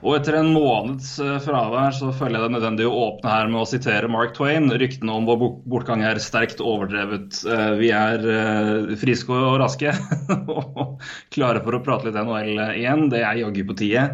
[0.00, 3.60] Og etter en måneds eh, fravær så føler jeg det nødvendig å åpne her med
[3.60, 4.70] å sitere Mark Twain.
[4.80, 7.42] Ryktene om vår bortgang er sterkt overdrevet.
[7.44, 9.92] Eh, Vi er eh, friske og raske
[10.56, 11.04] og
[11.36, 13.08] klare for å prate litt NHL igjen.
[13.12, 14.06] Det er jaggu på tide.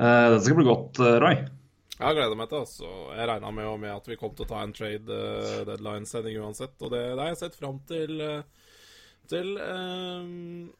[0.00, 1.34] Det skal bli godt, Roy.
[2.00, 2.90] Jeg gleder meg til altså.
[3.12, 6.72] Jeg regna med, med at vi kom til å ta en trade uh, deadline-sending uansett,
[6.80, 8.14] og det, det har jeg sett fram til.
[8.24, 8.59] eh,
[9.30, 10.28] til eh,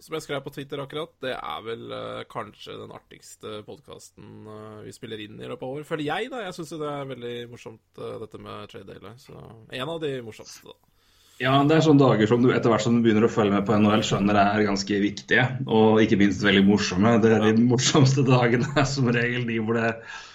[0.03, 4.51] Som jeg skrev på Twitter akkurat, det er vel eh, kanskje den artigste podkasten
[4.85, 5.89] vi spiller inn i løpet av år.
[5.89, 6.45] Føler jeg, da.
[6.47, 9.15] Jeg syns det er veldig morsomt, eh, dette med trade Daily.
[9.23, 10.90] Så en av de morsomste, da.
[11.41, 13.65] Ja, det er sånne dager som du etter hvert som du begynner å følge med
[13.65, 15.47] på NHL, skjønner er ganske viktige.
[15.65, 17.15] Og ikke minst veldig morsomme.
[17.23, 19.95] Det er de morsomste dagene er som regel de hvor det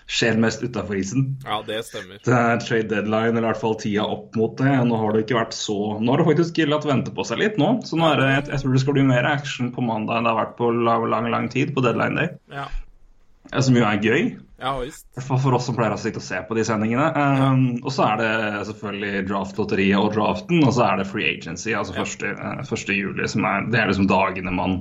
[0.09, 1.27] skjer mest utafor isen.
[1.45, 2.17] Ja, det stemmer.
[2.25, 4.73] Det er trade deadline, eller i hvert fall tida opp mot det.
[4.89, 7.61] Nå har det ikke vært så Nå har det faktisk latt vente på seg litt
[7.61, 7.69] nå.
[7.85, 10.33] Så nå er det, jeg tror det skal bli mer action på mandag enn det
[10.33, 12.33] har vært på lang, lang, lang tid på deadline day.
[12.53, 12.65] Ja,
[13.51, 14.35] Det Som jo er gøy.
[14.61, 15.05] Ja visst.
[15.11, 17.09] I hvert fall for oss som pleier å sitte og se på de sendingene.
[17.15, 18.31] Um, og så er det
[18.69, 22.07] selvfølgelig draftlotteriet og draften, og så er det free agency, altså Ja.
[22.07, 22.25] 1.
[22.39, 22.95] Uh, 1.
[22.95, 23.27] juli.
[23.31, 24.79] Som er, det er liksom dagene man,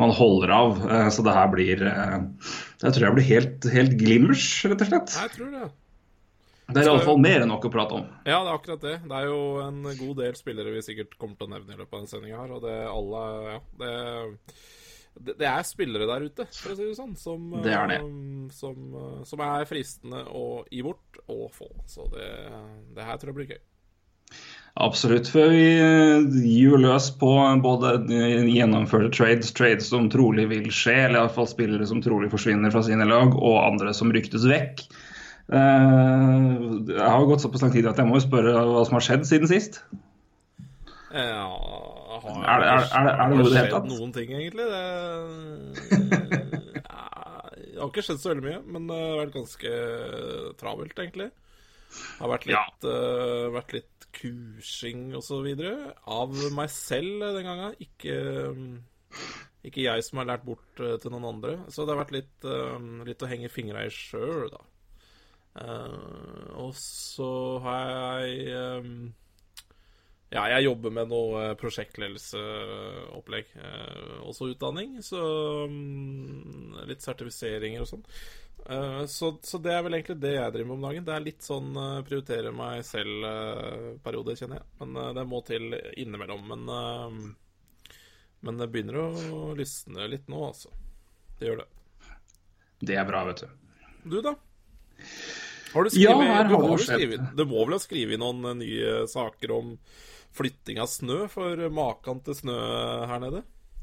[0.00, 0.82] man holder av.
[0.86, 2.18] Uh, så det her blir uh,
[2.82, 5.16] Jeg tror jeg blir helt, helt glimmers, rett og slett.
[5.20, 5.70] Jeg tror det.
[6.72, 8.04] Det er i alle fall mer enn nok å prate om.
[8.24, 8.94] Ja, det er akkurat det.
[9.04, 11.90] Det er jo en god del spillere vi sikkert kommer til å nevne i løpet
[11.90, 13.90] av denne sendinga her, og det alle Ja, det,
[15.20, 17.98] det det er spillere der ute, for å si det sånn, som, Det er det.
[18.00, 21.68] eh, som, eh, som er fristende å gi bort og få.
[21.86, 22.30] Så det,
[22.96, 23.62] det her tror jeg blir gøy.
[24.80, 25.28] Absolutt.
[25.28, 25.66] Før vi
[26.48, 27.28] gir løs på
[27.60, 32.80] både gjennomførte trades, trades som trolig vil skje, eller iallfall spillere som trolig forsvinner fra
[32.86, 34.86] sine lag, og andre som ryktes vekk.
[35.52, 39.28] Jeg har gått såpass lang tid at jeg må jo spørre hva som har skjedd
[39.28, 39.82] siden sist.
[41.12, 41.50] Ja,
[42.42, 43.88] Er det- er er det- er det noe i det hele skjedd tatt?
[43.92, 44.66] noen ting, egentlig?
[44.72, 44.82] Det,
[46.82, 49.72] det har ikke skjedd så veldig mye, men det har vært ganske
[50.60, 51.30] travelt, egentlig.
[51.92, 52.62] Det har vært Ja.
[52.64, 55.94] litt, eh, vært litt kursing og så videre.
[56.06, 57.74] Av meg selv den gangen.
[57.80, 58.16] Ikke,
[59.64, 61.56] ikke jeg som har lært bort eh, til noen andre.
[61.68, 64.62] Så det har vært litt, uh, litt å henge fingra i sjøl, da.
[65.52, 68.86] Uh, og så har jeg eh,
[70.32, 73.50] ja, jeg jobber med noe eh, prosjektledelseopplegg.
[73.52, 75.20] Eh, også utdanning, så
[75.68, 78.04] mm, litt sertifiseringer og sånn.
[78.64, 81.04] Eh, så, så det er vel egentlig det jeg driver med om dagen.
[81.08, 81.76] Det er litt sånn
[82.08, 84.70] prioritere meg selv-periode, kjenner jeg.
[84.80, 86.48] Men det må til innimellom.
[86.54, 87.34] Men,
[88.40, 90.72] men det begynner å lysne litt nå, altså.
[91.36, 91.68] Det gjør det.
[92.82, 93.52] Det er bra, vet du.
[94.08, 94.32] Du, da?
[95.74, 99.04] Har du Ja, skrevet, har du, har skrevet Du må vel ha skrevet noen nye
[99.08, 99.70] saker om
[100.36, 102.60] flytting av snø, for maken til snø
[103.10, 103.42] her nede?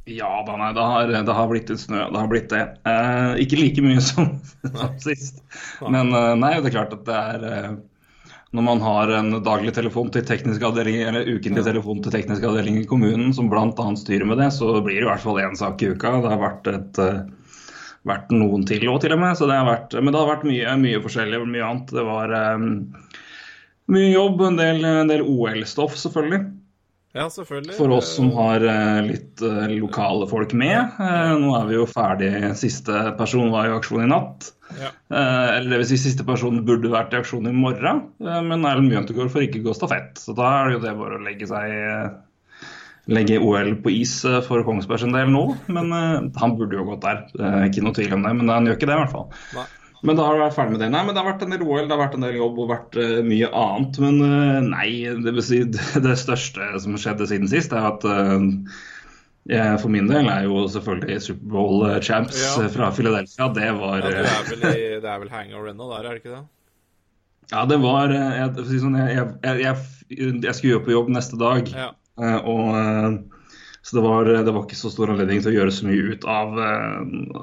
[0.09, 2.01] Ja da, nei, det har, det har blitt litt snø.
[2.09, 2.63] Det har blitt det.
[2.89, 4.33] Eh, ikke like mye som,
[4.63, 5.43] som sist.
[5.85, 7.71] Men eh, nei, det er klart at det er eh,
[8.57, 12.79] Når man har en daglig telefon til teknisk avdeling, eller ukentlig telefon til teknisk avdeling
[12.81, 13.89] i kommunen, som bl.a.
[13.99, 16.15] styrer med det, så blir det i hvert fall én sak i uka.
[16.23, 17.21] Det har vært et eh,
[18.09, 19.37] vært noen til òg, til og med.
[19.37, 21.43] Så det har vært, men det har vært mye, mye forskjellig.
[21.45, 21.93] Mye annet.
[21.99, 22.57] Det var eh,
[23.91, 26.45] mye jobb, en del, del OL-stoff, selvfølgelig.
[27.17, 27.73] Ja, selvfølgelig.
[27.73, 30.77] For oss som har eh, litt eh, lokale folk med.
[31.01, 32.29] Eh, nå er vi jo ferdig.
[32.59, 34.51] Siste person var i aksjon i natt.
[34.77, 34.91] Ja.
[35.09, 38.03] Eller det vil si siste person burde vært i aksjon i morgen.
[38.21, 40.21] Men Erlend Mjøntegård får ikke gå stafett.
[40.21, 42.17] Så da er det jo det bare å legge seg
[43.09, 44.11] Legge OL på is
[44.45, 45.41] for Kongsberg sin del nå.
[45.73, 45.89] Men
[46.37, 47.23] han burde jo gått der.
[47.65, 48.35] Ikke noe tvil om det.
[48.37, 49.31] Men han gjør ikke det, i hvert fall.
[49.57, 49.65] Nei.
[50.05, 50.91] Men da har du vært ferdig med det.
[50.93, 52.69] Nei, men det har vært en del OL, det har vært en del jobb og
[52.71, 53.99] vært uh, mye annet.
[54.03, 54.91] Men uh, nei,
[55.25, 55.59] det si
[56.07, 58.39] det største som skjedde siden sist, er at uh,
[59.49, 62.67] jeg for min del er jo selvfølgelig Superbowl champs Ja.
[62.71, 63.49] fra Philadelphia.
[63.55, 66.09] Det var Ja, du eh, er vel i, det er vel hangover ennå der, er
[66.09, 66.43] det ikke det?
[67.49, 69.77] Ja, det var jeg, sånn, jeg, jeg,
[70.43, 71.71] jeg, skulle jo på jobb neste dag.
[71.73, 71.89] Ja.
[72.45, 73.25] Og,
[73.81, 76.25] så det var, det var ikke så stor anledning til å gjøre så mye ut
[76.27, 76.97] av, eh,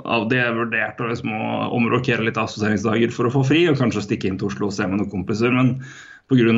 [0.05, 0.43] av det.
[0.43, 4.37] Jeg vurderte liksom, å omrokere litt assosieringsdager for å få fri, og kanskje stikke inn
[4.41, 5.55] til Oslo og se med noen kompiser.
[5.55, 5.79] Men
[6.29, 6.53] pga.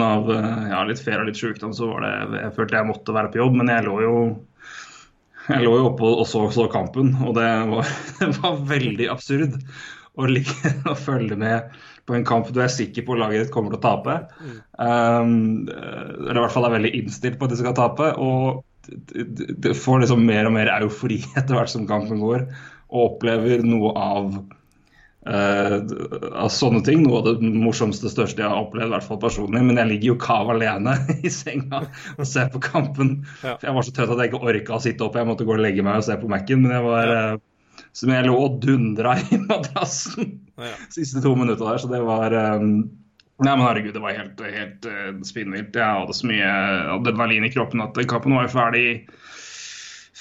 [0.73, 3.43] Ja, litt ferie og litt sykdom, så var det Jeg følte jeg måtte være på
[3.43, 4.15] jobb, men jeg lå jo
[5.49, 9.55] jeg lå jo oppe og så, så kampen, og det var, det var veldig absurd
[10.19, 11.79] å, ligge, og følge med
[12.09, 14.15] på en kamp du er sikker på laget ditt kommer til å tape.
[14.81, 18.07] Um, eller i hvert fall er veldig innstilt på at de skal tape.
[18.17, 22.46] Og du får liksom mer og mer eufori etter hvert som kampen går,
[22.88, 24.31] og opplever noe av
[25.29, 25.76] uh,
[26.32, 27.02] av sånne ting.
[27.05, 29.61] Noe av det morsomste, største jeg har opplevd, i hvert fall personlig.
[29.67, 30.96] Men jeg ligger jo kav alene
[31.26, 31.82] i senga
[32.17, 33.19] og ser på kampen.
[33.43, 33.58] Ja.
[33.58, 35.20] For Jeg var så trøtt at jeg ikke orka å sitte opp.
[35.20, 36.64] Jeg måtte gå og legge meg og se på Mac-en.
[36.64, 37.37] Men jeg var Uh,
[37.96, 40.75] som jeg lå og dundra i madrassen Ja.
[40.91, 42.88] siste to minutta der, så det var um,
[43.38, 45.76] Nei, men herregud, det var helt, helt uh, spinnvilt.
[45.79, 46.49] Jeg hadde så mye
[46.96, 48.87] adrenalin i kroppen at kampen var jo ferdig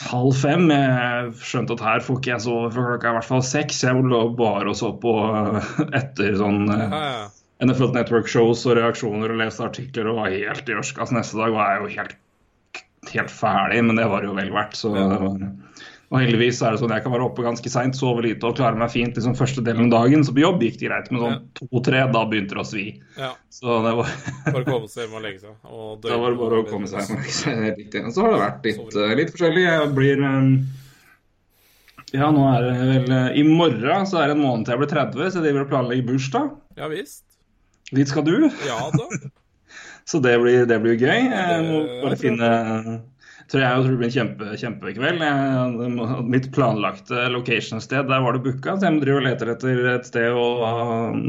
[0.05, 0.67] halv fem.
[0.69, 3.81] Jeg skjønte at her får ikke jeg sove før klokka i hvert fall seks.
[3.87, 5.57] Jeg lå bare og så på uh,
[5.97, 7.25] etter sånn uh, Ja, ja.
[7.65, 11.01] NFL Network-shows og reaksjoner og leste artikler og var helt i ørska.
[11.01, 12.83] Altså, neste dag var jeg jo helt,
[13.15, 14.77] helt ferdig, men det var jo vel verdt.
[14.77, 15.39] Så det var,
[16.07, 18.79] og heldigvis er det sånn jeg kan være oppe ganske seint, sove lite og klare
[18.79, 20.21] meg fint liksom første delen av dagen.
[20.23, 22.85] Så på jobb gikk det greit, men sånn to-tre, da begynte det å svi.
[23.19, 23.33] ja.
[23.51, 24.11] Så det var,
[24.45, 25.55] Bare komme seg hjem og legge seg.
[25.67, 28.11] Og da var det bare å komme seg hjem og litt inn.
[28.15, 29.65] Så har det vært litt, litt forskjellig.
[29.67, 30.23] Jeg blir
[32.15, 33.11] Ja, nå er det vel
[33.41, 35.73] I morgen så er det en måned til jeg blir 30, så jeg driver og
[35.73, 36.53] planlegger bursdag.
[36.79, 37.25] Ja visst.
[37.91, 38.47] Dit skal du.
[38.67, 39.09] Ja da.
[40.07, 41.25] Så det blir, det blir gøy.
[41.27, 42.49] Jeg må bare finne
[43.51, 45.21] tror jeg tror det blir en kjempe, kjempekveld.
[45.23, 50.07] Jeg, mitt planlagte location-sted, der var det booka, så jeg driver og leter etter et
[50.09, 50.47] sted å
[51.13, 51.21] um,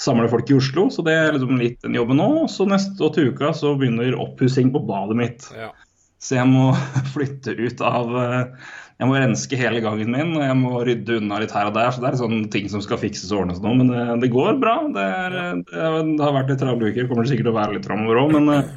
[0.00, 0.88] samle folk i Oslo.
[0.94, 2.28] Så det er liksom litt den jobben nå.
[2.52, 5.48] Så neste og til uka så begynner oppussing på badet mitt.
[5.58, 5.72] Ja.
[6.20, 6.70] Så jeg må
[7.14, 8.70] flytte ut av eh,
[9.00, 11.90] Jeg må renske hele gangen min, og jeg må rydde unna litt her og der.
[11.90, 13.74] Så det er sånne ting som skal fikses og ordnes nå.
[13.78, 14.78] Men det, det går bra.
[14.92, 17.08] Det, er, det, er, det har vært litt travle uker.
[17.10, 18.74] Kommer det sikkert til å være litt framover òg, men eh,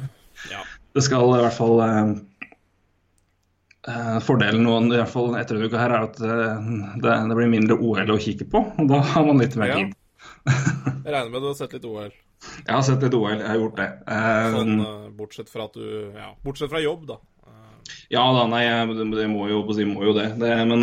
[0.50, 0.64] Ja.
[0.96, 1.78] det skal i hvert fall
[3.88, 6.70] eh, Fordelen nå, i hvert fall etter denne uka her, er at eh,
[7.02, 8.64] det, det blir mindre OL å kikke på.
[8.78, 9.80] og Da har man litt mer Ja.
[9.82, 9.94] tid.
[10.44, 12.12] Jeg regner med du har sett litt OL.
[12.66, 13.90] Jeg har sett litt OL, jeg har gjort det.
[14.12, 14.74] Eh, Sånn,
[15.16, 17.20] bortsett fra at du Ja, bortsett fra jobb, da.
[18.12, 20.30] Ja da, nei, jeg, det, det må jo si, må jo det.
[20.40, 20.80] det men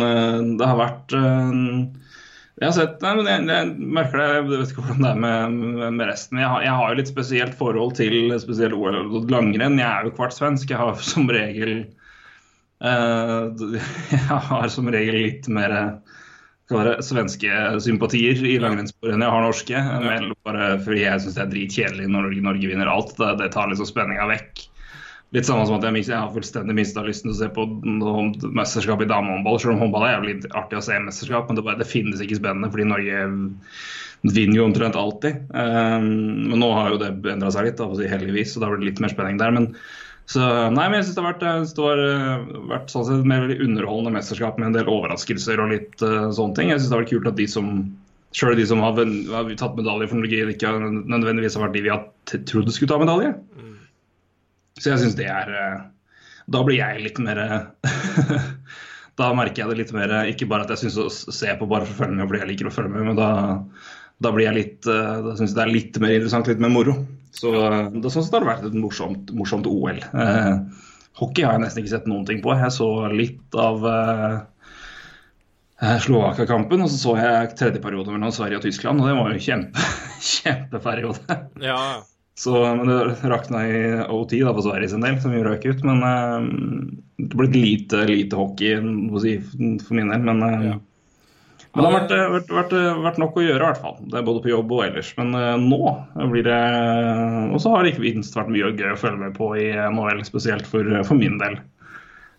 [0.58, 4.26] det har vært Jeg har sett Nei, men jeg, jeg merker det.
[4.36, 6.38] Jeg vet ikke hvordan det er med, med, resten.
[6.42, 9.80] Jeg har, jeg har jo litt spesielt forhold til spesielt OL og langrenn.
[9.80, 10.70] Jeg er jo kvart svensk.
[10.70, 11.74] Jeg har som regel
[14.12, 15.92] Jeg har som regel litt mer er
[17.04, 19.80] svenske sympatier i langrennssporet enn jeg har norske.
[20.02, 23.16] Men bare fordi jeg syns det er dritkjedelig når Norge, Norge vinner alt.
[23.18, 24.68] Det, det tar liksom spenninga vekk.
[25.32, 27.66] Litt samme som at jeg, jeg har fullstendig mista lysten til å se på
[28.52, 29.60] mesterskap i damehåndball.
[29.60, 32.20] Selv om håndball er jævlig artig å se i mesterskap, men det, bare, det finnes
[32.20, 33.22] ikke spennende fordi Norge
[34.28, 35.40] vinner jo omtrent alltid.
[35.56, 36.10] Um,
[36.50, 39.00] men nå har jo det endra seg litt, da, heldigvis, så da blir det litt
[39.02, 39.56] mer spenning der.
[39.56, 39.72] Men,
[40.30, 43.26] så, nei, men jeg syns det har vært, synes det har eh, vært sånn sett
[43.28, 46.70] mer veldig underholdende mesterskap med en del overraskelser og litt uh, sånne ting.
[46.70, 47.74] Jeg syns det har vært kult at de som
[48.32, 51.90] Sjøl de som har, har tatt medalje for Norge, ikke nødvendigvis har vært de vi
[51.92, 52.06] har
[52.48, 53.34] trodd skulle ta medalje.
[54.80, 55.80] Så jeg syns det er eh,
[56.52, 57.66] Da blir jeg litt mer eh,
[59.20, 61.84] Da merker jeg det litt mer Ikke bare at jeg syns å se på bare
[61.84, 63.28] for å følge med fordi jeg liker å følge med, men da,
[64.24, 66.72] da blir jeg litt eh, Da syns jeg det er litt mer interessant, litt mer
[66.72, 66.96] moro.
[67.32, 69.98] Så det, sånn sett har det vært et morsomt, morsomt OL.
[69.98, 70.54] Eh,
[71.20, 72.52] hockey har jeg nesten ikke sett noen ting på.
[72.60, 74.38] Jeg så litt av eh,
[76.04, 79.44] Slovakia-kampen, og så så jeg tredje periode mellom Sverige og Tyskland, og det var jo
[79.48, 79.86] kjempe,
[80.36, 81.38] kjempeperiode.
[81.64, 81.82] ja.
[82.42, 85.82] Så, men det rakna i OT da for Sverige sin del, som jo røk ut.
[85.84, 86.46] Men eh,
[87.28, 90.24] det ble lite, lite hockey for min del.
[90.30, 90.78] Men, eh, Ja.
[91.72, 92.74] Men det har vært, vært, vært,
[93.04, 93.94] vært nok å gjøre, i hvert fall.
[94.12, 95.12] Det er både på jobb og ellers.
[95.16, 96.58] Men uh, nå blir det
[97.54, 100.20] Og så har det ikke minst vært mye gøy å følge med på i NHL,
[100.28, 101.56] spesielt for, for min del.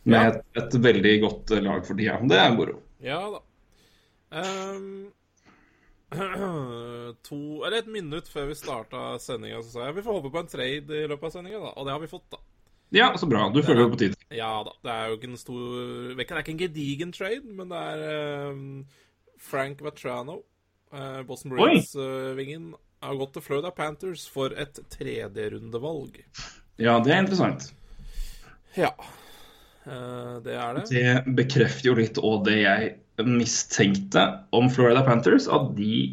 [0.04, 0.30] Med Ja.
[0.30, 2.20] et, et veldig godt lag for tida.
[2.30, 2.78] Det er moro.
[3.04, 3.42] Ja da.
[4.34, 5.12] Um,
[7.28, 10.42] to, eller et minutt før vi starta sendinga, så sa jeg vi får håpe på
[10.44, 11.72] en trade i løpet av sendinga.
[11.74, 12.42] Og det har vi fått, da.
[12.94, 13.48] Ja, så bra.
[13.50, 14.18] Du følger jo på tid.
[14.34, 14.76] Ja da.
[14.86, 15.62] Det er jo ikke en stor
[16.14, 18.68] Det er ikke en gedigen trade, men det er ehm,
[19.44, 20.40] Frank Vatrano,
[20.94, 21.54] eh, Boston.
[21.56, 22.74] Bruins-vingen,
[23.04, 26.22] har gått til Florida Panthers for et tredjerundevalg.
[26.80, 27.68] Ja, det er interessant.
[28.80, 28.94] Ja.
[29.84, 30.86] Eh, det er det.
[30.90, 32.94] Det bekrefter jo litt og det jeg
[33.28, 34.24] mistenkte
[34.56, 36.06] om Florida Panthers, at de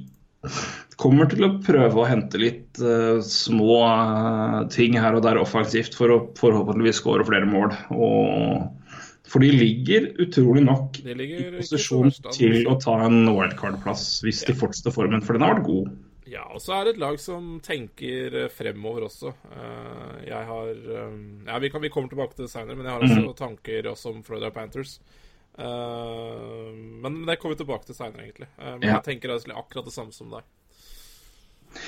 [1.00, 5.96] kommer til å prøve å hente litt uh, små uh, ting her og der offensivt
[5.96, 7.72] for å forhåpentligvis skåre flere mål.
[7.92, 8.68] Og,
[9.30, 14.56] for de ligger utrolig nok ligger i posisjon til å ta en wildcard-plass hvis de
[14.58, 15.90] fortsetter formen, for den har vært god.
[16.30, 19.32] Ja, og så er det et lag som tenker eh, fremover også.
[19.50, 21.16] Eh, jeg har eh,
[21.48, 23.32] Ja, vi, kan, vi kommer tilbake til det senere, men jeg har også mm.
[23.40, 25.00] tanker også om Florida Panthers.
[25.60, 28.46] Men det kommer vi tilbake til seinere, egentlig.
[28.56, 28.94] Men Ja.
[28.94, 30.46] jeg tenker akkurat det samme som deg.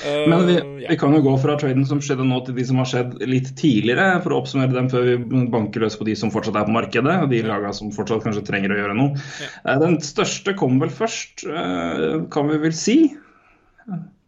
[0.06, 0.88] Eh, Men vi, ja.
[0.90, 3.52] vi kan jo gå fra traden som skjedde nå, til de som har skjedd litt
[3.58, 6.74] tidligere, for å oppsummere dem før vi banker løs på de som fortsatt er på
[6.74, 9.24] markedet, og de lagene som fortsatt kanskje trenger å gjøre noe.
[9.42, 9.78] Ja.
[9.82, 12.98] Den største kom vel først, eh, kan vi vel si.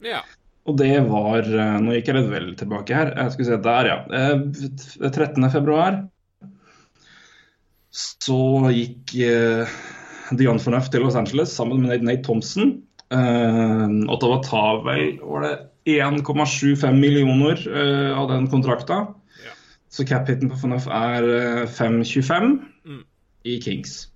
[0.04, 0.24] ja.
[0.64, 3.10] Og det var eh, Nå gikk jeg litt vel tilbake her.
[3.18, 3.98] Jeg skulle se der, ja.
[4.08, 5.44] Eh, 13.
[5.52, 6.02] februar
[7.94, 9.74] så gikk eh,
[10.34, 12.78] Dion Fornuft til Los Angeles sammen med Nate Thompson.
[13.14, 15.54] Eh, Ottawa tar vel var det
[15.84, 18.94] 1,75 millioner uh, av den kontrakta.
[19.44, 19.52] Ja.
[19.92, 23.00] Så cap-hiten på Fornuft er eh, 5,25 Mm.
[23.44, 24.08] i Kings.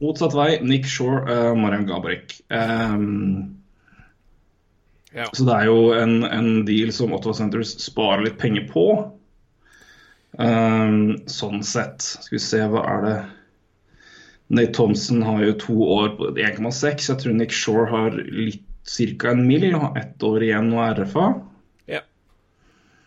[0.00, 3.56] Motsatt vei, Nick Shore, uh, Marian Gabrik Um,
[5.12, 5.26] ja.
[5.32, 8.86] så det er jo en, en deal som Ottawa Centers sparer litt penger på.
[10.38, 12.04] Um, sånn sett.
[12.04, 13.16] Skal vi se, hva er det
[14.48, 17.08] Nate Thompson har jo to år på 1,6.
[17.10, 19.30] Jeg tror Nick Shore har litt ca.
[19.30, 19.72] en mill.
[19.74, 21.26] har ett år igjen og RFA.
[21.86, 22.00] ja.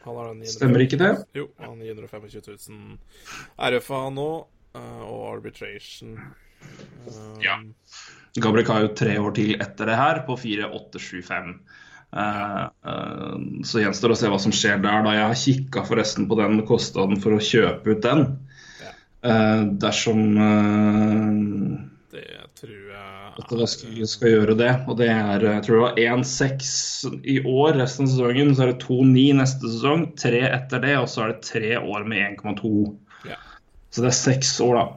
[0.03, 1.13] Han har 900 Stemmer ikke det?
[1.33, 2.29] Jo, han har 925
[2.69, 4.29] 000 RFA nå,
[4.75, 6.19] eh, og arbitration.
[7.07, 7.35] Um...
[7.43, 7.59] Ja.
[8.35, 11.53] Gabriel har jo tre år til etter det her, på 4,875.
[12.09, 15.03] Uh, uh, så gjenstår å se hva som skjer der.
[15.05, 18.25] da Jeg har kikka forresten på den kostnaden for å kjøpe ut den.
[19.21, 21.31] Eh, dersom uh,
[22.11, 22.23] Det
[22.55, 23.09] tror jeg
[23.39, 24.71] at det skal, skal gjøre det.
[24.87, 26.69] Og det er jeg tror det var 1-6
[27.23, 28.53] i år resten av sesongen.
[28.55, 32.07] Så er det 2-9 neste sesong, tre etter det, og så er det tre år
[32.07, 32.73] med 1,2.
[33.29, 33.39] Ja.
[33.91, 34.87] Så det er seks år, da.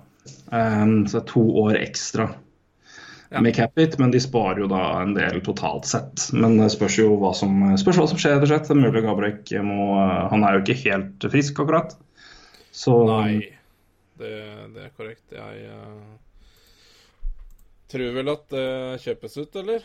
[0.52, 2.28] Um, så det er to år ekstra
[3.32, 3.40] Ja.
[3.40, 6.26] med cap-it, men de sparer jo da en del totalt sett.
[6.36, 8.68] Men det spørs jo hva som, spørs hva som skjer, rett og slett.
[8.68, 9.86] Det er mulig Gabrek må
[10.34, 11.96] Han er jo ikke helt frisk, akkurat.
[12.72, 13.40] Så Nei,
[14.20, 14.36] det,
[14.74, 15.26] det er korrekt.
[15.34, 16.14] Jeg eh,
[17.92, 18.68] tror vel at det
[19.04, 19.84] kjøpes ut, eller?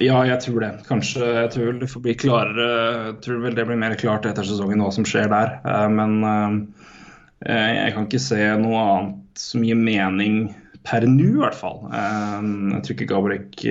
[0.00, 0.72] Ja, jeg tror det.
[0.88, 2.68] Kanskje jeg tror vel det får bli klarere
[3.10, 5.58] Jeg tror vel det blir mer klart etter sesongen hva som skjer der.
[5.68, 10.44] Eh, Men eh, jeg kan ikke se noe annet som gir mening
[10.86, 11.84] per nå, i hvert fall.
[11.92, 13.62] Jeg tror ikke Gabrek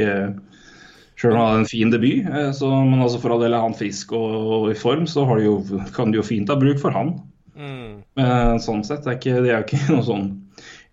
[1.20, 3.76] Sjøl om han hadde en fin debut, så, men altså for all del er han
[3.78, 5.58] frisk og, og i form, så de jo,
[5.94, 7.12] kan de jo fint ha bruk for han.
[7.58, 8.02] Mm.
[8.18, 9.04] Eh, Sånn sett.
[9.04, 10.28] Det er, ikke, de er jo ikke noe sånn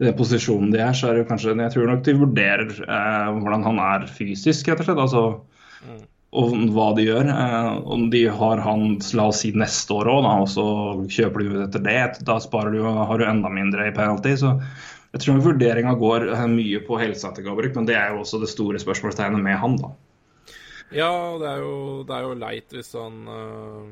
[0.00, 2.72] I den posisjonen de er, så er det jo kanskje Jeg tror nok de vurderer
[2.82, 5.04] eh, hvordan han er fysisk, rett og slett.
[5.08, 5.24] Altså,
[5.78, 6.00] Mm.
[6.34, 7.28] og hva de gjør.
[7.30, 10.64] Eh, om de har han la oss si neste år òg, og så
[11.06, 14.34] kjøper de ut etter det, da sparer du, har du enda mindre i penalty.
[14.42, 14.56] Så
[15.14, 18.42] jeg tror vurderinga går eh, mye på helsa til Gabriel, men det er jo også
[18.42, 19.92] det store spørsmålstegnet med han, da.
[20.90, 23.88] Ja, det er jo, det er jo leit hvis han eh,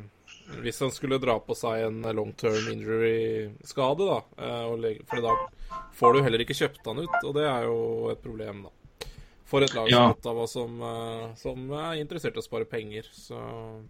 [0.63, 4.19] Hvis han skulle dra på seg en long term injury-skade, da.
[4.39, 5.35] eh, for da
[5.97, 9.09] får du heller ikke kjøpt han ut, og det er jo et problem, da.
[9.47, 9.99] For et lag Ja.
[9.99, 13.83] som Ottawa som, eh, som er interessert i å spare penger, så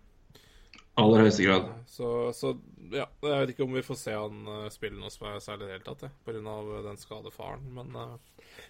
[0.96, 1.66] Aller høyeste grad.
[1.96, 2.54] Så, så
[2.92, 5.66] ja, jeg vet ikke om vi får se han eh, spille noe som er særlig
[5.66, 6.40] i det hele tatt, pga.
[6.86, 8.16] den skadefaren, men eh,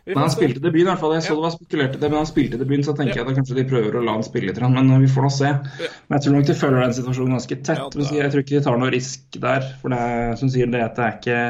[0.09, 0.39] Men han se.
[0.39, 1.15] spilte debuten, i hvert fall.
[1.15, 1.37] Jeg så Ja.
[1.37, 3.23] det var spekulert i det, men han spilte debuten, så tenker Ja.
[3.25, 5.33] jeg at kanskje de prøver å la han spille litt, men eh, vi får nå
[5.37, 5.51] se.
[5.53, 5.91] Ja.
[6.09, 7.95] Men jeg tror nok de følger den situasjonen ganske tett.
[7.97, 9.61] Men Jeg tror ikke de tar noe risk der.
[9.83, 11.41] For det som sier det, at det er ikke,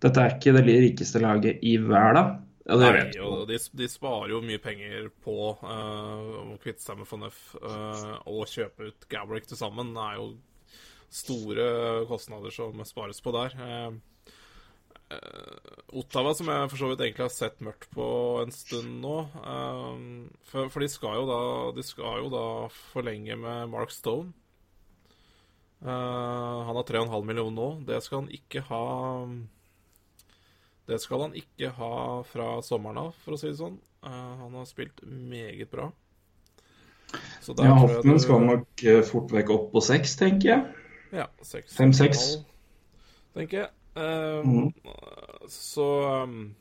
[0.00, 2.36] dette er ikke det rikeste laget i verden.
[2.68, 3.20] Ja, det vi.
[3.24, 8.18] og de, de sparer jo mye penger på uh, å kvitte seg med Fonef uh,
[8.28, 9.94] og kjøpe ut Gabrick til sammen.
[9.96, 10.26] Det er jo
[11.08, 11.68] store
[12.10, 13.56] kostnader som spares på der.
[13.56, 13.96] Uh,
[15.10, 18.08] eh, Ottawa, som jeg for så vidt egentlig har sett mørkt på
[18.42, 20.02] en stund nå eh,
[20.50, 21.40] for, for de skal jo da
[21.78, 22.44] De skal jo da
[22.92, 24.34] forlenge med Mark Stone.
[25.80, 27.70] Eh, han har 3,5 millioner nå.
[27.88, 28.84] Det skal han ikke ha
[30.88, 31.94] det skal han ikke ha
[32.26, 33.78] fra sommeren av, for å si det sånn.
[34.04, 35.90] Eh, han har spilt meget bra.
[37.40, 40.74] Så der Ja, Hoften du- skal nok eh, fort vekk opp på seks, tenker jeg.
[41.12, 41.76] Ja, seks.
[41.76, 42.38] Fem, seks.
[43.34, 43.70] Tenker jeg.
[43.96, 44.72] Eh, mm.
[45.48, 45.86] Så
[46.22, 46.54] um,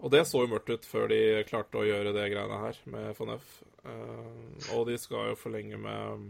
[0.00, 3.10] Og det så jo mørkt ut før de klarte å gjøre det greiene her med
[3.16, 3.48] FNF.
[3.84, 6.28] Uh, og de skal jo forlenge med um,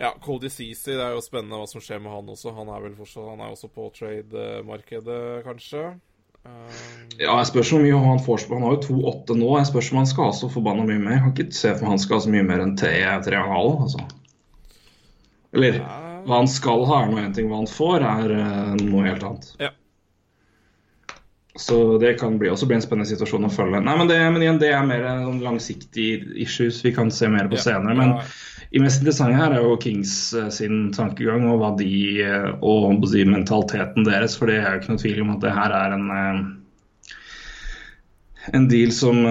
[0.00, 2.54] Ja, Cody Ceesay, det er jo spennende hva som skjer med han også.
[2.56, 5.84] Han er vel fortsatt Han er også på trade-markedet, kanskje.
[6.44, 6.64] Um...
[7.20, 8.48] Ja, jeg spørs hvor mye han får.
[8.50, 9.52] Han har jo 2-8 nå.
[9.60, 11.16] Jeg spørs om han skal ha så forbanna mye mer.
[11.16, 13.38] Jeg kan ikke se for meg han skal ha så mye mer enn 3,5.
[13.86, 14.08] Altså.
[15.54, 15.78] Eller
[16.24, 17.48] hva han skal ha, er nå én ting.
[17.52, 19.50] Hva han får, er eh, noe helt annet.
[19.62, 19.70] Ja.
[21.56, 23.78] Så det kan bli, også bli en spennende situasjon å følge.
[23.86, 25.04] Nei, men, det, men igjen, det er mer
[25.38, 27.94] langsiktige issues vi kan se mer på senere.
[27.94, 28.16] Men
[28.74, 31.92] det mest interessante her er jo Kings eh, sin tankegang og hva de
[32.26, 34.34] eh, og si, mentaliteten deres.
[34.40, 36.44] For det er jo ikke noe tvil om at det her er en eh,
[38.58, 39.22] en deal som,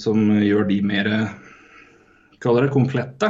[0.00, 1.08] som gjør de mer
[2.40, 3.28] Kaller det komplette.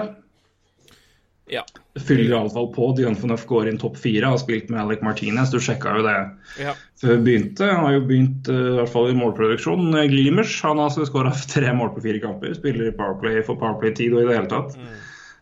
[1.51, 1.65] Ja.
[2.07, 2.93] Fyller iallfall på.
[2.97, 3.17] Dion
[3.47, 4.31] går inn topp fire.
[4.31, 5.51] Har spilt med Alec Martinez.
[5.51, 6.17] Du sjekka jo det
[6.63, 6.75] ja.
[7.01, 7.67] før vi begynte.
[7.67, 9.89] Han har jo begynt eh, i hvert fall i målproduksjon.
[9.99, 12.55] Eh, Glimers han har skåra tre mål på fire kamper.
[12.59, 14.79] Spiller i Powerplay for Powerplay-tid og i det hele tatt.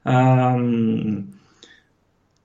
[0.08, 1.28] Um,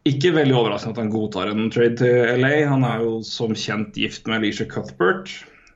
[0.10, 2.54] ikke veldig overraskende at han godtar en trade til LA.
[2.68, 5.32] Han er jo som kjent gift med Alicia Cuthbert.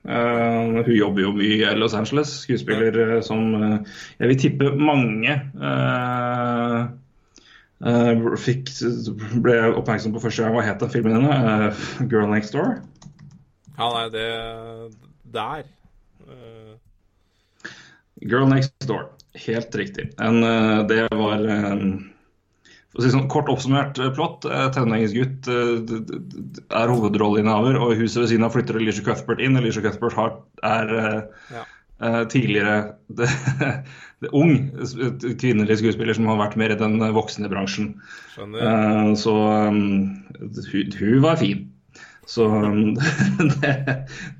[0.08, 3.18] Uh, hun jobber jo mye i Los Angeles, skuespiller ja.
[3.24, 6.86] som uh, jeg vil tippe mange uh,
[8.42, 8.70] fikk,
[9.44, 10.56] ble oppmerksom på første gang.
[10.56, 11.70] Hva het den filmen henne?
[11.70, 12.80] Uh, 'Girl Next Door'?
[13.78, 14.28] ja, nei, det
[15.32, 15.64] Der.
[16.26, 16.74] Eh,
[18.26, 19.10] Girl Next Door.
[19.38, 20.08] Helt riktig.
[20.18, 20.40] En,
[20.88, 22.10] det var en
[22.98, 24.42] si sånn, Kort oppsummert plott.
[24.74, 29.54] Tenåringsgutt er hovedrolleinnehaver, og huset ved siden av flytter Alicia Cuthbert inn.
[29.60, 30.32] Alicia Cuthbert har,
[30.66, 32.24] er Ja.
[32.32, 32.96] tidligere
[34.34, 34.54] ung
[35.38, 37.92] kvinnelig skuespiller som har vært mer i den voksne bransjen.
[38.38, 39.34] Uh, så
[39.70, 39.82] um,
[40.72, 41.66] hun, hun var fin.
[42.28, 42.94] Så um,
[43.62, 43.74] det,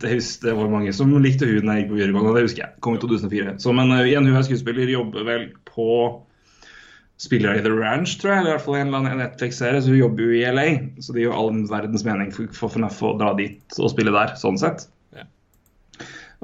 [0.02, 2.74] det, det var mange som likte hun da jeg gikk på videregående, det husker jeg.
[2.84, 3.54] Kom i 2004.
[3.62, 5.92] Så, men uh, igjen, hun er skuespiller, jobber vel på
[7.18, 9.90] Spiller i The Ranch, tror jeg, eller i hvert fall en eller annen Netflix-serie, så
[9.90, 10.68] hun jobber jo i LA.
[11.02, 14.14] Så det gir jo all verdens mening for, for FNF å dra dit og spille
[14.14, 14.86] der, sånn sett.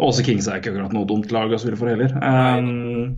[0.00, 2.14] Også Kings er ikke akkurat noe dumt lag å spille for heller.
[2.18, 3.14] Um,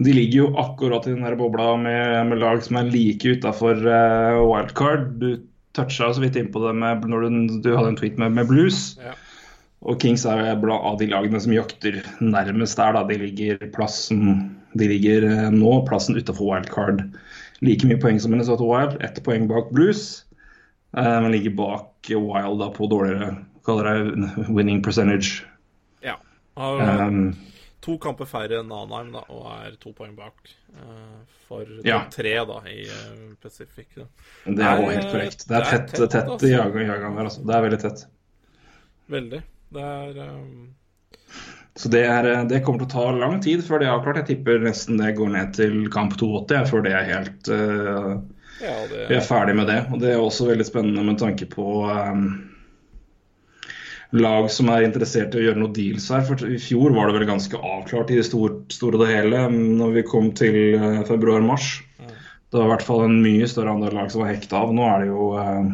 [0.00, 3.80] de ligger jo akkurat i den der bobla med, med lag som er like utafor
[3.82, 5.08] uh, wildcard.
[5.18, 5.42] Du
[5.74, 8.94] toucha så vidt innpå det med, når du, du hadde en tweet med, med Blues.
[9.02, 9.16] Ja.
[9.80, 12.94] Og Kings er jo blant av de lagene som jakter nærmest der.
[12.94, 13.04] da.
[13.08, 17.02] De ligger plassen de ligger eh, nå plassen utafor wildcard.
[17.64, 20.24] Like mye poeng som Minnesota Wild, ett poeng bak Blues.
[20.96, 25.44] eh, Men ligger bak Wild da på dårligere kaller det winning percentage.
[26.60, 27.20] Har Um,
[27.80, 32.02] to kamper færre enn Anheim da, og er to poeng bak uh, for Ja.
[32.12, 33.88] tre da, i uh, Pacific.
[33.96, 34.04] Da.
[34.44, 35.46] det er jo helt korrekt.
[35.48, 36.50] Det er det er tett, tett, tett, altså.
[36.52, 37.30] jaga- jagaen her.
[37.30, 37.46] Altså.
[37.48, 38.04] Det er veldig tett.
[39.10, 39.40] Veldig.
[39.72, 40.68] Det er um,
[41.80, 44.20] Så det, er, eh, det kommer til å ta lang tid før det er avklart.
[44.20, 48.12] Jeg tipper nesten det går ned til kamp 82 jeg, før det er helt uh,
[48.60, 49.80] Ja, det Vi er ferdig med det.
[49.94, 52.26] Og det er også veldig spennende med tanke på um,
[54.16, 56.24] lag som er interessert i å gjøre noe deals her.
[56.26, 59.60] For i fjor var det vel ganske avklart i det store, store og hele um,
[59.78, 61.78] når vi kom til uh, februar-mars.
[62.50, 64.72] Det var i hvert fall en mye større andel lag som var hekta av.
[64.74, 65.68] Nå er det jo eh,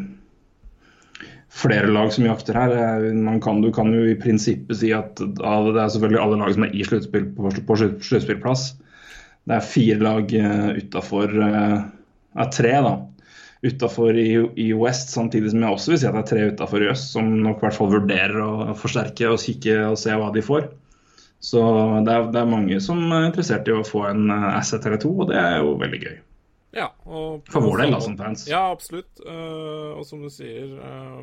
[1.56, 3.06] flere lag som jakter her.
[3.16, 6.66] Man kan, du kan jo i prinsippet si at det er selvfølgelig alle lag som
[6.66, 8.66] er i sluttspill på, på sluttspillplass.
[9.48, 11.78] Det er fire lag uh, utafor uh,
[12.36, 12.94] er tre, da.
[13.66, 14.30] Utafor i,
[14.62, 17.12] i West, samtidig som jeg også vil si at det er tre utafor i øst,
[17.16, 20.68] som nok i hvert fall vurderer å forsterke og kikke og se hva de får.
[21.46, 21.62] Så
[22.06, 25.00] det er, det er mange som er interessert i å få en eh, asset eller
[25.02, 26.16] to, og det er jo veldig gøy.
[26.76, 28.44] Ja, og For vår del, da, som fans.
[28.50, 29.20] Ja, absolutt.
[29.24, 31.22] Uh, og som du sier uh,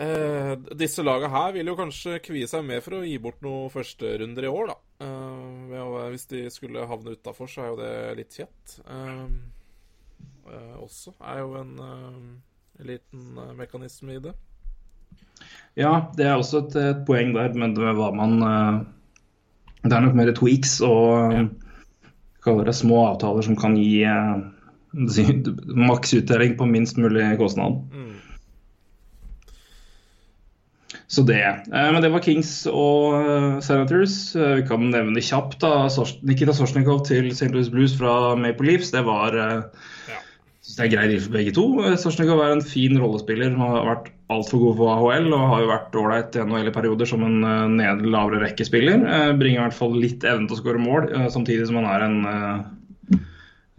[0.00, 3.70] uh, Disse laga her vil jo kanskje kvie seg mer for å gi bort noen
[3.70, 4.78] førsterunder i år, da.
[6.10, 8.74] Hvis de skulle havne utafor, så er jo det litt kjett.
[8.84, 9.26] Eh,
[10.80, 12.30] også er jo en, ehm,
[12.80, 14.32] en liten eh, mekanisme i det.
[15.78, 18.80] Ja, det er også et, et poeng der, men det, man eh,
[19.84, 21.44] Det er nok mer tweaks og Ja.
[22.64, 24.40] det små avtaler som kan gi eh,
[25.90, 27.78] maks uttelling på minst mulig kostnad.
[27.92, 28.16] Mm.
[31.10, 31.42] Så det.
[31.42, 34.34] Eh, men det var Kings og eh, Senators.
[34.38, 35.58] Eh, vi kan nevne kjapt.
[35.62, 35.86] da.
[35.90, 37.50] Sors- Nikita Sorsnikov til St.
[37.54, 38.92] Louis Blues fra Maple Leafs.
[38.94, 39.62] Det var eh,
[40.10, 40.20] Ja.
[40.60, 41.64] Synes det er grei for begge to.
[41.84, 43.54] Eh, Sorsnikov er en fin rollespiller.
[43.56, 46.74] Han har vært altfor god for AHL og har jo vært ålreit i NHL i
[46.74, 49.00] perioder som en eh, ned lavere rekkespiller.
[49.00, 52.06] Eh, bringer i hvert fall litt evne til å skåre mål, samtidig som han er
[52.06, 52.18] en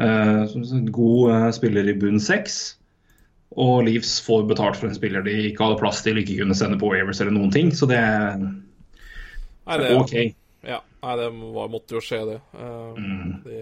[0.02, 0.58] eh,
[0.98, 2.62] god spiller i bunn seks.
[3.62, 6.80] Og Leeds får betalt for en spiller de ikke hadde plass til, ikke kunne sende
[6.80, 7.74] på waivers eller noen ting.
[7.76, 10.14] Så det er Nei, det, OK.
[10.66, 12.40] Ja, nei, det var, måtte jo skje, det.
[12.56, 13.42] Uh, Mm.
[13.46, 13.60] de,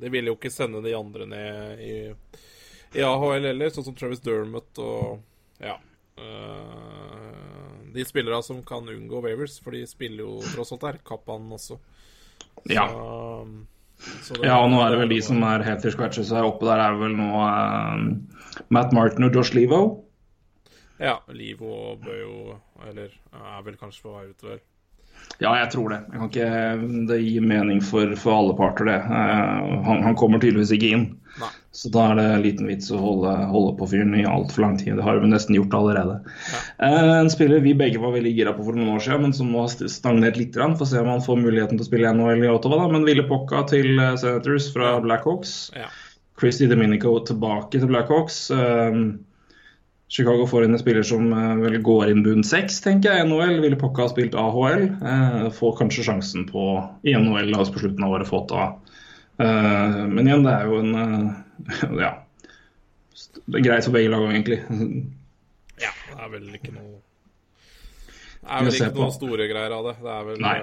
[0.00, 1.94] de ville jo ikke sende de andre ned i,
[2.94, 5.20] i AHL heller, sånn som Travis Dermott og
[5.60, 5.76] Ja.
[6.18, 10.98] Uh, de spillerne som kan unngå waivers, for de spiller jo tross alt der.
[11.06, 11.78] Kappan også.
[12.70, 12.86] Ja.
[12.88, 16.30] Så, så det- Ja, og nå er det vel de som er helt til scratches
[16.30, 20.04] her oppe der, er vel nå uh, Matt Martin og Josh Levo.
[21.00, 24.60] Ja, Livo bør jo Eller er vel kanskje på vei ut, vel.
[25.40, 26.02] Ja, jeg tror det.
[26.10, 28.98] Jeg kan ikke, det gir mening for, for alle parter, det.
[29.00, 31.06] Eh, han, han kommer tydeligvis ikke inn.
[31.40, 31.48] Nei.
[31.72, 34.98] Så da er det liten vits å holde, holde på fyren i altfor lang tid.
[34.98, 36.18] Det har vi nesten gjort allerede.
[36.82, 39.52] Eh, en spiller vi begge var veldig gira på for noen år siden, men som
[39.54, 40.58] nå har stagnert litt.
[40.60, 42.82] Får se om han får muligheten til å spille NHL i Ottawa.
[42.82, 45.56] da, Men Ville Pocca til eh, Senators fra Blackhawks.
[45.78, 45.88] Ja.
[46.40, 48.46] Christy Dominico tilbake til Blackhawks.
[48.50, 49.20] Um,
[50.10, 53.28] Chicago får inn en spiller som eh, vel går inn bunn seks, tenker jeg.
[53.30, 54.88] NHL ville Pocca ha spilt AHL.
[54.90, 56.64] Eh, får kanskje sjansen på
[57.06, 58.64] i NHL altså på slutten av året fått da.
[59.38, 61.30] Eh, men igjen, det er jo en eh,
[62.06, 62.10] Ja.
[63.46, 64.58] Det er greit for begge lag egentlig.
[65.84, 65.94] ja.
[66.10, 66.98] Det er vel ikke noe
[68.40, 69.96] Det er vel ikke noen store greier av det.
[70.02, 70.56] Det er vel Nei.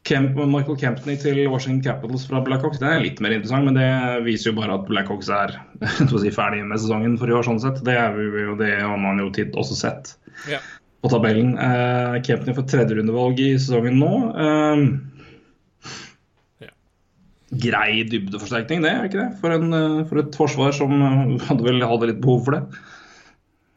[0.00, 3.76] Eh, Kemp, Michael Campney til Washington Capitals fra Blackhawks det er litt mer interessant, men
[3.76, 5.52] det viser jo bare at Blackhawks er
[6.08, 7.44] si, ferdig med sesongen for i år.
[7.46, 7.82] sånn sett.
[7.84, 10.14] Det, er jo, det har man jo tid også sett
[10.48, 10.58] Ja.
[11.04, 11.52] på tabellen.
[11.60, 14.12] Eh, Campney får tredjerundevalg i sesongen nå.
[14.34, 14.84] Eh,
[16.60, 16.72] Ja.
[17.50, 19.30] Grei dybdeforsterkning, det, er ikke det?
[19.40, 22.64] For, en, eh, for et forsvar som eh, hadde, vel, hadde litt behov for det.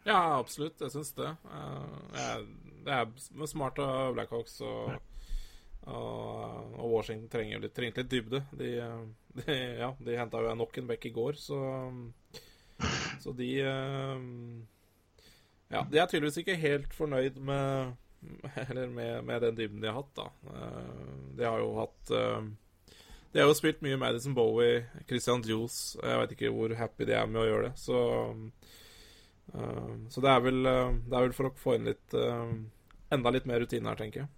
[0.07, 0.75] Ja, absolutt.
[0.83, 1.29] Jeg syns det.
[1.51, 2.43] Eh,
[2.83, 3.07] Det er
[3.47, 4.89] smart av Blackhawks og,
[5.91, 8.43] og, Washington trenger litt, trengte litt dybde.
[8.55, 8.69] De,
[9.39, 11.59] de, ja, de henta jo nok en back i går, så
[13.21, 14.23] Så de eh,
[15.71, 17.93] Ja, de er tydeligvis ikke helt fornøyd med
[18.67, 20.25] Eller med, med den dybden de har hatt, da.
[20.51, 22.49] Eh, De har jo hatt eh,
[23.33, 27.15] De har jo spilt mye Madison Bowie, Christian Juice Jeg vet ikke hvor happy de
[27.17, 27.99] er med å gjøre det, så
[30.09, 33.59] så det er, vel, det er vel for å få inn litt enda litt mer
[33.61, 34.29] rutine her, tenker jeg.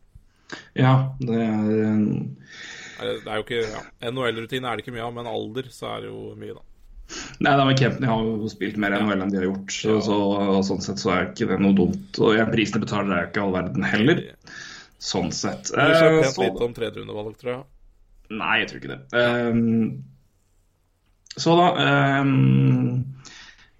[0.78, 3.82] Ja, det er eh, Det er jo ikke ja,
[4.12, 6.64] NHL-rutine er det ikke mye av, men alder så er det jo mye, da.
[7.38, 10.16] Nei, da, men Kempney har jo spilt mer NHL enn de har gjort, så, så,
[10.56, 12.18] og sånn sett så er ikke det noe dumt.
[12.24, 14.24] Og ja, prisen de betaler er jo ikke all verden heller,
[15.04, 15.70] sånn sett.
[15.70, 17.64] Du har ikke Eh, pent litt om tredjerundevalg, tror jeg.
[18.34, 19.02] Nei, jeg tror ikke det.
[19.14, 20.04] Um,
[21.36, 23.04] så da ehm,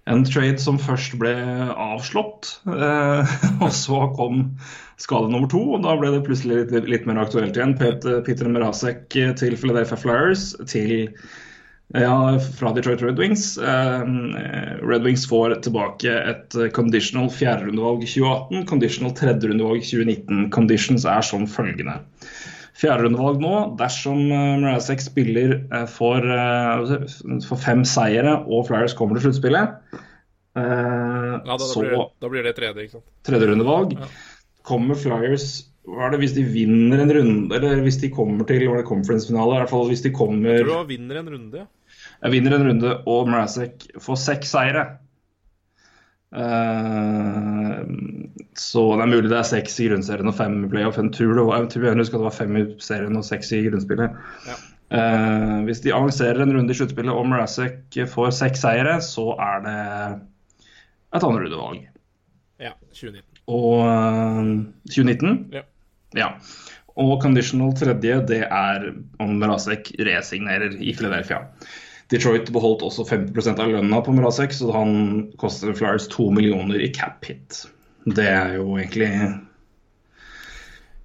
[0.06, 1.32] En trade som først ble
[1.72, 3.32] avslått, eh,
[3.64, 4.44] og så kom
[5.02, 5.62] skade nummer to.
[5.74, 7.74] og Da ble det plutselig litt, litt mer aktuelt igjen.
[7.78, 11.10] Peter, Mrazek til Philadelphia Flyers til
[11.94, 12.14] ja,
[12.58, 13.56] fra Detroit Red Wings.
[13.58, 14.06] Eh,
[14.86, 20.50] Red Wings får tilbake et conditional fjerderundevalg 2018, conditional tredjerundevalg 2019.
[20.54, 21.98] Conditions er som følgende.
[22.76, 27.06] Fjerderundevalg nå, dersom uh, Mrazek spiller eh, for, eh,
[27.46, 29.78] for fem seire og Flyers kommer til sluttspillet,
[30.60, 33.06] eh, Ja, da, da, så blir da blir det tredje, ikke sant.
[33.28, 33.96] tredjerundevalg.
[33.96, 34.10] Ja.
[34.66, 38.80] Kommer Flyers er det, Hvis de vinner en runde, eller hvis de kommer til er
[38.82, 42.00] det, conference-finale, i hvert fall hvis de kommer Jeg tror du vinner en runde, ja.
[42.26, 44.86] jeg vinner en runde, og Mrazek får seks seire.
[46.36, 47.80] Eh,
[48.60, 50.98] så det er mulig det er seks i grunnserien og fem i playoff.
[51.00, 53.62] En tur, jeg tror jeg husker at det var fem i serien og seks i
[53.68, 54.18] grunnspillet.
[54.48, 54.56] Ja.
[54.96, 59.64] Eh, hvis de avanserer en runde i sluttspillet og Mrazek får seks seire, så er
[59.64, 59.78] det
[61.16, 61.86] et andrerundevalg.
[62.62, 63.24] Ja, 2019.
[63.56, 64.52] Og eh,
[64.92, 65.40] 2019?
[65.56, 65.64] Ja.
[66.16, 66.30] Ja.
[66.96, 68.86] Og conditional tredje, det er
[69.20, 71.42] om Mrazek resignerer i Philadelphia.
[72.12, 74.92] Detroit beholdt også 50% av lønna på Mrazek, så han
[75.42, 77.64] koster Flyers to millioner i cap hit.
[78.06, 79.10] Det er jo egentlig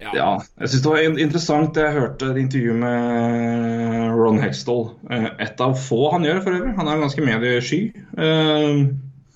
[0.01, 0.11] Ja.
[0.17, 0.29] Ja.
[0.57, 1.77] Jeg syns det var interessant interessant.
[1.77, 4.87] Jeg hørte et intervju med Ron Hextall.
[5.13, 6.75] Eh, Et av få han gjør, for øvrig.
[6.79, 7.81] Han er ganske mediesky.
[8.17, 8.79] Eh,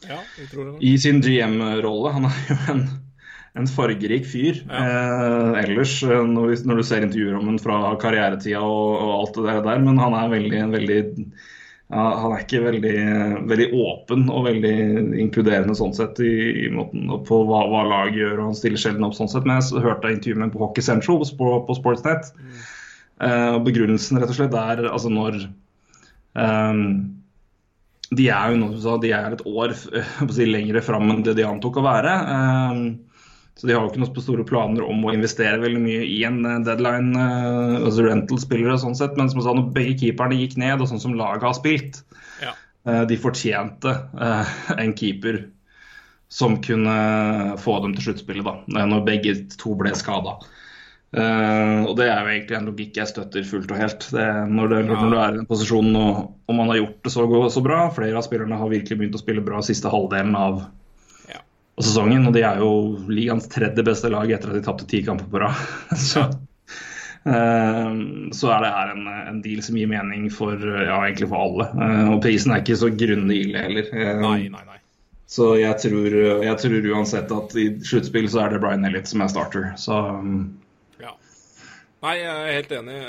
[0.09, 0.77] ja, det.
[0.81, 2.13] i sin GM-rolle.
[2.17, 2.81] Han er jo en,
[3.61, 4.63] en fargerik fyr.
[4.65, 9.59] Eh, ellers, eh, når, du ser intervjuer om ham fra karrieretida og, og alt det
[9.69, 11.29] der, men han er veldig, en veldig ja,
[11.95, 12.95] Han er ikke veldig,
[13.47, 14.75] veldig åpen og veldig
[15.23, 19.07] inkluderende sånn sett i, i måten på hva, hva lag gjør, og han stiller sjelden
[19.07, 19.47] opp sånn sett.
[19.47, 22.31] Men jeg hørte intervjuet med på Hockey Central på, på Sportsnet.
[22.35, 22.55] Mm.
[23.55, 25.37] og begrunnelsen rett og slett er altså når
[26.35, 26.81] um,
[28.11, 29.73] de er jo så de er et år
[30.35, 32.15] si, lengre fram enn det de antok å være.
[32.35, 32.81] Eh,
[33.55, 36.41] Så de har jo ikke noen store planer om å investere veldig mye i en
[36.43, 39.15] eh, deadline, eh, altså rental-spillere sånn sett.
[39.15, 42.01] Men som jeg sa, når begge keeperne gikk ned, og sånn som laget har spilt,
[42.43, 42.51] Ja.
[42.83, 43.95] eh, de fortjente
[44.75, 45.45] en keeper
[46.27, 50.35] som kunne få dem til sluttspillet, da, når begge to ble skada.
[51.15, 54.07] og det er jo egentlig en logikk jeg støtter fullt og helt.
[54.11, 56.17] Det, når, det, når du er i den posisjonen og,
[56.49, 59.21] og man har gjort det så, så bra, flere av spillerne har virkelig begynt å
[59.21, 60.65] spille bra siste halvdelen av,
[61.75, 62.27] På sesongen.
[62.29, 62.71] Og de er jo
[63.11, 65.63] ligaens tredje beste lag etter at de tapte ti kamper på rad.
[66.09, 66.27] så,
[67.27, 67.89] uh,
[68.35, 71.69] så er det her en, en, deal som gir mening for, ja, egentlig for alle.
[71.75, 73.91] Uh, og prisen er ikke så grundig ille heller.
[73.91, 74.79] Eh, nei, nei, nei.
[75.35, 76.13] Så jeg tror,
[76.45, 79.71] jeg tror, uansett at i sluttspill så er det Brian Elliot som er starter.
[79.81, 79.97] Så
[81.01, 81.15] Ja.
[82.05, 82.99] Nei, jeg er helt enig.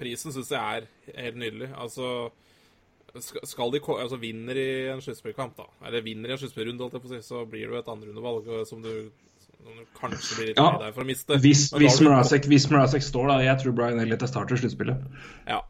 [0.00, 1.70] Prisen syns jeg er helt nydelig.
[1.78, 2.32] Altså
[3.22, 7.66] skal de altså vinner i en sluttspillkamp, da, eller vinner i en sluttspillrunde, så blir
[7.66, 9.08] det jo et andrerundevalg som du,
[10.00, 11.38] kanskje blir litt ja, for å miste.
[11.42, 13.38] Hvis, hvis, Mrazek, hvis Mrazek står, da.
[13.44, 15.02] Jeg tror Brian Elliot er starter sluttspillet.
[15.48, 15.62] Ja.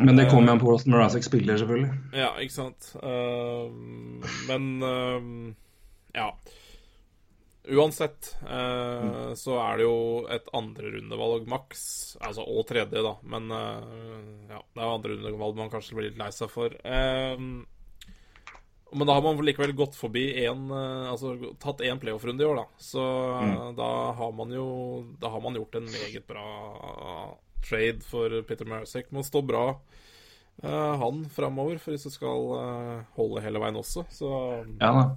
[0.00, 1.90] Men det kommer an på hvordan Mrazek spiller, selvfølgelig.
[2.16, 2.92] Ja, ikke sant.
[2.96, 3.68] Uh,
[4.48, 5.52] men uh,
[6.16, 6.30] ja.
[7.70, 9.36] Uansett eh, mm.
[9.38, 9.98] så er det jo
[10.32, 11.82] et andrerundevalg maks,
[12.20, 13.12] altså og tredje, da.
[13.22, 16.74] Men eh, ja, det er andrerundevalg man kanskje blir litt lei seg for.
[16.74, 17.44] Eh,
[18.90, 22.58] men da har man likevel gått forbi én eh, Altså tatt én playoff-runde i år,
[22.62, 22.82] da.
[22.82, 23.76] Så mm.
[23.78, 24.66] da har man jo
[25.22, 26.46] Da har man gjort en meget bra
[27.68, 29.12] trade for Peter Marasek.
[29.14, 29.64] Må stå bra,
[30.62, 34.06] eh, han, framover, for hvis det skal eh, holde hele veien også.
[34.10, 34.30] Så
[34.80, 35.08] Ja da.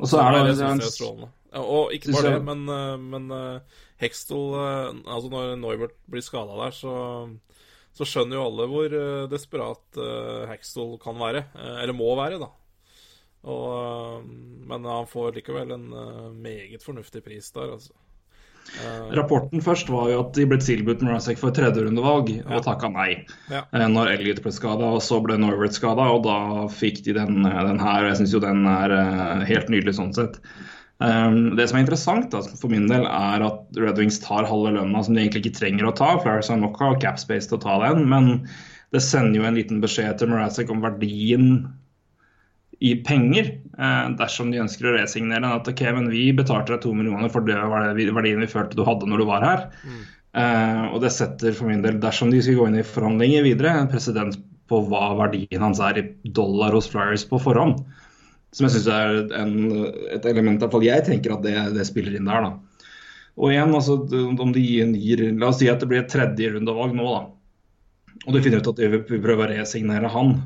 [0.00, 3.80] Og så er det, det, det, det og ikke bare det, men, eh, men eh,
[4.00, 6.94] eh, Altså, når Neubert blir skada der, så,
[7.92, 8.98] så, skjønner jo alle hvor
[9.30, 10.02] desperat
[10.50, 11.46] Hextall kan være.
[11.82, 12.50] Eller må være, da.
[13.42, 14.22] Og,
[14.68, 15.90] men han får likevel en
[16.40, 17.92] meget fornuftig pris der, altså.
[19.10, 22.44] Rapporten først var jo at de ble tilbudt Mrazek for tredjerundevalg, ja.
[22.46, 23.08] og takka nei
[23.50, 23.64] ja.
[23.90, 24.92] når Elliot ble skada.
[24.94, 28.04] Og så ble Norwert skada, og da fikk de den, den her.
[28.04, 28.94] Og jeg syns jo den er
[29.50, 30.38] helt nydelig sånn sett.
[31.02, 34.74] Um, det som er interessant da, for min del, er at Red Wings tar halve
[34.76, 36.14] lønna som de egentlig ikke trenger å ta.
[36.22, 38.32] Flyers har nok av capspace til å ta den, men
[38.94, 41.48] det sender jo en liten beskjed til Mrazek om verdien
[42.82, 45.50] i penger eh, dersom de ønsker å resignere den.
[45.50, 48.78] At ok, men vi betalte deg to millioner for det var det verdien vi følte
[48.78, 49.66] du hadde når du var her.
[49.82, 50.00] Mm.
[50.42, 53.74] Eh, og det setter for min del, dersom de skal gå inn i forhandlinger videre,
[53.74, 54.38] en president
[54.70, 57.82] på hva verdien hans er i dollar hos Flyers på forhånd.
[58.52, 59.52] Som jeg syns er en,
[60.12, 62.48] et element iallfall jeg tenker at det, det, spiller inn der.
[62.48, 62.88] da.
[63.40, 63.96] Og igjen, altså,
[64.44, 67.22] om de gir La oss si at det blir et tredje rundevalg nå, da.
[68.26, 70.36] Og du finner ut at de vil prøve å resignere han.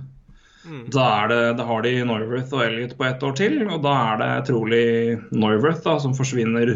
[0.66, 0.86] Mm.
[0.94, 4.22] Da, det, da, har de Norworth og Elliot på ett år til, og da er
[4.22, 4.86] det trolig
[5.34, 6.72] Norworth da, som forsvinner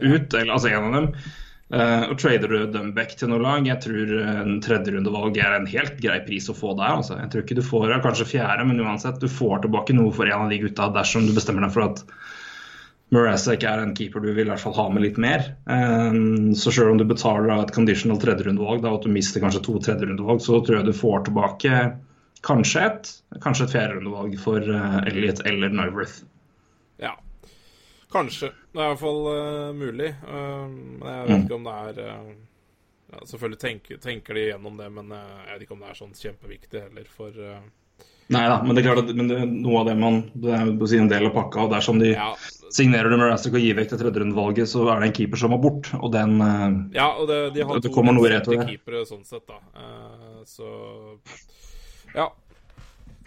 [0.00, 1.10] ut, eller altså en av dem.
[1.70, 6.00] Uh, og Trader du Dumbeck til noe lag, jeg tror en tredjerundevalg er en helt
[6.02, 6.96] grei pris å få der.
[6.98, 7.14] Altså.
[7.20, 10.48] Jeg tror ikke du får kanskje fjerde, men uansett, du får tilbake noe for en
[10.48, 12.04] av de gutta dersom du bestemmer deg for at
[13.10, 15.48] Murasek er en keeper du vil i hvert fall ha med litt mer.
[15.66, 20.42] Um, så selv om du betaler et conditional tredjerundevalg, at du mister kanskje to tredjerundevalg,
[20.44, 21.80] så tror jeg du får tilbake
[22.46, 23.10] kanskje et,
[23.42, 26.22] kanskje et fjerderundevalg for uh, Elliot eller Nyworth.
[27.02, 27.16] Ja,
[28.10, 28.52] Kanskje.
[28.72, 30.14] Det er i hvert fall uh, mulig.
[30.26, 31.44] Uh, men jeg vet mm.
[31.44, 32.30] ikke om det er uh,
[33.10, 36.16] ja, Selvfølgelig tenker, tenker, de gjennom det, men jeg vet ikke om det er sånn
[36.18, 37.38] kjempeviktig heller for
[38.30, 41.00] Nei da, men det er klart at det, noe av det man Det er si,
[41.02, 41.64] en del av pakka.
[41.64, 42.28] og Dersom de ja.
[42.70, 45.90] signerer Mrazek og gir vekk det tredjerundevalget, så er det en keeper som må bort.
[45.98, 46.36] Og den
[46.94, 48.68] Ja, og det, de har det to det.
[48.70, 49.58] keepere sånn sett, da.
[50.46, 50.70] så
[52.14, 52.30] Ja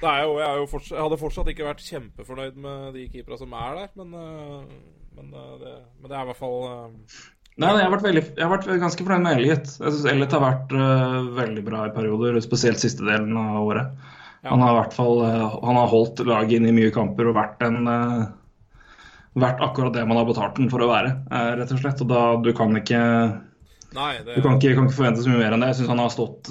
[0.04, 3.94] jo, jeg, fortsatt, jeg, hadde fortsatt ikke vært kjempefornøyd med de keepera som er der,
[4.00, 4.74] men, eh,
[5.18, 7.22] men, eh, det, men det, er i hvert fall uh...
[7.54, 9.72] Nei, jeg har, vært veldig, jeg har vært ganske fornøyd med Elliot.
[9.78, 14.08] Jeg synes Elliot har vært uh, veldig bra i perioder, spesielt siste delen av året.
[14.42, 14.56] Ja.
[14.56, 17.38] Han har i hvert fall uh, han har holdt laget inn i mye kamper og
[17.38, 17.86] vært en
[19.38, 21.14] vært akkurat det man har betalt den for å være,
[21.58, 22.02] rett og slett.
[22.06, 23.00] Og da du kan ikke
[23.94, 24.36] Nei, det...
[24.36, 25.70] Du kan ikke, kan ikke, forvente så mye mer enn det.
[25.72, 26.50] Jeg syns han har stått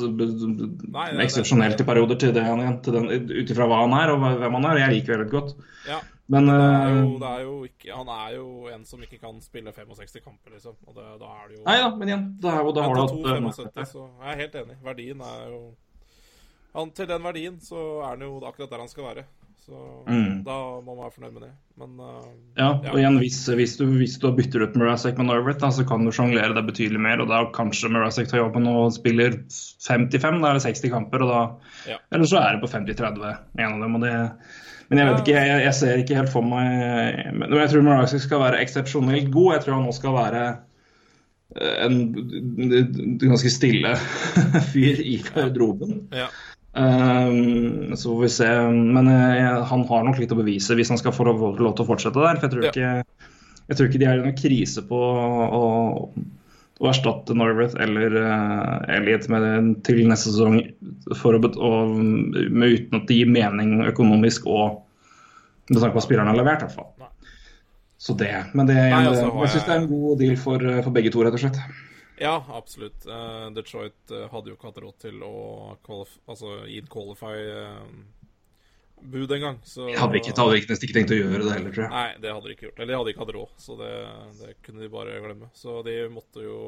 [1.27, 4.83] eksepsjonelt i perioder til det han ut ifra hva han er og hvem han er.
[4.85, 5.55] Jeg liker veldig godt.
[5.89, 6.01] Ja.
[6.33, 9.41] Men det er jo, eh, det er ikke, Han er jo en som ikke kan
[9.43, 10.77] spille 65 kamper, liksom.
[10.87, 13.01] Og det, da er det jo Nei da, men igjen, da, er, da har du
[13.03, 13.59] hatt
[13.91, 14.79] så Jeg er helt enig.
[14.87, 15.63] Verdien er jo
[16.73, 19.27] han, Til den verdien så er han jo akkurat der han skal være.
[19.63, 20.43] Så mm.
[20.43, 21.53] da må man være fornøyd med det.
[21.79, 22.25] Men uh,
[22.59, 26.03] ja, og igjen, hvis, hvis, du, hvis du bytter ut Murasek med Norwich, så kan
[26.03, 27.23] du sjonglere deg betydelig mer.
[27.23, 29.39] Og da kanskje Murasek tar jobben og spiller
[29.87, 31.23] 55, da er det 60 kamper.
[31.23, 31.45] Og da,
[31.95, 32.01] ja.
[32.11, 33.99] Eller så er det på 50-30, en av dem.
[34.01, 34.17] og det
[34.93, 38.21] men jeg vet ikke, jeg, jeg, ser ikke helt for meg Men Jeg tror Murasek
[38.27, 39.55] skal være eksepsjonelt god.
[39.55, 40.43] Jeg tror han nå skal være
[41.57, 43.95] eh, en ganske stille
[44.75, 46.03] fyr i garderoben.
[46.13, 46.29] Ja.
[46.73, 48.49] Um, så får vi se.
[48.71, 51.89] Men uh, han har nok litt å bevise hvis han skal få lov til å
[51.89, 52.41] fortsette der.
[52.41, 52.73] For jeg tror, ja.
[52.73, 53.27] ikke,
[53.69, 55.67] jeg tror ikke de er i noen krise på å,
[56.81, 60.63] å erstatte Norwith eller uh, Elliot med, til neste sesong
[61.21, 64.81] for å, og, med, uten at det gir mening økonomisk og
[65.69, 66.65] med tanke på hva spillerne har levert.
[66.65, 67.09] i hvert fall.
[68.03, 68.35] Så det.
[68.57, 71.13] Men det, Nei, altså, jeg, jeg syns det er en god deal for, for begge
[71.15, 71.61] to, rett og slett.
[72.23, 73.07] Ja, absolutt.
[73.07, 75.37] Eh, Detroit eh, hadde jo ikke hatt råd til å
[76.31, 76.53] altså,
[76.93, 77.89] qualify eh,
[79.03, 79.59] bud engang.
[79.67, 81.93] Så Jeg hadde ikke, hadde ikke, nesten ikke tenkt å gjøre det heller, tror jeg.
[81.97, 82.79] Nei, det hadde de ikke gjort.
[82.79, 83.91] Eller de hadde ikke hatt råd, så det,
[84.39, 85.51] det kunne de bare glemme.
[85.59, 86.61] Så de måtte jo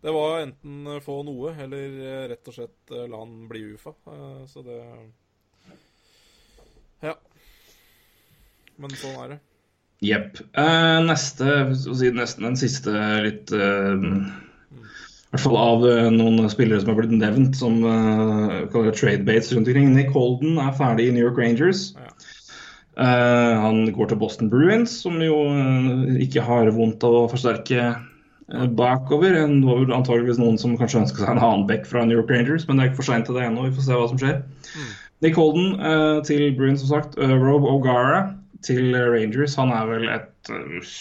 [0.00, 2.00] Det var enten få noe, eller
[2.32, 3.92] rett og slett la han bli UFA.
[4.48, 4.80] Så det
[7.04, 7.18] Ja.
[8.80, 9.40] Men sånn er det.
[10.00, 10.38] Jepp.
[10.54, 12.92] Eh, neste, si, nesten den siste
[13.24, 18.68] litt eh, I hvert fall av eh, noen spillere som har blitt nevnt som uh,
[18.70, 19.90] kaller trade baits rundt omkring.
[19.96, 21.90] Nick Holden er ferdig i New York Rangers.
[21.98, 22.14] Ja.
[22.98, 25.36] Han går til Boston Bruins, som jo
[26.18, 27.92] ikke har vondt av å forsterke
[28.74, 29.36] bakover.
[29.36, 32.32] Det var vel antageligvis noen som kanskje ønska seg en annen back fra New York
[32.34, 33.68] Rangers, men det er ikke for seint til det ennå.
[33.68, 34.40] Vi får se hva som skjer.
[35.22, 35.78] Nick Holden
[36.26, 37.14] til Bruins, som sagt.
[37.22, 38.24] Uh, Rob O'Gara
[38.66, 39.54] til Rangers.
[39.60, 40.92] Han er vel et uh,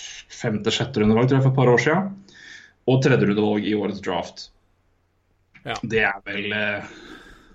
[0.42, 2.14] femte-sjette rundevalg, tror jeg, for et par år siden.
[2.88, 4.48] Og tredje rundevalg i årets draft.
[5.68, 5.76] Ja.
[5.84, 6.86] Det er vel eh,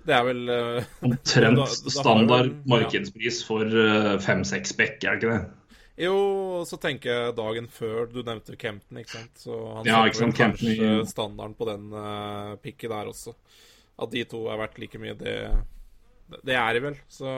[0.05, 2.59] Det er vel eh, omtrent Da- da standard vel, standard ja.
[2.75, 5.59] markedspris for eh, fem-seks bekk, er det ikke det?
[6.03, 6.13] Jo,
[6.65, 9.33] så tenker jeg dagen før du nevnte Kempton, ikke sant.
[9.41, 13.33] Så han Ja, ikke sant, kanskje Kempton standarden på den uh, pikket der også.
[14.01, 15.35] At de to er verdt like mye, det,
[16.49, 16.97] det er de vel.
[17.13, 17.29] Så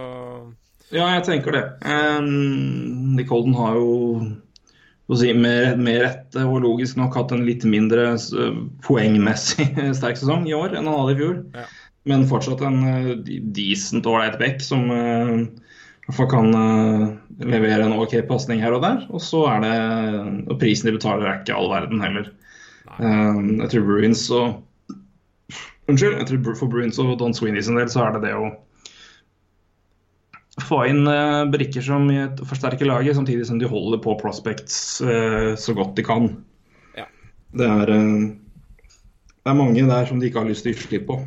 [0.94, 1.64] Ja, jeg tenker det.
[1.82, 7.66] Um, Nick Holden har jo si, med, med rette og logisk nok hatt en litt
[7.68, 8.14] mindre
[8.86, 9.68] poengmessig
[9.98, 11.38] sterk sesong i år enn han hadde i fjor.
[11.58, 11.68] Ja.
[12.06, 13.14] Men fortsatt en uh,
[13.56, 17.06] decent ålreit back som uh, i hvert fall kan uh,
[17.42, 19.08] levere en OK pasning her og der.
[19.10, 19.78] Og så er det
[20.52, 22.30] Og prisen de betaler er ikke all verden heller.
[23.00, 24.62] Um, jeg tror Bruins og
[25.90, 26.18] Unnskyld.
[26.18, 28.54] jeg tror For Bruins og Don Sweeney sin del så er det det å
[30.68, 32.10] få inn uh, brikker som
[32.50, 36.30] forsterker laget, samtidig som de holder på prospects uh, så godt de kan.
[36.98, 37.08] Ja.
[37.56, 38.92] Det er, uh,
[39.46, 41.20] det er mange der som de ikke har lyst til å gi slipp på.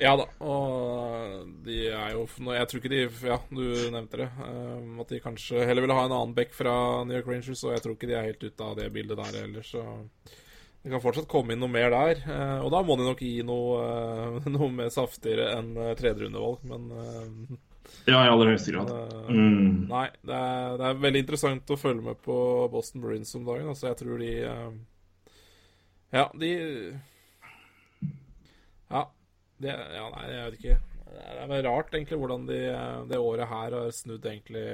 [0.00, 3.62] Ja da, og de er jo Jeg tror ikke de Ja, du
[3.94, 4.30] nevnte det.
[4.42, 7.72] eh, at de kanskje heller ville ha en annen back fra New York Rangers, og
[7.72, 9.84] jeg tror ikke de er helt ute av det bildet der heller, så
[10.82, 12.20] det kan fortsatt komme inn noe mer der.
[12.60, 17.56] og da må de nok gi noe, noe mer saftigere enn tredjerundevalg, men
[18.06, 18.90] Ja, i aller høyeste grad.
[18.90, 19.86] eh, Mm.
[19.88, 22.34] Nei, det er, det er veldig interessant å følge med på
[22.70, 23.70] Boston Bruins om dagen.
[23.72, 24.74] Altså, jeg tror de eh,
[26.12, 26.50] Ja, de
[28.90, 29.04] Ja,
[29.60, 30.76] det, ja nei, jeg vet ikke.
[31.14, 34.66] Det er vel rart, egentlig, hvordan de eh, det året her har snudd egentlig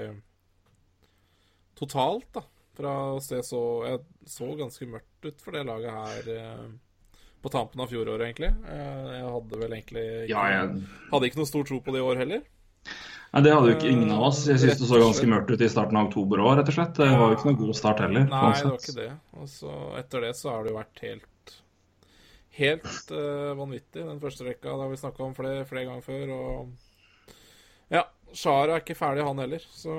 [1.78, 2.42] totalt, da.
[2.80, 6.70] Fra å se så Jeg så ganske mørkt ut for det laget her
[7.40, 8.50] på tampen av fjoråret, egentlig.
[8.68, 12.04] Jeg hadde vel egentlig ikke, Ja, jeg, Hadde ikke noe stor tro på det i
[12.04, 12.42] år heller.
[12.88, 14.45] Nei, det hadde jo ikke ingen av oss.
[14.51, 16.95] Jeg syns det så ganske mørkt ut i starten av oktober òg, rett og slett.
[16.99, 18.29] Det var jo ikke noe god start heller.
[18.31, 19.11] Nei, sånn det var ikke det.
[19.38, 21.27] Og så etter det så har det jo vært helt
[22.61, 24.73] Helt uh, vanvittig, den første rekka.
[24.75, 26.33] Det har vi snakka om flere, flere ganger før.
[26.35, 27.37] Og
[27.95, 28.03] ja,
[28.37, 29.62] Shara er ikke ferdig, han heller.
[29.71, 29.95] Så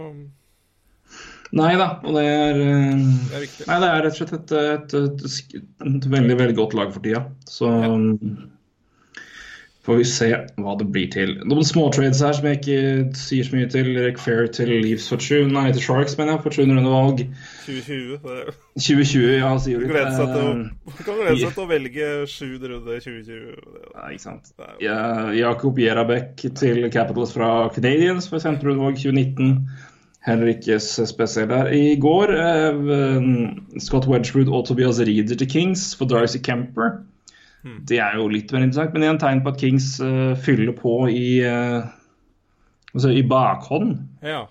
[1.52, 3.48] Nei da, og det er eh, det er.
[3.67, 7.04] Nei, det er rett og slett et, et, et, et veldig veldig godt lag for
[7.04, 7.26] tida.
[7.50, 7.72] Så
[9.86, 10.28] får vi se
[10.62, 11.32] hva det blir til.
[11.50, 13.89] Noen småtrades her som jeg ikke sier så mye til.
[13.98, 17.24] Rick Fair til Leafs for 7, nei, til Sharks, mener jeg, for 700 rundevalg.
[17.65, 18.20] 2020.
[18.22, 19.88] Det 2020, ja, sier du.
[19.89, 23.70] å, Eh, kan glede seg til å velge sju runder 2020.
[23.98, 24.52] Nei, ikke sant.
[24.84, 25.00] Ja,
[25.36, 29.56] Jakob Jerabek til Capitals fra Canadians for sentrumvalg 2019.
[30.22, 31.72] Heller ikke spesiell der.
[31.74, 33.32] I går eh,
[33.82, 37.00] Scott Wedgwood og Tobias Reeder til Kings for Darcy Kemper.
[37.62, 40.95] Det er jo litt mer interessant, men igjen tegn på at Kings uh, fyller på
[41.13, 41.86] i uh,
[42.93, 44.00] altså i bakhånd.
[44.26, 44.47] Ja.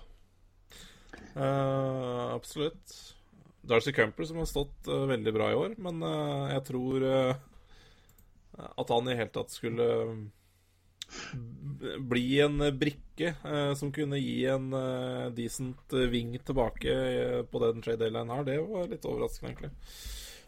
[1.35, 2.99] Uh, absolutt.
[3.67, 6.01] Darcy Cumper som har stått veldig bra i år, men
[6.49, 7.03] jeg tror
[8.57, 9.85] at han i hele tatt skulle
[12.09, 13.35] bli en brikke
[13.77, 14.73] som kunne gi en
[15.37, 16.95] decent ving tilbake
[17.53, 19.71] på den trade-delen her, det var litt overraskende, egentlig.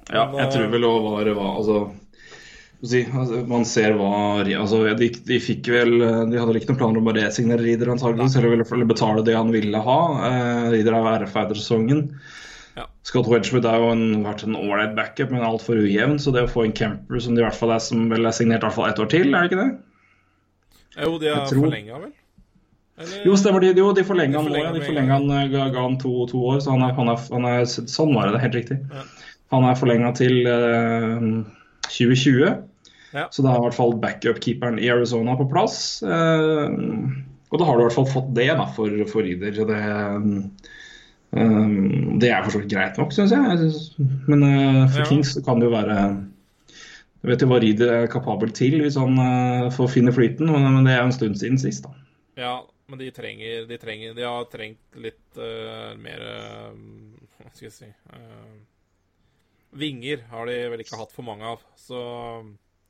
[0.09, 1.77] Ja, jeg tror vel òg var hva var altså
[3.47, 7.13] man ser hva altså, de, de fikk vel De hadde ikke noen planer om å
[7.15, 9.99] resignere Rieder, antakeligvis, eller, eller betale det han ville ha.
[10.19, 12.01] Uh, Rieder er jo RFA-sesongen.
[12.75, 12.87] Ja.
[13.07, 16.17] Scott Wedgwood har jo en, vært en ålreit backup, men altfor ujevn.
[16.19, 18.35] Så det å få en camper som de i hvert fall er, som vel er
[18.35, 19.71] signert i hvert fall ett år til, er det ikke det?
[20.97, 22.11] Jo, de tror- forlenga, vel?
[22.99, 23.23] Eller?
[23.25, 23.73] Jo, stemmer det.
[23.77, 24.51] Jo, de forlenga han nå.
[24.51, 24.79] forlenget Ja.
[24.79, 27.23] De forlenga han, eh, ga, ga han to, to år, så han er, han er,
[27.31, 28.77] han er Sånn var det, er helt riktig.
[28.91, 29.07] Ja.
[29.53, 31.45] Han er forlenga til uh,
[31.89, 32.53] 2020.
[33.13, 33.27] Ja.
[33.31, 35.77] Så da er i hvert fall backup-keeperen i Arizona på plass.
[36.01, 36.77] Eh,
[37.53, 39.59] og da har du i hvert fall fått det da, for, for Ryder.
[39.69, 39.81] Det,
[41.33, 43.69] Um, det er for så vidt greit nok, syns jeg.
[44.29, 45.07] Men uh, for Ja.
[45.09, 45.95] Kings kan det jo være
[47.23, 50.67] Du vet jo hva Ryder er kapabel til hvis han uh, får finne flyten, men,
[50.75, 51.95] men det er jo en stund siden sist, da.
[52.37, 52.53] Ja,
[52.89, 57.89] men de trenger De, trenger, de har trengt litt uh, mer Hva skal jeg si
[59.73, 61.97] Vinger har de vel ikke hatt for mange av, så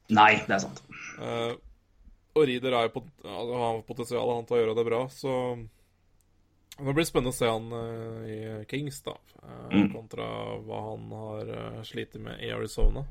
[0.09, 0.81] Nei, det er sant.
[1.19, 1.53] Uh,
[2.35, 5.33] Og Reeder har jo pot altså, har potensial han til å gjøre det bra, så
[6.73, 8.37] det blir spennende å se han uh, i
[8.71, 9.91] Kings, da, uh, Mm.
[9.93, 10.25] kontra
[10.65, 13.05] hva han har uh, slitt med i Arizona.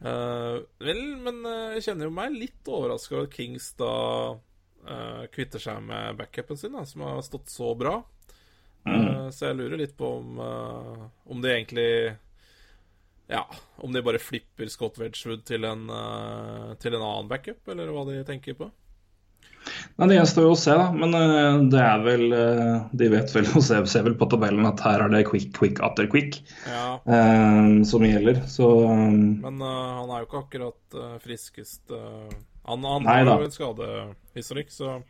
[0.00, 1.38] Vel, men
[1.72, 4.36] jeg kjenner jo meg litt overraska over at Kings da
[5.32, 7.94] kvitter seg med backupen sin, da, som har stått så bra.
[8.86, 10.36] Eh, så jeg lurer litt på om,
[11.24, 11.88] om de egentlig
[13.28, 13.42] Ja,
[13.82, 18.04] om de bare flipper Scott Wedgwood til en, eh, til en annen backup, eller hva
[18.06, 18.68] de tenker på.
[19.98, 20.84] Nei, Det gjenstår jo å se, da.
[20.94, 24.62] Men uh, det er vel uh, De vet vel og ser, ser vel på tabellen
[24.68, 28.44] at her er det quick, quick after quick Ja, uh, som gjelder.
[28.46, 29.72] Så Men uh,
[30.04, 32.30] han er jo ikke akkurat uh, friskest uh,
[32.70, 35.00] Han, han har jo en skadehistorikk, så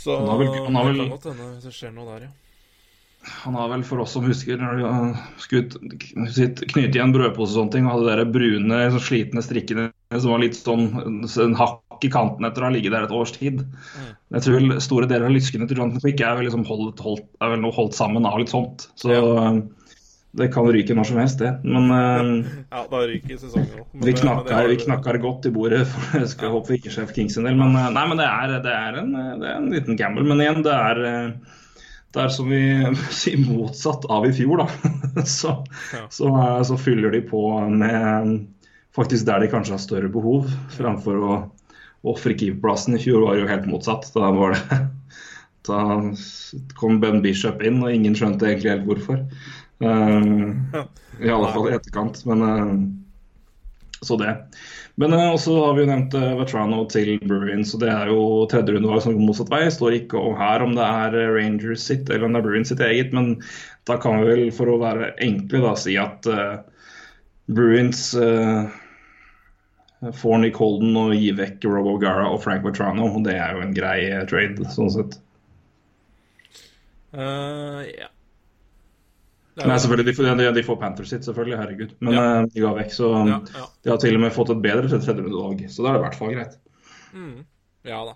[0.00, 2.26] Så Han har vel- han har det kan godt hende hvis det skjer noe der,
[2.30, 2.34] ja.
[3.26, 5.68] Han har vel, for oss som husker, når uh, skulle
[6.70, 10.42] knyte igjen brødpose og sånne ting, og hadde de brune, så slitne strikkene som var
[10.42, 10.86] litt sånn
[11.26, 13.62] en hakk i kanten etter å ha ligget der et års tid.
[14.34, 17.26] Jeg tror vel store deler av lyskene til Jonathan Quick er vel, liksom holdt, holdt,
[17.42, 18.88] er vel nå holdt sammen av litt sånt.
[19.00, 19.50] Så ja.
[20.36, 21.52] det kan ryke når som helst, det.
[21.66, 23.90] Men uh, Ja, da ryker sesongen òg.
[24.06, 27.38] Vi knakker, vi knakker godt i bordet, for jeg skal håpe vi ikke sjef Kings
[27.40, 27.58] en del.
[27.58, 30.26] Men, eh, nei, men det, er, det, er en, det er en liten gamble.
[30.28, 31.62] Men igjen, det er, eh,
[32.16, 32.60] det er som vi
[33.20, 34.68] sier motsatt av i fjor, da.
[35.38, 35.52] Så,
[35.94, 36.06] Ja.
[36.12, 38.46] så, eh, så fyller de på med
[38.96, 41.36] faktisk der de kanskje har større behov, framfor å
[42.06, 42.96] ofre keeperplassen.
[42.96, 44.08] I fjor var det jo helt motsatt.
[44.14, 44.78] Da var det
[45.68, 45.80] da
[46.78, 49.24] kom Ben Bishop inn, og ingen skjønte egentlig helt hvorfor.
[49.82, 50.84] Eh,
[51.20, 52.22] I alle fall i etterkant.
[52.28, 52.76] Men uh,
[54.06, 54.30] så det.
[54.96, 58.20] Men eh, også har vi jo nevnt uh, Vetrano til Bruins, og det er jo
[58.48, 59.66] tredje rundevalg som går motsatt vei.
[59.72, 62.72] Står ikke om her om det er eh, Rangers sitt eller om det er Bruins
[62.72, 63.34] sitt eget, men
[63.88, 66.56] da kan vi vel for å være enkle da si at eh,
[67.46, 68.72] Bruins eh,
[70.16, 73.64] får Nick Holden og gir vekk Rob O'Gara og Frank Vetrano, og det er jo
[73.66, 75.20] en grei eh, trade sånn sett.
[77.16, 78.08] Uh, ja.
[79.56, 81.92] Det er Nei, selvfølgelig, de, de, de får Panthers sitt, selvfølgelig, herregud.
[82.04, 82.24] Men Ja.
[82.42, 83.66] eh, de ga vekk, så Ja, ja.
[83.84, 85.62] de har til og med fått et bedre tredjerundelag.
[85.72, 86.58] Så da er det i hvert fall greit.
[87.16, 87.46] Mm.
[87.88, 88.14] ja da.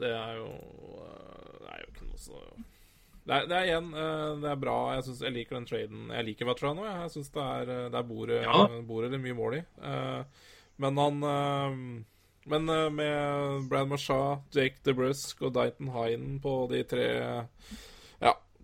[0.00, 2.38] Det er jo øh, Det er jo ikke noe så
[3.26, 4.76] Det er, det er igjen øh, Det er bra.
[4.94, 6.06] Jeg, synes, jeg liker den traden.
[6.16, 6.86] Jeg liker Vetrano.
[6.88, 8.64] Jeg, jeg syns det er Der bordet, Ja.
[9.12, 9.62] det mye mål i.
[9.84, 10.22] Eh,
[10.80, 11.20] men han
[12.48, 12.64] Men
[12.96, 17.44] med Brad Marchand, Jake DeBrusk og Dighton Hine på de tre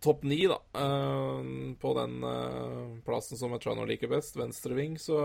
[0.02, 0.58] topp ni, da.
[0.76, 1.42] eh,
[1.80, 5.18] på den eh, plassen som Vetrano liker best, venstreving, så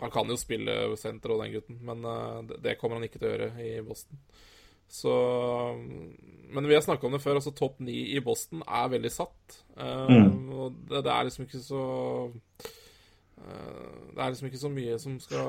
[0.00, 3.30] Han kan jo spille senter og den gutten, men eh, det, kommer han ikke til
[3.30, 4.20] å gjøre i Boston.
[4.94, 5.10] Så
[6.54, 9.62] Men vi har snakka om det før, altså topp ni i Boston er veldig satt.
[9.76, 10.50] Eh, Mm.
[10.54, 11.80] Og det, det er liksom ikke så
[13.40, 15.48] eh, Det er liksom ikke så mye som skal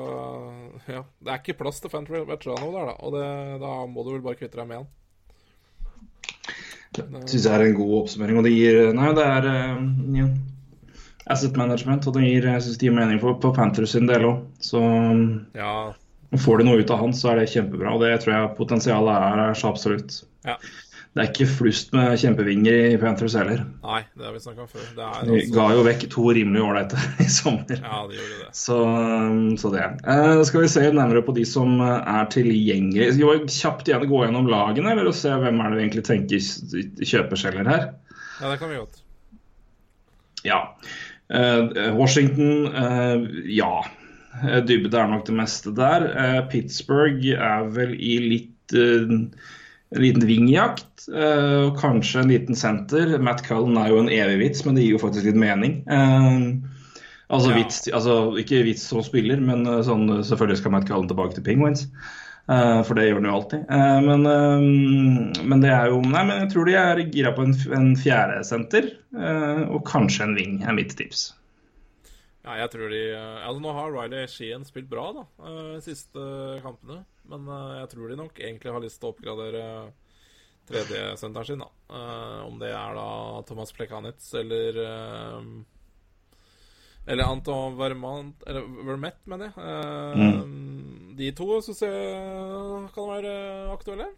[0.90, 2.96] Ja, det er ikke plass til Fantra Vetrano der, da.
[3.06, 3.26] Og det,
[3.62, 4.88] da må du vel bare kvitte deg med han.
[6.96, 8.40] Det syns jeg er en god oppsummering.
[8.40, 9.84] Og det gir Nei, det er eh,
[10.20, 10.26] ja,
[11.32, 14.28] asset management, og det gir, jeg synes det gir mening for, på Panthers sin del
[14.28, 14.42] òg.
[14.62, 14.82] Så
[15.58, 15.76] Ja,
[16.42, 17.94] får de noe ut av han, så er det kjempebra.
[17.94, 20.20] Og det tror jeg potensialet er, er så absolutt.
[20.46, 20.56] Ja.
[21.16, 23.62] Det er ikke flust med kjempevinger i Panthers heller.
[23.80, 24.82] Nei, det har vi snakka om før.
[24.84, 27.78] Det De altså ga jo vekk to rimelig ålreite i sommer.
[27.80, 28.48] Ja, de gjorde det.
[28.58, 29.86] Så, um, så det.
[30.12, 33.14] Eh, skal vi se nærmere på de som eh, er tilgjengelige.
[33.16, 37.08] Skal vi kjapt igjen gå gjennom lagene, eller se hvem er det vi egentlig tenker
[37.14, 37.88] kjøpeskjeller her?
[38.42, 39.00] Ja, det kan vi godt.
[40.44, 40.62] Ja.
[41.32, 43.72] Eh, Washington, eh, ja.
[44.44, 46.10] Eh, Dybde er nok det meste der.
[46.12, 49.16] Eh, Pittsburgh er vel i litt eh,
[49.94, 53.18] en liten vingjakt, eh, og kanskje en liten senter.
[53.22, 55.76] Matt Cullen er jo en evig vits, men det gir jo faktisk litt mening.
[55.86, 56.38] Eh,
[57.30, 57.56] altså, Ja.
[57.60, 61.46] vits, altså ikke vits som spiller, men eh, sånn, selvfølgelig skal Matt Cullen tilbake til
[61.46, 61.86] Penguins.
[62.46, 63.62] For det gjør han jo alltid.
[64.06, 64.22] Men,
[65.50, 68.36] men det er jo Nei, men jeg tror de er gira på en, en fjerde
[68.46, 68.86] senter.
[69.66, 71.32] og kanskje en ving, er mitt tips.
[72.46, 75.24] Ja, jeg tror de Altså, nå har Riley Sheehan spilt bra, da,
[75.74, 76.22] de siste
[76.62, 77.00] kampene.
[77.30, 79.62] Men eh, jeg tror de nok egentlig har lyst til å oppgradere
[80.66, 81.70] tredjesenteren sin, da.
[81.96, 83.08] Eh, om det er da
[83.48, 85.48] Thomas Plekanitz eller eh,
[87.06, 89.66] Eller Anton Vermant Eller Vermette, mener jeg.
[90.18, 91.12] Mm.
[91.18, 93.34] De to syns jeg kan være
[93.72, 94.08] aktuelle.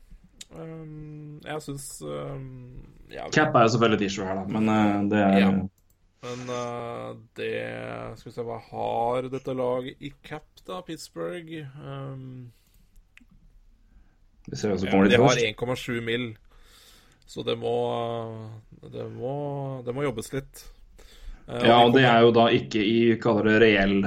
[0.49, 1.91] Jeg syns
[3.13, 5.51] ja, Cap er jo selvfølgelig et issue her, da, men det er Ja.
[6.19, 7.53] Men uh, det
[8.19, 10.81] Skal vi se, hva har dette laget i cap, da?
[10.83, 11.53] Pittsburgh?
[11.79, 12.57] Um, Vi
[14.07, 16.37] ser hvem som ja, kommer de har 1,7 mill.
[17.29, 17.75] Så det må,
[18.89, 20.65] det må Det må jobbes litt.
[21.49, 24.01] Eh, Ja, og det er jo da ikke i kaller det reell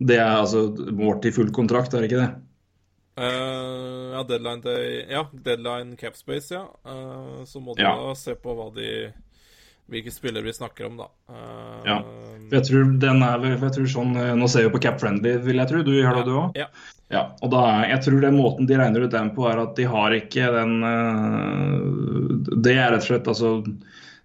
[0.00, 0.66] Det er altså
[0.96, 2.32] målt i full kontrakt, er det ikke det?
[3.16, 6.66] Uh, ja, deadline day Ja, deadline capspace, ja.
[6.84, 7.94] Uh, så må du Ja.
[7.96, 9.12] da se på hva de
[9.88, 11.06] hvilke spillere vi snakker om, da.
[11.30, 12.00] Uh, Ja.
[12.02, 15.56] For jeg tror den er jeg tror sånn, Nå ser vi på Cap Friendly, vil
[15.56, 15.82] jeg tro.
[15.82, 16.56] Du gjør det, du òg?
[16.56, 16.66] Ja.
[17.12, 19.84] Ja, og da jeg tror den måten de regner ut den på, er at de
[19.86, 23.52] har ikke den eh, Det er rett og slett altså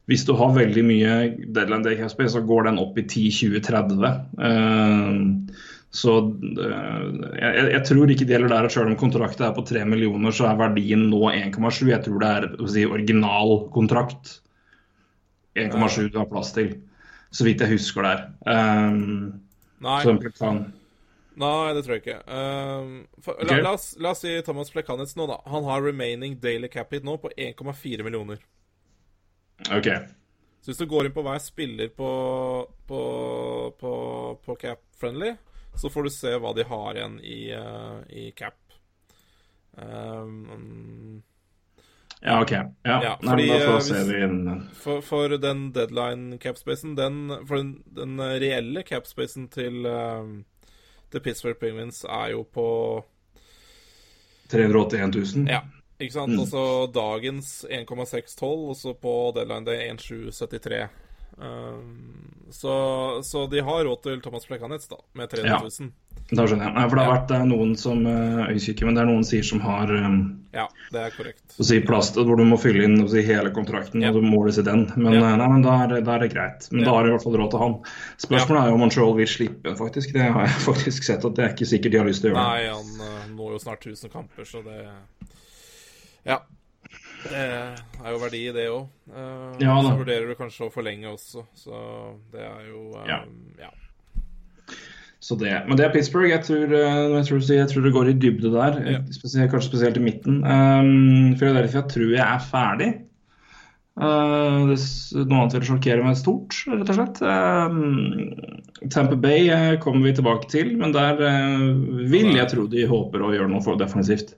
[0.09, 1.11] Hvis du har veldig mye
[1.53, 4.01] deadline day cap space, så går den opp i 10-20-30.
[4.47, 5.61] Eh,
[5.91, 7.05] så eh,
[7.37, 10.33] jeg, jeg tror ikke det gjelder der at selv om kontrakten er på 3 millioner,
[10.33, 11.85] så er verdien nå 1,7.
[11.91, 14.39] Jeg tror det er si, original kontrakt.
[15.59, 16.77] 1,7 du har plass til,
[17.35, 18.29] så vidt jeg husker der.
[18.47, 19.41] Um,
[19.83, 19.99] Nei,
[21.41, 22.21] nei, det tror jeg ikke.
[22.29, 25.41] Um, for, la, la, oss, la oss si Thomas Plekanitz nå, da.
[25.51, 28.41] Han har remaining daily cap hit nå på 1,4 millioner.
[29.69, 29.89] OK.
[30.61, 32.11] Så hvis du går inn på hver spiller på,
[32.87, 33.01] på,
[33.79, 33.93] på,
[34.45, 35.33] på Cap Friendly,
[35.75, 38.59] så får du se hva de har igjen i, uh, i Cap.
[39.73, 41.21] Um,
[42.21, 42.51] Ja, OK.
[42.51, 46.37] Ja, Ja, Nei, fordi, men da eh, får ser vi en for, for den deadline
[46.37, 50.43] capspacen, den For den, den reelle capspacen til, um,
[51.11, 52.67] til Pittsburgh Penguins er jo på
[54.51, 55.47] 381 000.
[55.51, 55.61] Ja,
[55.99, 56.33] ikke sant?
[56.33, 56.43] Mm.
[56.43, 56.63] Altså
[56.95, 60.89] dagens 1,612, og så på deadline det er 1773.
[61.41, 62.07] Um,
[62.51, 65.59] så, så de har råd til Thomas Plekanets, da, med 300 Ja.
[65.63, 65.91] 000.
[66.31, 66.89] Da skjønner jeg.
[66.91, 67.15] For det har Ja.
[67.17, 70.17] vært er noen som eh, ikke, men det er noen sier som har um,
[70.53, 71.55] Ja, det er korrekt.
[71.59, 74.11] å si plast, hvor du må fylle inn si, hele kontrakten, Ja.
[74.11, 74.85] og du måles i den.
[74.95, 75.31] Men, Ja.
[75.31, 76.67] eh, nei, men da, er, da er det greit.
[76.71, 76.85] Men Ja.
[76.85, 77.75] da har de i hvert fall råd til han.
[78.19, 80.13] Spørsmålet er jo om Montreal vil slippe, faktisk.
[80.13, 82.35] Det har jeg faktisk sett at det er ikke sikkert de har lyst til å
[82.35, 82.47] gjøre.
[82.47, 84.87] Nei, han når jo snart 1000 kamper, så det
[86.25, 86.39] Ja.
[87.21, 88.87] Det er jo verdi i det òg.
[89.61, 89.91] Ja da.
[89.91, 91.81] så vurderer du kanskje å forlenge også, så
[92.33, 93.21] det er jo um, Ja.
[93.61, 93.71] ja.
[95.21, 96.31] Så det, men det er Pittsburgh.
[96.31, 99.01] Jeg tror, eh, jeg tror, jeg tror det går i dybde der, Ja.
[99.13, 100.39] spesielt, kanskje spesielt i midten.
[100.41, 102.87] Um, Philadelphia tror jeg er ferdig.
[104.01, 104.79] Uh, det,
[105.27, 107.21] noe annet vil sjokkere meg stort, rett og slett.
[107.21, 111.69] Um, Tamper Bay eh, kommer vi tilbake til, men der uh,
[112.09, 114.33] vil jeg tro de håper å gjøre noe for defensivt.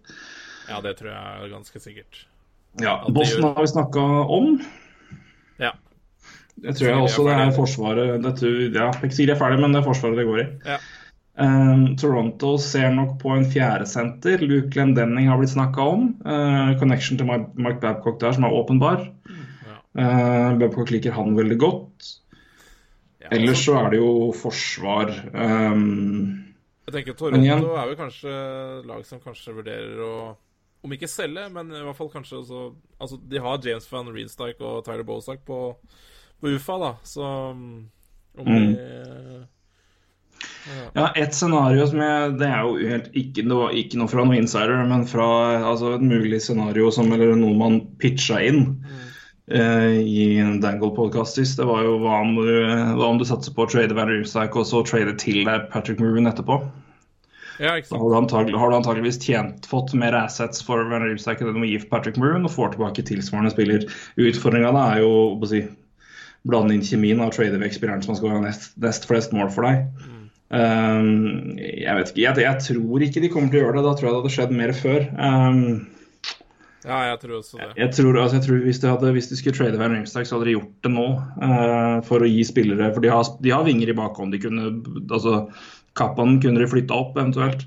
[0.68, 2.26] ja, det tror jeg er ganske sikkert.
[2.82, 4.02] Ja, Boston har vi snakka
[4.34, 4.58] om.
[5.62, 5.72] Ja.
[6.64, 7.52] Jeg tror jeg også det er.
[7.56, 10.42] Forsvaret det tror, Ja, ikke sikkert jeg er ferdig, men det er Forsvaret det går
[10.42, 10.48] i.
[10.66, 10.78] Ja.
[11.34, 14.42] Um, Toronto ser nok på en fjerdesenter.
[14.46, 16.12] Luke Glendenning har blitt snakka om.
[16.26, 19.08] Uh, connection til Mike Babcock der, som er åpenbar.
[19.98, 22.10] Uh, Babcock liker han veldig godt.
[23.24, 25.14] Ja, Ellers altså, så er det jo forsvar.
[25.34, 26.54] Um,
[26.86, 28.34] jeg tenker Toronto igjen- er vel kanskje
[28.86, 30.16] lag som kanskje vurderer å
[30.84, 32.62] Om ikke selge, men i hvert fall kanskje også
[33.00, 35.60] Altså, de har James van Reenstike og Tyler Bosak på,
[36.42, 37.90] på UFA, da, så um,
[38.38, 38.74] om Mm.
[40.68, 40.92] ja.
[40.96, 44.42] ja, Et scenario som jeg Det er jo helt ikke noe, ikke noe fra noen
[44.44, 45.28] insider, men fra
[45.62, 48.64] altså, et mulig scenario som Eller noe man pitcha inn.
[49.52, 52.48] uh, i en Dangle-podkast sist, det var jo hva om du,
[52.98, 56.00] hva om du satser på å trade Van Riemsdyk og så trade til deg Patrick
[56.00, 56.62] Moon etterpå?
[57.60, 61.42] Ja, Da har du, antagelig, har du antageligvis tjent, fått mer assets for Van Riemsdyk
[61.44, 63.86] enn du må gi for Patrick Maroon, og får tilbake tilsvarende spiller.
[64.18, 65.64] Utfordringa er jo å si,
[66.48, 69.70] blande inn kjemien og trade vekk spilleren som skal være nest, nest flest mål for
[69.70, 69.86] deg.
[70.54, 73.86] Um, jeg vet ikke, jeg, jeg tror ikke de kommer til å gjøre det.
[73.88, 75.10] Da tror jeg det hadde skjedd mer før.
[75.18, 75.60] Um,
[76.84, 77.70] Ja, jeg tror også det.
[77.80, 80.36] jeg tror, altså jeg tror hvis, de hadde, hvis de skulle trade Van Riemsdyk, så
[80.36, 81.06] hadde de gjort det nå.
[81.40, 84.36] Uh, for å gi spillere For de har, de har vinger i bakhånd.
[84.36, 84.66] De kunne,
[85.08, 85.46] altså,
[86.00, 87.66] Kappan kunne de flytta opp eventuelt.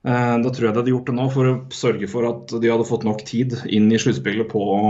[0.00, 2.70] Eh, da tror jeg de hadde gjort det nå for å sørge for at de
[2.72, 4.80] hadde fått nok tid inn i sluttspillet på å,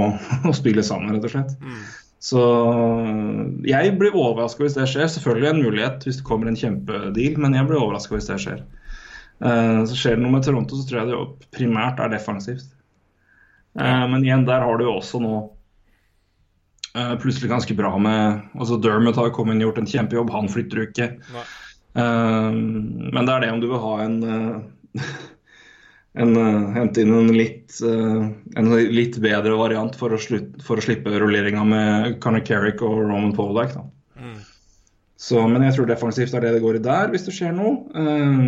[0.60, 1.56] spille sammen, rett og slett.
[2.20, 2.40] Så
[3.64, 5.08] jeg blir overraska hvis det skjer.
[5.08, 8.60] Selvfølgelig en mulighet hvis det kommer en kjempedeal, men jeg blir overraska hvis det skjer.
[9.40, 12.68] Eh, så skjer det noe med Toronto, så tror jeg det primært er defensivt.
[13.80, 15.34] Eh, men igjen, der har du jo også nå
[16.92, 20.52] eh, plutselig ganske bra med altså Dermot har kommet inn og gjort en kjempejobb, han
[20.52, 21.10] flytter jo ikke.
[21.32, 21.48] Nei.
[21.94, 25.10] Eh, men det er det om du vil ha en eh,
[26.12, 30.80] en, eh, Hente inn en litt, eh, en litt bedre variant for å, slutt, for
[30.80, 33.76] å slippe rulleringa med Conor Carrick og Roman Polak.
[34.18, 34.38] Mm.
[35.20, 37.84] Så, men jeg tror defensivt er det det går i der, hvis det skjer noe.
[37.94, 38.38] Eh,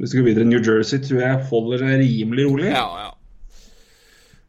[0.00, 2.70] hvis vi går videre, New Jersey tror jeg holder det rimelig rolig.
[2.72, 3.10] Ja, ja.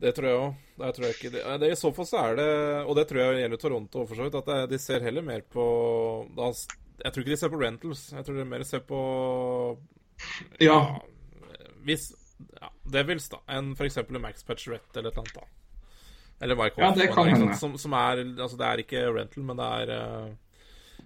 [0.01, 0.61] Det tror jeg òg.
[0.75, 2.47] Det tror jeg ikke det, det I så fall så er det
[2.83, 5.67] Og det tror jeg gjelder Toronto for så vidt, at de ser heller mer på
[6.35, 6.49] da,
[7.03, 8.05] Jeg tror ikke de ser på rentals.
[8.13, 9.01] Jeg tror de mer ser på
[10.63, 10.79] Ja.
[11.85, 12.13] Hvis
[12.61, 13.99] ja, Devils, da, enn f.eks.
[14.19, 15.35] Max Patcherette eller et eller annet.
[15.35, 15.65] da.
[16.43, 17.55] Eller Mike Ja, det kan hende.
[17.55, 20.27] Som, som er Altså, det er ikke rental, men det er eh,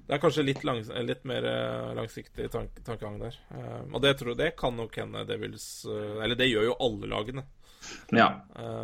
[0.07, 3.37] Det er kanskje litt, langs, litt mer eh, langsiktig tank, tankegang der.
[3.53, 7.11] Eh, og det, tror, jeg det kan nok hende Devils Eller det gjør jo alle
[7.13, 7.45] lagene.
[8.11, 8.31] ja.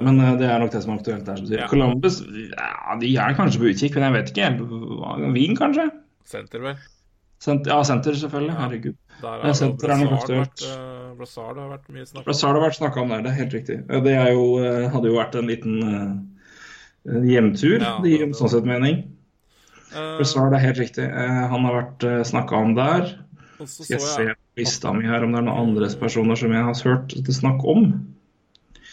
[0.01, 1.41] Men det er nok det som er aktuelt der.
[1.51, 1.67] Ja.
[1.67, 5.31] Columbus ja, de er kanskje på utkikk, men jeg vet ikke.
[5.35, 5.89] Wien, kanskje?
[6.25, 6.77] Senter, vel.
[7.45, 8.53] Sent, ja, senter, selvfølgelig.
[8.57, 8.95] Herregud.
[9.21, 10.63] Der Ja, senter er nok aktuelt.
[10.65, 12.33] eh, Brassard har vært mye snakk om.
[12.55, 13.77] Har vært snakka om der, det er helt riktig.
[13.87, 18.49] Det er jo, eh, hadde jo vært en liten uh, hjemtur, Ja, i det- sånn
[18.49, 19.03] sett mening.
[19.93, 21.05] Uh, Brassard er helt riktig.
[21.05, 23.13] Uh, Han har vært uh, snakka om der.
[23.65, 26.35] Skal jeg så se jeg på lista mi her om det er noen andre personer
[26.35, 27.85] som jeg har hørt det snakk om.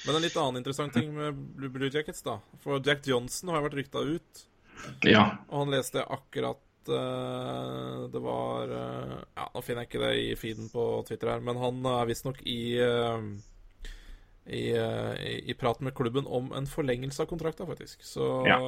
[0.07, 2.37] Men en litt annen interessant ting med Blue, Jackets, da.
[2.63, 4.45] For Jack Johnson har vært rykta ut.
[5.07, 5.39] Ja.
[5.51, 10.69] Og han leste akkurat Det var eh, Ja, nå finner jeg ikke det i feeden
[10.73, 13.27] på Twitter her, men han er visstnok i eh,
[14.43, 18.03] i, eh, i, I prat med klubben om en forlengelse av kontrakta, faktisk.
[18.03, 18.59] Så Ja.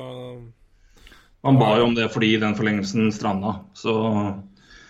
[1.44, 3.92] Han ba jo om det fordi den forlengelsen stranda, så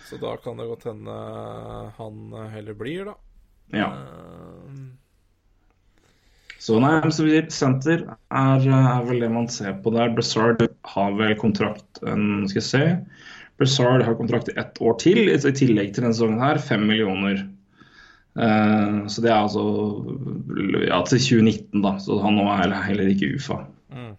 [0.07, 1.15] Så da kan det godt hende
[1.97, 3.15] han heller blir, da.
[3.73, 3.89] ja.
[6.65, 10.15] Eh, Så nei, men så senter er, er vel det man ser på der.
[10.15, 12.85] Brazard har vel kontrakt en, Skal jeg se.
[13.59, 16.59] Brazard har kontrakt i ett år til, i tillegg til denne sesongen her.
[16.59, 17.45] Fem millioner.
[18.35, 19.63] Uh, så det er altså
[20.89, 21.99] ja, til 2019, da.
[22.01, 23.61] Så han nå er heller ikke UFA.
[23.93, 24.17] Mm.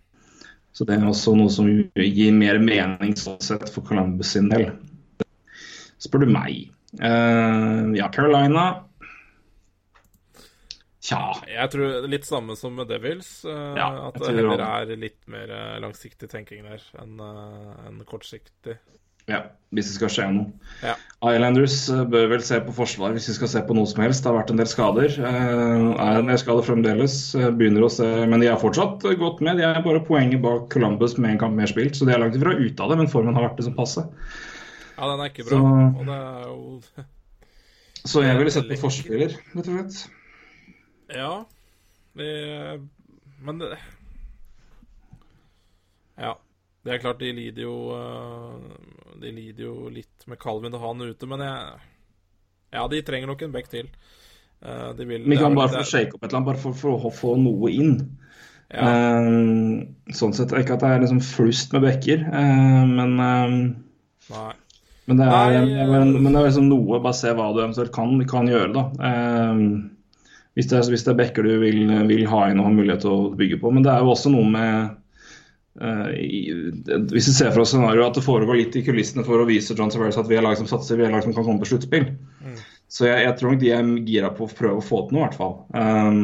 [0.71, 4.69] Så det er også noe som gir mer mening sånn sett for Columbus sin del.
[5.97, 6.69] Spør du meg.
[7.01, 8.84] Uh, ja, Carolina
[11.05, 11.21] Tja.
[11.45, 13.29] Jeg tror det litt samme som med Devils.
[13.45, 17.99] eh, Ja, at det heller er litt mer eh, langsiktig tenking der enn eh, enn
[18.09, 18.77] kortsiktig.
[19.29, 19.39] Ja,
[19.73, 20.51] hvis det skal skje noe.
[20.85, 20.93] Ja.
[21.31, 21.75] Islanders
[22.13, 24.21] bør vel se på forsvar hvis vi skal se på noe som helst.
[24.21, 25.15] Det har vært en del skader.
[25.17, 27.15] Eh, er en del skader fremdeles.
[27.57, 29.57] begynner å se, Men de er fortsatt godt med.
[29.57, 32.37] De er bare poenget bak Columbus med en kamp mer spilt, så de er langt
[32.37, 32.97] ifra ute av det.
[33.01, 34.05] Men formen har vært liksom passe.
[34.97, 35.57] Ja, den er ikke bra.
[35.57, 36.81] Så- Og det er jo
[38.05, 40.09] Så jeg ville sett på forspiller, rett og slett.
[41.13, 41.45] Ja.
[42.15, 42.31] Det,
[43.43, 43.77] men det
[46.17, 46.35] Ja.
[46.85, 48.73] Det er klart, de lider jo eh,
[49.21, 51.79] De lider jo litt med Calvin og han ute, men jeg
[52.75, 53.89] Ja, de trenger nok en back til.
[54.61, 56.77] Eh, De vil Vi er kan bare få shake opp et eller annet, bare for,
[56.77, 57.97] for å få noe inn.
[58.69, 58.85] Ja.
[58.85, 62.21] Eh, sånn sett ikke at det er liksom flust med bekker,
[62.89, 64.53] men Nei.
[65.05, 67.91] Men det er, Nei, er, men det er liksom noe, bare se hva du eventuelt
[67.93, 68.85] kan, kan gjøre, da.
[70.55, 73.03] Hvis, det er, hvis det er bekker du vil, vil ha inn og ha mulighet
[73.03, 73.73] til å bygge på.
[73.75, 75.01] Men det er jo også noe med
[75.75, 76.71] Uh, i,
[77.11, 79.75] Hvis vi ser for oss scenarioet at det foregår litt i kulissene for å vise
[79.75, 81.67] John Tavares at vi er lag som satser, vi er lag som kan komme på
[81.67, 82.05] sluttspill.
[82.87, 85.25] Så jeg, jeg tror nok de er gira på å prøve å få til noe,
[85.25, 85.57] i hvert fall.
[85.75, 86.21] Um,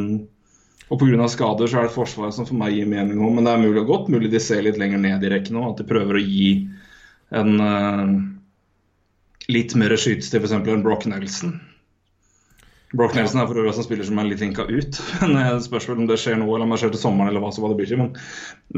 [0.92, 1.28] og pga.
[1.32, 3.84] skader så er det Forsvaret som for meg gir mening òg, men det er mulig
[3.84, 5.66] og godt mulig de ser litt lenger ned i rekken nå.
[5.72, 6.52] At de prøver å gi
[7.36, 8.16] en uh,
[9.52, 10.56] litt mer skyts til f.eks.
[10.60, 11.58] en Brock Nelson.
[12.94, 14.98] Brock Nelson er for øvrig også en spiller som er litt linka ut.
[15.22, 17.39] Men eh, spørs vel om det skjer nå, eller om det skjer til sommeren, eller
[17.44, 18.02] hva, så hva det blir til.
[18.02, 18.10] Men,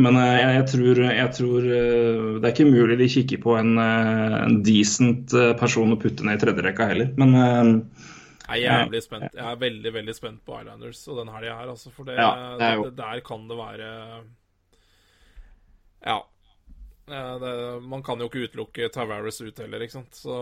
[0.05, 3.55] men eh, jeg, jeg tror, jeg tror eh, det er ikke mulig de kikker på
[3.57, 7.09] en, en decent person å putte ned i tredjerekka heller.
[7.17, 9.25] Men Jeg er jævlig spent.
[9.33, 11.73] Jeg er veldig veldig spent på Islanders og den helga her.
[11.73, 13.89] Altså, for det, Ja, det er jo- det, der kan det være
[16.05, 16.19] Ja.
[17.07, 20.13] Det, man kan jo ikke utelukke Tavares ut heller, ikke sant.
[20.15, 20.37] Så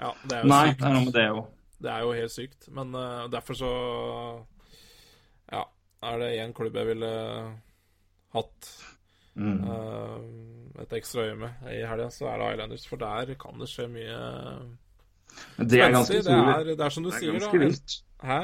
[0.00, 0.82] ja, det er jo nei, sykt.
[0.82, 1.46] det er noe med det òg.
[1.80, 2.68] Det er jo helt sykt.
[2.76, 3.70] Men uh, derfor så
[5.52, 5.64] Ja,
[6.02, 7.12] er det én klubb jeg ville
[8.34, 8.72] hatt
[9.40, 9.60] Mm.
[9.62, 10.18] uh,
[10.82, 12.86] et ekstra øye med i helga, så er det Islanders.
[12.90, 14.16] For der kan det skje mye
[15.70, 16.18] Det er ganske.
[16.26, 17.64] Det er, det er som du Det er sier, ganske da.
[17.64, 17.94] vilt.
[18.22, 18.40] Hæ?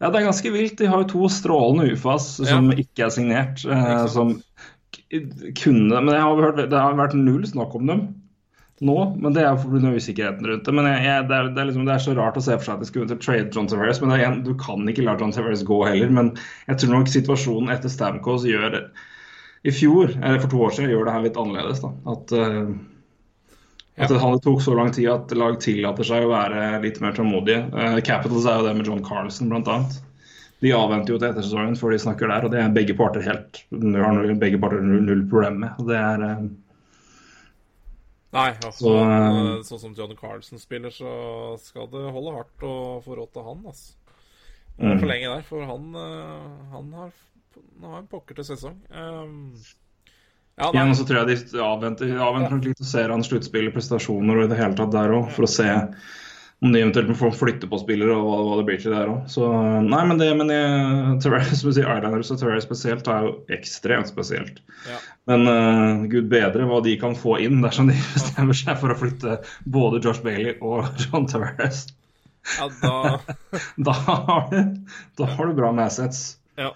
[0.00, 0.78] Ja, det er ganske vilt.
[0.78, 2.76] De har jo to strålende UFAs som Ja.
[2.76, 3.64] ikke er signert.
[3.64, 4.42] eh, som
[5.62, 8.15] kunne Men jeg har hørt, det har vært null snakk om dem
[8.84, 8.96] nå.
[9.20, 9.92] Men det er pga.
[9.96, 10.74] usikkerheten rundt det.
[10.76, 12.68] Men jeg, jeg, det, er, det, er liksom, det er så rart å se for
[12.68, 14.02] seg at de skulle til trade John Tavares.
[14.02, 16.12] Men igjen, du kan ikke la John Tavares gå heller.
[16.18, 16.34] Men
[16.66, 18.82] jeg tror nok situasjonen etter Stamkos gjør
[19.66, 21.80] I fjor, eller for to år siden, gjør det her litt annerledes.
[21.82, 21.94] da.
[22.12, 22.76] At uh,
[23.96, 27.14] at det det tok så lang tid at lag tillater seg å være litt mer
[27.16, 27.62] tålmodige.
[27.72, 29.78] Eh, Capitals er jo det med John Carlson, bl.a.
[30.64, 33.62] De avventer jo til ettersesongen før de snakker der, og det er begge parter helt
[33.72, 35.80] har begge parter null, problem med.
[35.80, 36.44] Og det er eh,
[38.36, 41.10] Nei, altså, Så, eh, sånn som John Carlson spiller, så
[41.62, 42.74] skal det holde hardt å
[43.04, 43.62] få råd til han.
[43.72, 43.94] Altså.
[44.76, 44.98] Mm.
[44.98, 47.14] For lenge der, for han, eh, han har
[47.80, 48.76] han har en pokker til sesong.
[48.90, 49.56] Um,
[50.56, 54.46] ja, Igjen så tror jeg de avventer, avventer litt og ser han sluttspillet, prestasjoner og
[54.46, 55.68] i det hele tatt der òg, for å se
[56.64, 59.26] om de eventuelt må flytte på spillere og hva, hva det blir til der òg.
[59.28, 59.44] Så
[59.84, 64.08] nei, men det men jeg, Tavares, som sier, Islanders og Tavares spesielt er jo ekstremt
[64.08, 64.62] spesielt.
[64.88, 64.96] Ja.
[65.28, 68.98] Men uh, gud bedre hva de kan få inn dersom de bestemmer seg for å
[69.02, 69.36] flytte
[69.68, 71.86] både Josh Bailey og John Tavares.
[72.56, 72.96] ja, da
[73.90, 74.58] Da har du,
[75.20, 76.38] da har du bra assets.
[76.56, 76.72] Ja.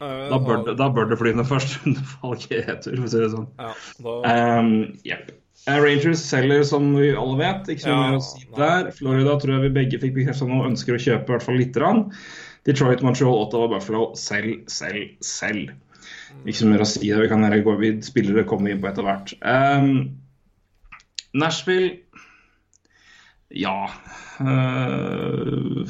[0.00, 1.78] Eh, Da bør, det- da bør det fly ned først.
[2.22, 3.46] Valgretur, for å si det sånn.
[3.60, 4.72] ja, da Um,
[5.06, 5.30] jepp.
[5.68, 8.88] Rangers selger som vi alle vet, ikke så Ja, å si der.
[8.96, 11.82] Florida tror jeg vi begge fikk bekreftet nå ønsker å kjøpe i hvert fall lite
[11.82, 12.06] grann.
[12.68, 15.72] Detroit, Montreal, Ottawa, Buffalo selv, selv, selv.
[16.44, 17.20] Ikke så mye å si det.
[17.20, 19.32] Vi kan gå vi spillere kommer inn på etter hvert.
[19.44, 20.20] Um,
[21.36, 22.00] Nashville
[23.50, 23.90] Ja.
[24.40, 25.84] Uh,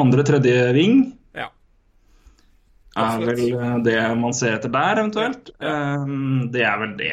[0.00, 1.02] andre, tredje ring
[1.36, 1.50] Ja.
[2.96, 5.52] er vel eh, det man ser etter der, eventuelt.
[5.60, 7.12] Um, det er vel det.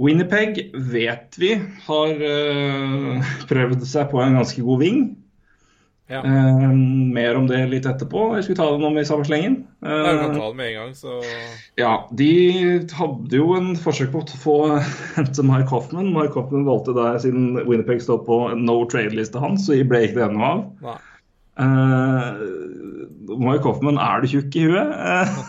[0.00, 1.52] Winnipeg vet vi
[1.86, 5.04] har uh, prøvd seg på en ganske god ving.
[6.10, 6.20] Ja.
[6.20, 6.74] Uh,
[7.14, 8.26] mer om det litt etterpå.
[8.34, 9.60] Jeg skulle ta det med i samme slengen.
[9.86, 11.20] Nei, vi Uh, ta det med en gang, så
[11.80, 12.30] ja, de
[12.98, 14.56] hadde jo en forsøk på å få
[15.16, 16.10] hente Mike Hoffman.
[16.16, 20.30] Mike Hoffman valgte der, siden Winnipeg står på no trade-lista hans, så ble ikke det
[20.34, 20.64] noe av.
[20.84, 21.00] Nei.
[21.54, 24.90] Uh, Mike Hoffman, er du tjukk i huet?
[24.90, 25.44] Uh,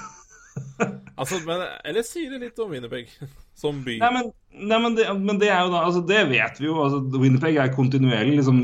[1.16, 3.08] Altså, men Eller sier det litt om Winnerpeg
[3.56, 3.94] som by?
[4.02, 4.26] Nei, men,
[4.68, 6.74] nei, men, det, men det er jo da altså Det vet vi jo.
[6.84, 8.60] altså Winnipeg er kontinuerlig liksom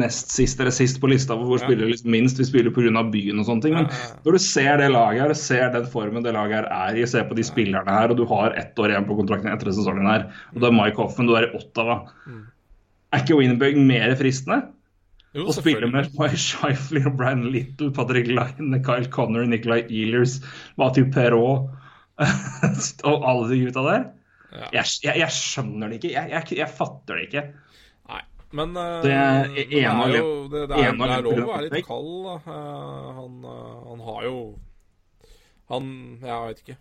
[0.00, 1.62] nest sist eller sist på lista hvor Ja.
[1.64, 2.40] spiller liksom minst.
[2.42, 3.04] Vi spiller pga.
[3.12, 3.74] byen og sånne ting.
[3.78, 6.98] Men Ja, når du ser det laget her, ser den formen det laget her er
[6.98, 9.70] i, ser på de spillerne her, og du har ett år igjen på kontrakten etter
[9.70, 12.00] sesongen her, og du er Mike Hoffen, du er i Ottawa
[13.12, 14.64] Er ikke Winnipeg mer fristende?
[15.36, 15.92] Jo, og spille selvfølgelig.
[15.92, 20.40] med Mike Shifley og Brian Little, Patrick Line, Kyle Connor, Nicolay Ehlers,
[20.80, 21.70] Mathieu Perrault
[23.10, 24.06] og alle de gutta der.
[24.56, 24.68] Ja.
[24.78, 26.12] Jeg, jeg, jeg skjønner det ikke.
[26.14, 27.44] Jeg, jeg, fatter det ikke.
[28.08, 28.22] Nei,
[28.56, 31.68] men eh, Det er det er jo det, det er, det er lov å være
[31.68, 32.12] litt kald.
[32.32, 34.36] Eh, han, eh, han har jo
[35.72, 35.88] Han
[36.22, 36.76] Jeg vet ikke.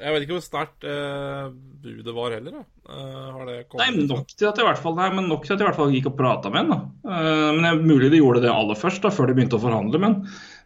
[0.00, 1.50] Jeg vet ikke hvor sterkt eh,
[1.82, 2.62] budet var heller.
[2.88, 5.60] Eh, Nei, men nok til at jeg i hvert fall, nei, men nok til at
[5.60, 6.72] jeg i hvert fall gikk og prata med.
[6.72, 9.64] Eh, men det er mulig de gjorde det aller først, da, før de begynte å
[9.64, 10.00] forhandle.
[10.00, 10.16] Men,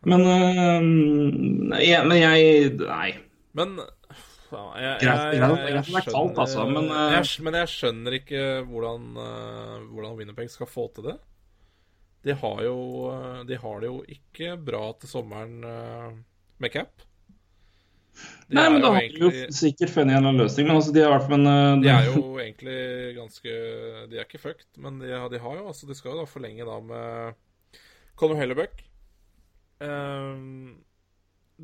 [0.06, 0.26] men,
[1.82, 3.10] jeg, men jeg Nei.
[3.54, 10.18] Men jeg, er kaldt, altså, men, eh, jeg, men jeg skjønner ikke hvordan, uh, hvordan
[10.18, 11.16] Winnerpeg skal få til det.
[12.24, 12.76] De har jo
[13.12, 16.14] eh, De har det jo ikke bra til sommeren eh,
[16.62, 17.04] med cap.
[18.46, 20.68] De nei, er men da har de jo sikkert funnet en løsning.
[20.68, 22.78] Men altså, de vært men, eh, De er jo egentlig
[23.18, 23.58] ganske
[24.10, 26.68] De er ikke fucked, men de, de har jo altså De skal jo da forlenge
[26.68, 27.42] da med
[28.14, 28.84] Conor Hellebuck,
[29.82, 30.76] um,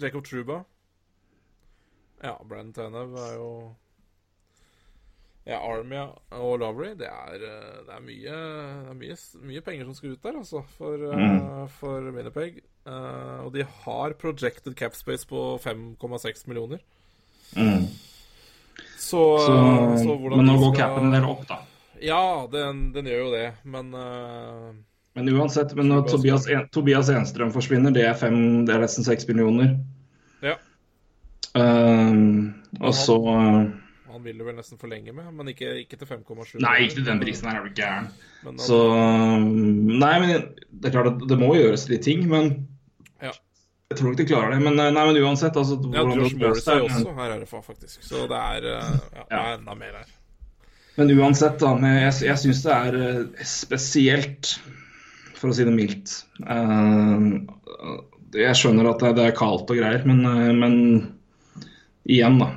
[0.02, 0.64] Jacob Truba
[2.22, 3.50] Ja, Brandon Tanev er jo
[5.48, 6.02] Ja, Armia
[6.36, 6.90] og Lowry.
[7.00, 7.38] Det eh,
[7.86, 9.16] det er mye Det er mye,
[9.48, 12.60] mye penger som skal ut der, altså, for, uh, for Minipeg.
[12.86, 16.80] Uh, og de har projected cap space på 5,6 millioner.
[17.56, 17.88] Mm.
[19.00, 19.56] Så, Så,
[20.04, 21.62] så men nå går skal- capen der opp, da.
[22.00, 24.70] Ja, den, den gjør jo det, men uh,
[25.16, 29.04] Men uansett, men når Tobias, En- Tobias Enstrøm forsvinner, det er, fem, det er nesten
[29.04, 29.74] seks millioner.
[30.44, 30.54] Ja.
[31.54, 33.16] Um, og så
[34.10, 36.58] han vil du vel nesten forlenge med, men ikke, ikke til 5,7.
[36.62, 38.08] Nei, ikke til den prisen her, er du gæren.
[38.44, 38.78] Men, Så
[39.40, 40.32] Nei, men
[40.70, 42.50] det er klart at det må gjøres litt ting, men
[43.22, 43.30] Ja.
[43.90, 44.62] jeg tror nok de klarer det.
[44.66, 48.02] Men, nei, men uansett, altså ja, Josh det Morris er jo også her, RFA, faktisk.
[48.02, 50.10] Så det er, eh, ja, det er enda mer her.
[50.98, 51.74] Men uansett, da.
[51.78, 54.56] Men jeg, jeg syns det er eh, spesielt,
[55.38, 56.16] for å si det mildt.
[56.44, 57.24] Eh,
[58.42, 60.76] jeg skjønner at det, det er kaldt og greier, men, eh, men
[62.08, 62.50] igjen, da.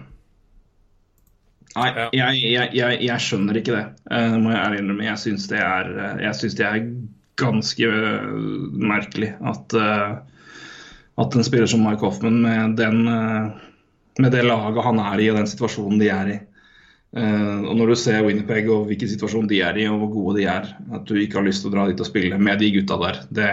[1.74, 5.08] Nei, jeg, jeg, jeg, jeg skjønner ikke det, det må jeg ærlig innrømme.
[5.08, 6.84] Jeg syns det eh, det er
[7.42, 8.28] ganske eh,
[8.94, 10.14] merkelig at eh,
[11.22, 13.50] at en spiller som Mike Hoffman med, den, eh,
[14.20, 16.40] med det laget han er i og den situasjonen de er i
[17.14, 20.40] Uh, og Når du ser Winnerpeg og hvilken situasjon de er i og hvor gode
[20.40, 22.72] de er, at du ikke har lyst til å dra dit og spille med de
[22.74, 23.50] gutta der det,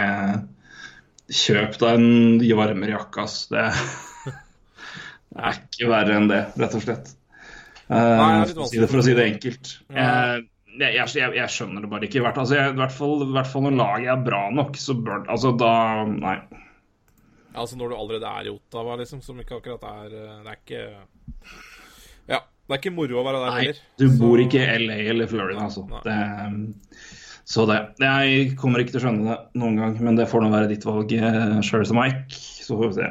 [1.28, 3.42] Kjøp deg en de varmere jakke, ass.
[3.52, 3.66] Det,
[5.30, 7.12] det er ikke verre enn det, rett og slett.
[7.90, 9.70] Uh, Nei, litt for, å si det, for å si det enkelt.
[9.90, 10.36] Eh,
[10.78, 12.22] jeg, jeg, jeg, skjønner det bare ikke.
[12.30, 15.24] Altså, jeg, i hvert fall, i hvert fall når laget er bra nok, så bør
[15.26, 15.72] Altså, da
[16.10, 16.36] Nei.
[17.50, 20.60] Altså når du allerede er i Ottawa, liksom, som ikke akkurat er eh, Det er
[20.60, 20.82] ikke
[22.30, 23.80] Ja, det er ikke moro å være der Nei, heller.
[23.98, 25.88] du Så- bor ikke i LA eller Florida, altså.
[26.06, 26.18] Det,
[27.50, 27.80] Så det.
[27.98, 30.86] Jeg kommer ikke til å skjønne det noen gang, men det får nå være ditt
[30.86, 32.38] valg, uh, Sherris Mike.
[32.62, 33.08] Så får vi se.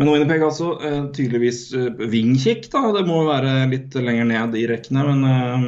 [0.00, 2.86] Men Winnipeg altså, eh, tydeligvis uh, vingkikk, da.
[2.96, 5.66] Det må være litt lenger ned i rekkene, men uh,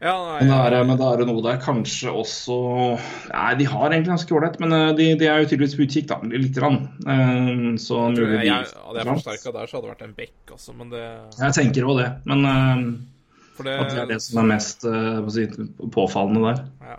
[0.00, 2.56] Ja, nei, Men da er, det- men det er noe der kanskje også
[3.32, 6.06] Nei, de har egentlig ganske ålreit, men eh, de, de er jo tydeligvis på utkikk,
[6.10, 6.18] da.
[6.28, 6.76] Lite grann.
[7.08, 10.74] Eh, Så mulig de- hadde jeg forsterka der, så hadde det vært en bekk, altså.
[10.76, 11.04] Men det
[11.40, 12.84] Jeg tenker òg det, men eh,
[13.64, 15.46] det, at det er det som er mest eh, si,
[15.96, 16.64] påfallende der.
[16.92, 16.98] Ja.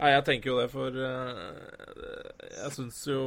[0.00, 1.44] Nei, jeg tenker jo det, for eh,
[2.64, 3.20] jeg syns jo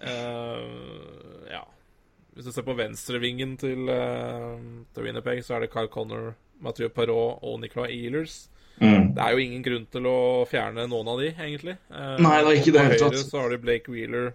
[0.00, 1.64] eh, Ja.
[2.34, 4.60] Hvis du ser på venstrevingen til, uh,
[4.94, 8.44] til Winnipeg, så er det Kyle Connor, Mathieu Perrault og Nicolai Ehlers.
[8.78, 9.08] Mm.
[9.16, 11.74] Det er jo ingen grunn til å fjerne noen av de, egentlig.
[11.90, 13.16] Uh, Nei, det er ikke det hele tatt.
[13.26, 14.30] så har de Blake Wheeler,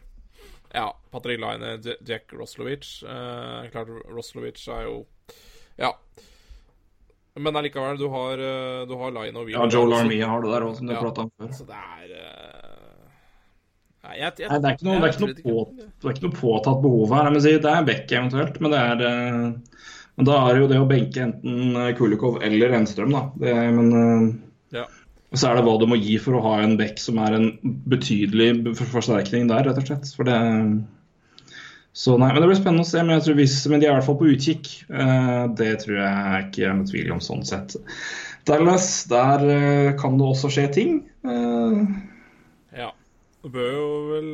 [0.75, 2.89] ja, Patrick Line, Jack Roslovic.
[3.07, 5.05] Uh, klart Roslovic er jo
[5.79, 5.93] Ja.
[7.39, 8.37] Men allikevel, du har,
[8.85, 9.63] du har Line og Wheeler.
[9.63, 10.99] Ja, Joe Larmie har det der òg, som du Ja.
[11.01, 11.53] prata om før.
[11.55, 12.52] Så det er
[14.03, 16.15] Nei, jeg, jeg, Nei, det er ikke noe, det er ikke noe, på, det er
[16.17, 17.37] ikke noe påtatt behov her.
[17.39, 19.77] Si, det er Beck eventuelt, men det er eh,
[20.19, 23.21] Men da er det jo det å benke enten eh, Kulikov eller Enstrøm, da.
[23.39, 24.27] Det, men eh,
[24.81, 24.83] Ja.
[25.31, 27.47] så er det hva du må gi for å ha en Beck som er en
[27.63, 30.11] betydelig forsterkning der, rett og slett.
[30.19, 30.37] For det
[31.95, 32.99] Så nei, men det blir spennende å se.
[33.05, 34.71] Men, jeg tror hvis, men de er i hvert fall på utkikk.
[35.55, 37.75] Det tror jeg ikke er med tvil om sånn sett.
[38.49, 40.97] Dallas, der kan det også skje ting.
[43.43, 44.27] Det bør jo vel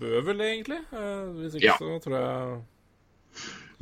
[0.00, 0.80] Bør vel egentlig.
[0.92, 1.76] Eh, hvis ikke Ja.
[1.80, 2.62] så tror jeg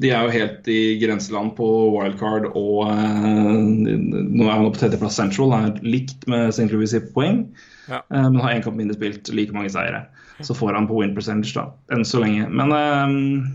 [0.01, 5.15] De er jo helt i grenseland på wildcard, og eh, nå er han på tredjeplass
[5.21, 6.67] Central, han er likt med St.
[6.73, 7.45] Louis i poeng,
[7.89, 8.01] Ja.
[8.11, 10.07] eh, men har én kamp mindre spilt, like mange seire.
[10.43, 12.49] Så får han på win percentage, da, enn så lenge.
[12.51, 13.47] Men eh,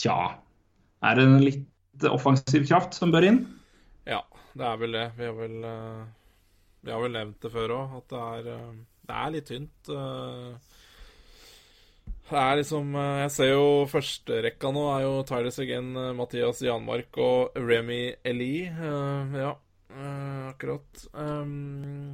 [0.00, 0.16] tja
[1.04, 3.42] Er det en litt offensiv kraft som bør inn?
[4.08, 4.22] Ja,
[4.56, 5.04] det er vel det.
[5.18, 6.04] Vi har vel eh,
[6.84, 8.72] Vi har vel nevnt det før òg, at det er eh,
[9.04, 9.88] Det er litt tynt.
[9.92, 10.54] eh.
[12.24, 16.62] Det er liksom eh, Jeg ser jo førsterekka nå er jo Tyler Seguin, eh, Mathias
[16.64, 18.70] Janmark og Remy Elie.
[18.72, 19.52] Eh, ja,
[20.48, 21.04] akkurat.
[21.12, 22.12] Um,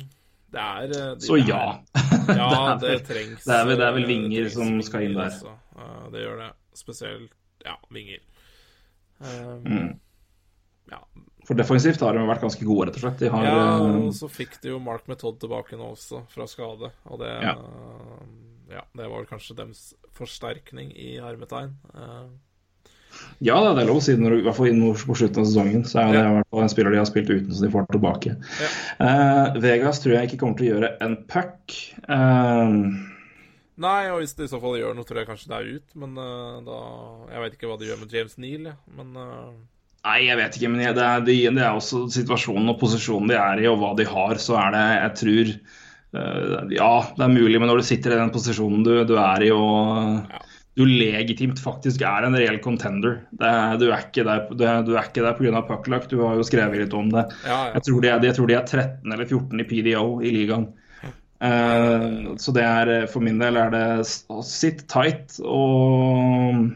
[0.50, 1.60] det er de- Så ja.
[1.94, 2.74] er- ja.
[2.80, 5.30] Det, er det trengs det, er vel, det er vel vinger som skal inn der.
[5.30, 5.54] altså.
[5.78, 6.50] Eh, det gjør det.
[6.74, 7.32] Spesielt
[7.64, 8.18] ja, vinger.
[9.20, 9.98] Um, Mm.
[10.90, 10.98] Ja,
[11.50, 13.22] For defensivt har de vært ganske gode, rett og slett.
[13.34, 16.92] Har ja, eh, og så fikk de jo Mark Method tilbake nå også, fra skade.
[17.10, 17.56] Og det Ja.
[18.70, 18.84] ja.
[18.94, 19.80] det var vel kanskje deres
[20.14, 21.74] forsterkning i hermetegn.
[21.90, 22.30] Eh,
[23.42, 25.82] Ja, det er lov å si når, i hvert fall på slutten av sesongen.
[25.82, 26.28] Så er det Ja.
[26.36, 28.36] hvert fall en spiller de har spilt uten, så de får tilbake.
[29.00, 31.74] Eh, Vegas tror jeg ikke kommer til å gjøre en puck.
[32.06, 33.10] Uh,
[33.80, 35.94] Nei, og hvis det i så fall gjør noe, tror jeg kanskje det er ut.
[35.96, 36.78] Men uh, da
[37.32, 38.76] Jeg vet ikke hva de gjør med James Neal, ja.
[38.96, 39.52] Men eh,
[40.06, 43.36] nei, jeg vet ikke, men det, er, de, det er også situasjonen og posisjonen de
[43.38, 44.38] er i, og hva de har.
[44.40, 45.50] Så er det, jeg tror
[46.20, 49.44] eh, Ja, det er mulig, men når du sitter i den posisjonen du, du er
[49.46, 50.40] i, og Ja.
[50.78, 53.50] du legitimt faktisk er en reell contender det
[53.82, 55.60] Du er ikke der, du du er ikke der pga.
[55.68, 57.26] puckluck, du har jo skrevet litt om det.
[57.44, 57.72] ja, ja.
[57.74, 60.68] Jeg tror, de er, jeg tror de er 13 eller 14 i PDO i ligaen.
[61.40, 63.84] Uh, så det er for min del er det
[64.44, 66.66] sitt tight og,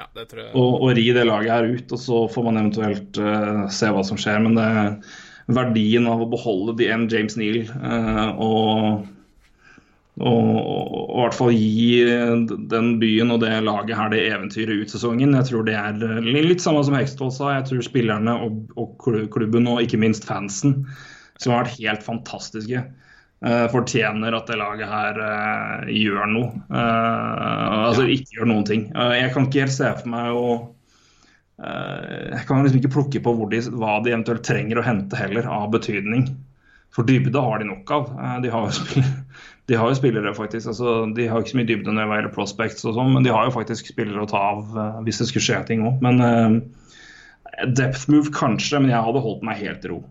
[0.00, 0.50] ja, jeg.
[0.56, 1.96] og, og ri det laget her ut.
[1.96, 4.42] Og så får man eventuelt uh, se hva som skjer.
[4.44, 4.98] Men det er
[5.60, 9.08] verdien av å beholde de en James Neal uh, og,
[10.20, 12.02] og, i hvert fall gi
[12.70, 15.36] den byen og det laget her det eventyret ut sesongen.
[15.38, 17.54] Jeg tror det er eh, litt samme som Hekstvold sa.
[17.56, 18.98] Jeg tror spillerne og, og
[19.32, 20.82] klubben og ikke minst fansen,
[21.40, 23.09] som har vært helt fantastiske, eh,
[23.72, 26.50] fortjener at det laget her eh, gjør noe.
[26.68, 28.82] Eh, altså ikke gjør noen ting.
[28.92, 30.50] Eh, jeg kan ikke helt se for meg å
[31.62, 35.48] eh, Jeg kan liksom ikke plukke på de, hva de eventuelt trenger å hente heller,
[35.48, 36.28] av betydning.
[36.92, 38.12] For dybde har de nok av.
[38.18, 39.24] Eh, De har jo spillere,
[39.70, 40.72] de har jo spillere faktisk.
[40.74, 43.32] Altså, de har ikke så mye dybde når det gjelder prospects og sånn, men de
[43.32, 46.04] har jo faktisk spillere å ta av eh, hvis det skulle skje ting òg.
[46.04, 50.02] Men eh, depth move kanskje, men jeg hadde holdt meg helt i ro.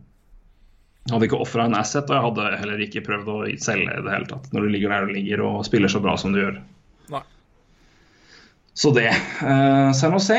[1.08, 4.04] Jeg hadde ikke ofra en asset, og jeg hadde heller ikke prøvd å selge i
[4.06, 4.50] det hele tatt.
[4.54, 6.60] Når du ligger der du ligger og spiller så bra som du gjør.
[7.14, 7.24] Nei.
[8.78, 9.10] Så det.
[9.42, 10.38] Uh, San Jose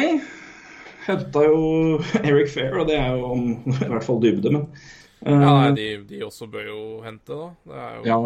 [1.08, 1.60] henta jo
[2.28, 3.46] Eric Fair, og det er jo om
[3.86, 7.48] i hvert fall dybde, men uh, Ja, nei, de, de også bør jo hente, da.
[7.66, 8.20] Det er jo Ja.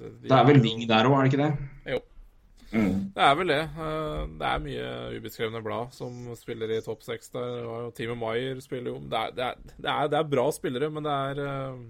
[0.00, 1.69] Det, de Det er vel Ving der òg, er det ikke det?
[2.70, 3.10] Mm.
[3.14, 3.62] Det er vel det.
[3.66, 7.90] Eh, Det er mye ubeskrevne blad som spiller i topp seks der.
[7.96, 11.06] Teamet Maier spiller jo det er, det, er, det, er, det er bra spillere, men
[11.06, 11.80] det er, eh,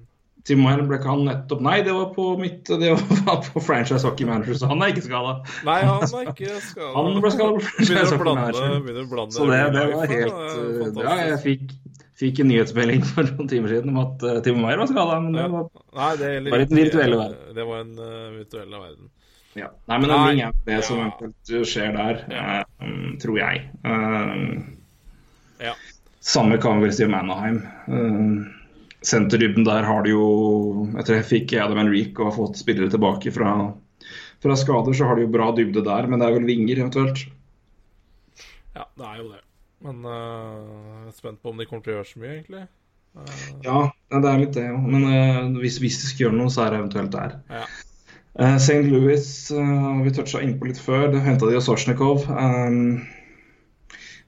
[0.49, 4.07] Mayer Meyer ble ikke han nettopp Nei, det var på mitt Det var på franchise
[4.07, 5.35] hockey manager, så han er ikke skada.
[5.69, 6.91] Nei, han er ikke skada.
[6.97, 9.05] Han ble skadet på franchise hockey manager.
[9.13, 11.77] blande Så det, det var helt uh, Det er Ja, jeg fikk,
[12.23, 15.37] fikk en nyhetsmelding for noen timer siden om at uh, Mayer Meyer var skada, men
[15.37, 15.69] det var
[16.01, 17.57] Nei, det Bare den virtuelle verden.
[17.61, 19.11] Det var en uh, virtuelle verden.
[19.59, 19.69] Ja.
[19.91, 21.09] Nei, men en ting er det som Ja.
[21.11, 22.65] eventuelt skjer der, Ja.
[22.83, 23.69] uh, tror jeg.
[23.85, 24.63] Uh,
[25.61, 25.75] Ja.
[26.21, 27.63] Samme kan vi vel si om Anaheim.
[27.89, 28.47] Uh,
[29.03, 33.33] Senterdybden der har det jo Etter jeg fikk Adam Henrik og har fått spillere tilbake
[33.33, 33.73] fra,
[34.43, 37.23] fra skader, så har de jo bra dybde der, men det er vel vinger eventuelt.
[38.77, 39.41] Ja, det er jo det.
[39.81, 42.67] Men jeg er spent på om de kommer til å gjøre så mye, egentlig.
[43.65, 43.79] Ja,
[44.13, 44.67] det er litt det.
[44.71, 47.39] Men hvis, hvis de skal gjøre noe, så er det eventuelt der.
[47.49, 47.65] Ja.
[48.39, 48.83] Uh, St.
[48.87, 51.09] Louis har vi toucha innpå litt før.
[51.13, 52.29] Det henta de av Sorsjnikov.
[52.31, 53.01] Um,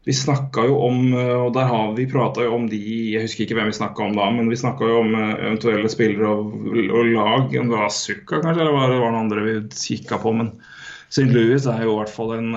[0.03, 2.80] vi snakka jo om, uh, og der har vi prata jo om de
[3.12, 6.34] Jeg husker ikke hvem vi snakka om da, men vi snakka jo om eventuelle spillere
[6.34, 7.55] og, og lag.
[7.62, 10.34] Om det var Sukka, kanskje, eller var det var noen andre vi kikka på.
[10.40, 10.55] Men
[11.12, 11.28] St.
[11.30, 12.55] Louis er jo i hvert fall en,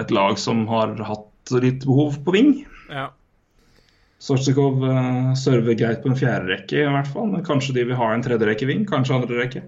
[0.00, 2.54] et lag som har hatt litt behov på ving.
[2.90, 3.10] ja.
[4.22, 7.26] Sorsjnikov uh, server greit på en fjerde rekke, i hvert fall.
[7.32, 9.62] Men kanskje de vil ha en tredje rekke ving, kanskje andre rekke.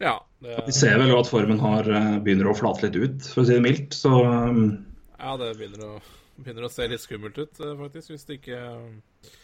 [0.00, 3.42] Ja det, Vi ser vel at formen har, eh, begynner å flate litt ut, for
[3.42, 3.96] å si det mildt.
[3.96, 4.62] Så um,
[5.18, 5.98] ja, det begynner å,
[6.40, 9.34] begynner å se litt skummelt ut, uh, faktisk, hvis de ikke uh,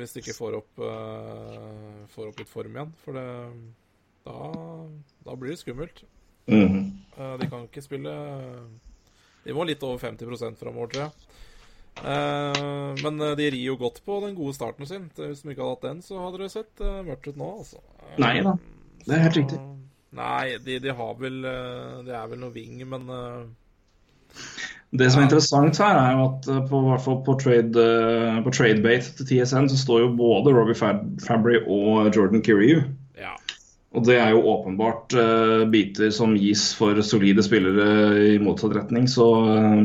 [0.00, 2.94] Hvis de ikke får opp, uh, får opp litt form igjen.
[3.04, 3.26] For det
[4.28, 4.48] da,
[5.24, 6.02] da blir det skummelt.
[6.50, 6.80] mhm.
[7.18, 8.12] Uh, de kan ikke spille
[9.44, 11.12] De må litt over 50 framover, tror jeg.
[11.98, 15.08] Uh, men de rir jo godt på den gode starten sin.
[15.16, 17.82] Hvis de ikke hadde hatt den, så hadde det sett uh, mørkt ut nå, altså.
[18.22, 18.56] Nei da,
[19.06, 19.60] det er helt riktig.
[20.18, 23.42] Nei, de, de har vel uh, Det er vel noe wing, men uh,
[24.90, 28.46] Det som er interessant her, er jo at eh, på, hvert fall på, trade, bait
[28.46, 32.80] på tradebate til TSN så står jo både Robbie Fab Fabry og Jordan Kiryu.
[33.20, 33.36] ja.
[33.96, 39.08] Og det er jo åpenbart uh, biter som gis for solide spillere i motsatt retning,
[39.08, 39.84] så eh,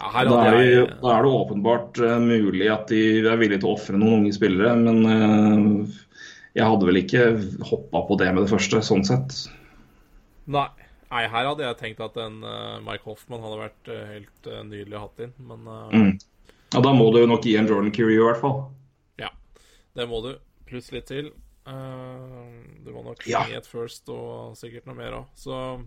[0.00, 3.60] ja da, er det, jeg da er det åpenbart uh, mulig at de er villige
[3.60, 5.98] til å ofre noen unge spillere, men eh,
[6.56, 7.24] jeg hadde vel ikke
[7.68, 9.36] hoppa på det med det første, sånn sett.
[10.50, 10.68] Nei.
[11.10, 14.60] Nei, her hadde jeg tenkt at en uh, Mike Hoffman hadde vært uh, helt uh,
[14.62, 16.12] nydelig å hatt inn, men Mm.
[16.70, 18.60] Ja, Da må du jo nok gi en Jordan Curie i hvert fall.
[19.18, 19.30] ja.
[19.98, 20.36] Det må du.
[20.70, 21.32] Pluss litt til.
[21.66, 23.42] Du må nok Ja.
[23.50, 25.82] et first og sikkert noe mer òg, så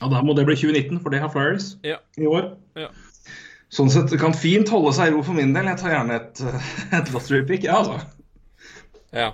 [0.00, 1.96] Ja, Da må det bli 2019, for det har Flyers ja.
[2.16, 2.52] i år.
[2.76, 2.88] Ja.
[3.68, 5.66] Sånn sett det kan fint holde seg i ro for min del.
[5.72, 6.40] Jeg tar gjerne et,
[7.00, 7.98] et lottery pick, ja, altså.
[9.12, 9.32] Ja.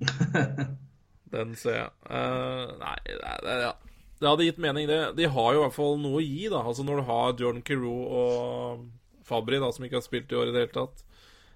[1.34, 1.90] Den ser jeg.
[2.10, 3.74] Uh, nei, det, det, ja.
[4.18, 5.02] det hadde gitt mening, det.
[5.18, 6.64] De har jo i hvert fall noe å gi, da.
[6.64, 8.88] Altså Når du har Jordan Carew og
[9.28, 11.04] Fabry, da, som ikke har spilt i år i det hele tatt.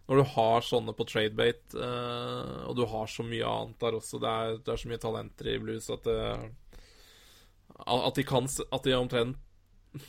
[0.05, 4.21] Når du har sånne på tradebate, uh, og du har så mye annet der også
[4.21, 6.19] Det er, det er så mye talenter i blues at det
[7.89, 9.41] At de kan At de omtrent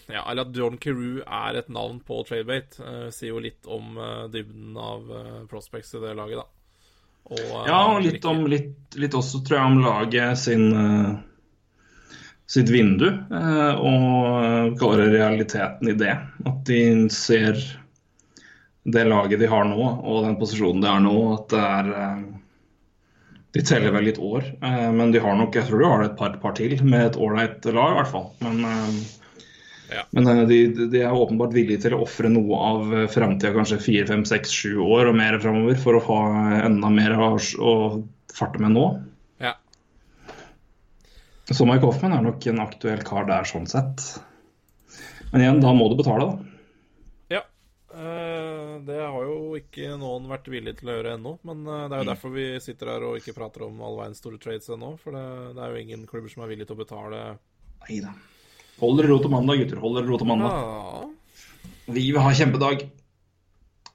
[0.10, 4.00] ja, eller at Jordan Carew er et navn på tradebate, uh, sier jo litt om
[4.00, 6.55] uh, dybden av uh, prospects i det laget, da.
[7.30, 11.16] Og, eh, Ja, og litt, om, litt, litt også, tror jeg, om laget sin eh,
[12.46, 16.14] sitt vindu, eh, og kaller det realiteten i det.
[16.46, 17.58] At de ser
[18.86, 21.94] det laget de har nå, og den posisjonen de har nå, at det er
[23.56, 24.44] De teller vel litt år,
[24.92, 27.66] men de har nok Jeg tror de har et par, par til med et ålreit
[27.72, 28.26] lag, i hvert fall.
[28.44, 28.60] Men,
[29.92, 30.04] Ja.
[30.12, 30.60] men de,
[30.90, 34.54] de er åpenbart villige til å ofre noe av eh, framtida, kanskje fire, fem, seks,
[34.54, 36.22] sju år og mer framover, for å ha
[36.66, 37.76] enda mer å, å
[38.34, 38.86] farte med nå.
[39.44, 39.54] Ja.
[41.52, 44.04] Så Mike Hoffman er nok en aktuell kar der, sånn sett.
[45.32, 46.62] Men igjen, da må du betale, da.
[47.38, 47.44] ja.
[47.94, 51.38] Eh, det har jo ikke noen vært villig til å gjøre ennå.
[51.48, 54.24] Men eh, det er jo derfor vi sitter her og ikke prater om all verdens
[54.24, 54.96] store trades ennå.
[55.02, 55.26] For det,
[55.58, 57.28] det er jo ingen klubber som er villige til å betale
[57.86, 58.00] Nei
[58.82, 59.80] Hold dere ro til mandag, gutter.
[59.84, 60.52] Hold dere ro til mandag.
[60.52, 62.88] Ja, Vi vil ha kjempedag.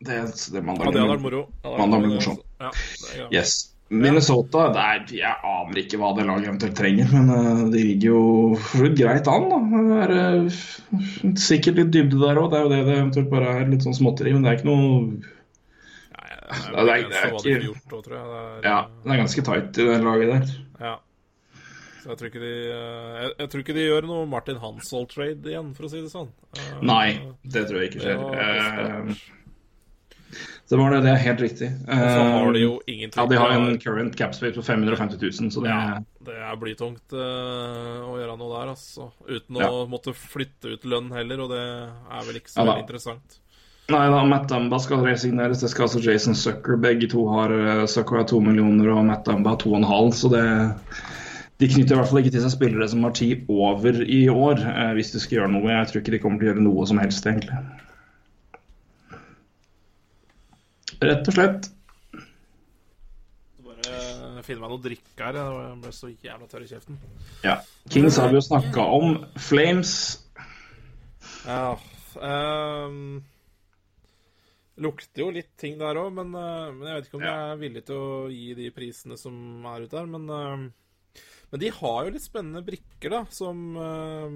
[0.01, 0.17] Det,
[0.55, 0.87] det mandag.
[0.87, 1.43] ja det hadde vært moro.
[1.65, 2.39] Det Mandag blir morsom.
[2.63, 3.27] Ja, det.
[3.37, 3.59] Yes.
[3.91, 8.13] Minnesota det er, Jeg aner ikke hva det laget eventuelt trenger, men eh, de ligger
[8.13, 9.49] jo greit an.
[9.51, 9.59] da.
[9.91, 12.53] Det er eh, sikkert litt dybde der òg.
[12.53, 13.67] Det er jo det det eventuelt bare er.
[13.73, 14.33] Litt sånn småtteri.
[14.37, 17.67] Men det er ikke noe Nei, Det er, Det er- det er det er ikke-
[17.67, 18.25] gjort tror jeg.
[18.31, 20.57] Det er, Ja, det er ganske tight i det laget der.
[22.01, 25.51] Så jeg tror ikke de eh, jeg, jeg tror ikke de gjør noe Martin Hansel-trade
[25.53, 26.31] igjen, for å si det sånn.
[26.57, 27.05] Eh, Nei,
[27.45, 28.25] det tror jeg ikke skjer.
[28.25, 29.21] var Eh.
[30.71, 31.69] Det var det, det er helt riktig.
[31.91, 35.19] Og så har de jo ingenting Ja, de har en current cap space på 550
[35.19, 35.99] 000, så det Ja,
[36.29, 39.09] det er blytungt å gjøre noe der, altså.
[39.27, 39.71] Uten å Ja.
[39.91, 43.41] måtte flytte ut lønn heller, og det er vel ikke så Ja interessant.
[43.91, 45.59] Nei da, Matt Dumba skal resigneres.
[45.65, 46.77] Det skal altså Jason Zucker.
[46.79, 47.51] Begge to har
[47.91, 50.13] Zucker har to millioner og Matt Dumba har to og en halv.
[50.15, 50.45] Så det,
[51.61, 54.63] de knytter i hvert fall ikke til seg spillere som har tid over i år,
[54.65, 55.69] eh, hvis de skal gjøre noe.
[55.69, 57.59] Jeg tror ikke de kommer til å gjøre noe som helst, egentlig.
[61.01, 61.69] Rett og slett.
[63.65, 65.41] Bare finne meg noe drikke her.
[65.41, 67.01] Jeg ble så jævla tørr i kjeften.
[67.45, 67.59] Ja.
[67.93, 69.21] Kings har vi jo snakka om.
[69.41, 69.95] Flames
[71.45, 71.77] Ja,
[72.21, 73.23] Um
[74.81, 77.33] lukter jo litt ting der òg, men, eh, men jeg vet ikke om Ja.
[77.37, 80.07] jeg er villig til å gi de prisene som er ute her.
[80.07, 80.73] Men, ehm,
[81.51, 84.35] men de har jo litt spennende brikker, da, som eh,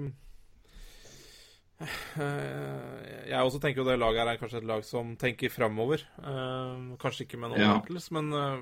[3.27, 6.03] Jeg også tenker jo det laget her er kanskje et lag som tenker framover.
[6.19, 7.77] Uh, kanskje ikke med noen Ja.
[7.77, 8.59] Rentals, men uh,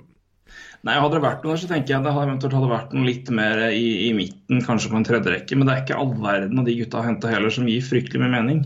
[0.83, 3.07] Nei, hadde det vært noe der, så tenker jeg det hadde eventuelt hadde vært noe
[3.07, 5.57] litt mer i, i midten, kanskje på en tredje rekke.
[5.57, 8.21] Men det er ikke all verden av de gutta har henta heller som gir fryktelig
[8.21, 8.65] mye mening.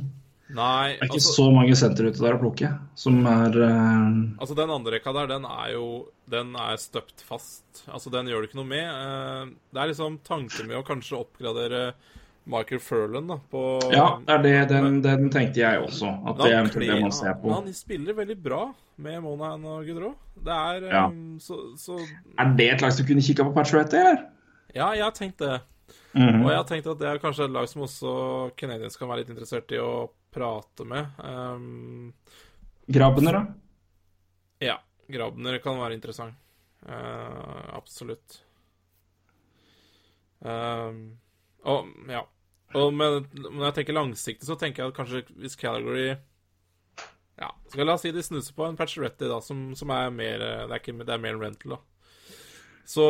[0.55, 4.13] Nei, Det er ikke altså, så mange senter ute der å plukke som er uh...
[4.39, 5.87] altså den andre rekka der, den er jo
[6.31, 7.65] Den er støpt fast.
[7.87, 8.87] Altså, den gjør du ikke noe med.
[8.87, 11.81] Uh, Det er liksom tanken med å kanskje oppgradere
[12.47, 16.13] Michael Furlan da, på Ja, det er det, den, den tenkte jeg også.
[16.31, 17.51] At det er det man ser på.
[17.51, 18.61] Han spiller veldig bra
[19.03, 20.13] med Monahan og Gudrå.
[20.47, 21.05] Det er Ja.
[21.11, 24.23] um, så, så Er det et lag som kunne kikka på Patchworth, eller?
[24.73, 25.59] Ja, jeg har tenkt det.
[26.13, 26.45] Mhm.
[26.45, 28.13] Og jeg har tenkt at det er kanskje et lag som også
[28.57, 31.17] Canadiens kan være litt interessert i å prate med.
[31.19, 32.13] Um,
[32.87, 33.45] Grabner, da?
[34.69, 34.77] ja,
[35.11, 36.37] Grabner kan være interessant.
[36.85, 38.41] Uh, absolutt.
[40.39, 41.17] Um,
[41.65, 42.23] og ja.
[42.75, 46.09] Og med, når jeg tenker langsiktig, så tenker jeg at kanskje hvis Calgary
[47.37, 50.41] Ja, skal la oss si de snuser på en Patcheretti, da, som, som er mer
[50.43, 51.79] Det er, ikke, det er mer en rental, da.
[52.87, 53.05] Så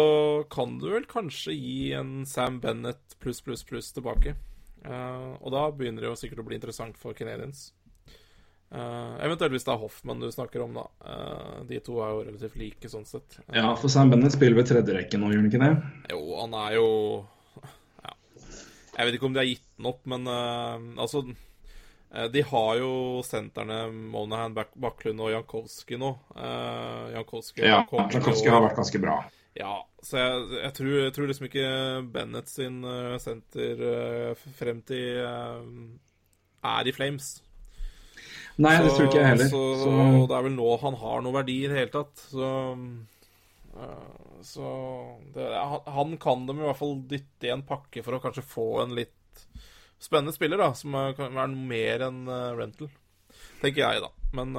[0.54, 4.34] kan du vel kanskje gi en Sam Bennett pluss, pluss, pluss tilbake.
[4.86, 7.72] Eh, og da begynner det jo sikkert å bli interessant for Canadiens.
[8.68, 10.82] Uh, eventuelt hvis det er Hoffmann du snakker om, da.
[11.00, 13.38] Uh, de to er jo relativt like sånn sett.
[13.56, 15.70] Ja, for Sam Bennett spiller ved tredjerekke nå, gjør han ikke det?
[16.12, 16.90] jo, han er jo
[18.04, 18.12] Ja.
[18.98, 21.24] Jeg vet ikke om de har gitt den opp, men altså
[22.34, 22.92] De har jo
[23.24, 26.12] sentrene Monahan, Bak Baklund og Jankowski nå.
[27.16, 29.22] Jankowski Ja, å- har vært ganske bra.
[29.58, 29.74] Ja,
[30.06, 31.68] så jeg, jeg, tror, jeg tror liksom ikke
[32.14, 35.70] Bennett sin eh, senter eh, frem til eh,
[36.68, 37.32] er i Flames.
[38.62, 39.50] Nei, det tror ikke jeg heller.
[39.50, 39.94] Så, Så,
[40.30, 42.24] det er vel nå han har noe verdi i det hele tatt.
[42.26, 42.48] Så,
[44.50, 44.70] så
[45.36, 48.46] det, han, han kan dem i hvert fall dytte i en pakke for å kanskje
[48.50, 49.44] få en litt
[50.02, 50.72] spennende spiller, da.
[50.74, 52.24] Som kan være noe mer enn
[52.58, 52.90] rental.
[53.62, 54.10] Tenker jeg, da.
[54.42, 54.58] Men,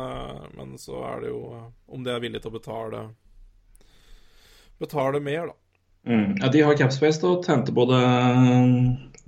[0.55, 1.43] men så er det jo
[1.91, 3.03] om de er villige til å betale
[4.79, 5.55] Betale mer, da.
[6.09, 8.03] mm, ja, de har capspace og å tente på det,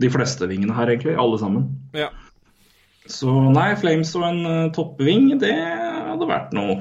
[0.01, 1.17] de fleste vingene her, egentlig.
[1.19, 1.69] Alle sammen.
[1.97, 2.09] Ja.
[3.11, 6.77] Så nei, Flames og en uh, toppving, det hadde vært noe,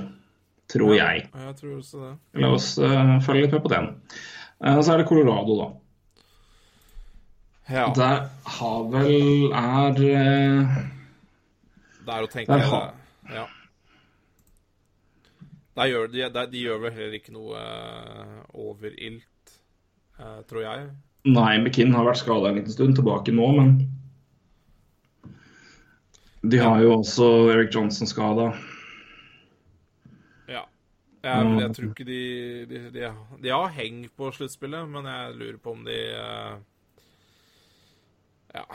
[0.69, 1.25] tror jeg.
[1.33, 2.11] Jeg tror også det.
[2.43, 3.87] La oss uh, følge litt med på den.
[4.61, 5.69] Uh, så er det Colorado, da.
[7.69, 7.87] Ja.
[7.97, 10.77] Der har vel er uh,
[12.05, 12.93] Det er å tenke Der har-
[13.29, 13.43] Ja.
[15.79, 19.53] Der gjør de, der, de gjør vel heller ikke noe uh, overilt,
[20.19, 20.89] uh, tror jeg.
[21.29, 23.77] Nei, McKinn har vært skada en liten stund, tilbake nå, men
[26.43, 28.49] De har jo også Eric Johnson skada.
[30.51, 30.65] Ja.
[31.23, 32.19] Jeg, jeg tror ikke de
[32.67, 33.09] de, de
[33.43, 36.59] de har heng på sluttspillet, men jeg lurer på om de uh,
[38.55, 38.67] Ja.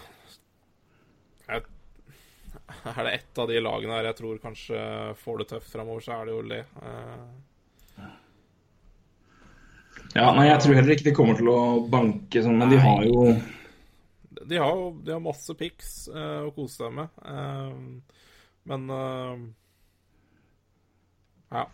[2.93, 4.79] Er det ett av de lagene her jeg tror kanskje
[5.23, 6.63] får det tøft framover, så er det jo det.
[6.85, 7.25] Eh,
[10.15, 11.59] Ja, nei, jeg tror heller ikke de kommer til å
[11.91, 13.25] banke sånn, men de har jo
[14.45, 17.09] De har de har masse pics uh, å kose seg med.
[17.25, 17.73] uh,
[18.71, 19.41] men uh,
[21.55, 21.65] Ja.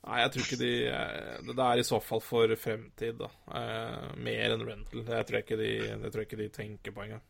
[0.00, 3.28] Nei, jeg tror ikke de eh, Det er i så fall for fremtid, da.
[3.60, 5.02] Eh, mer enn rental.
[5.06, 5.72] Det tror jeg ikke de,
[6.08, 7.20] tror jeg ikke de tenker på engang.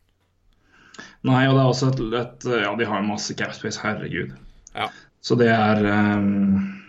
[1.27, 4.33] Nei, og det er også et, et Ja, de har masse capspace, herregud.
[4.73, 4.89] Ja.
[5.21, 6.79] Så det er um,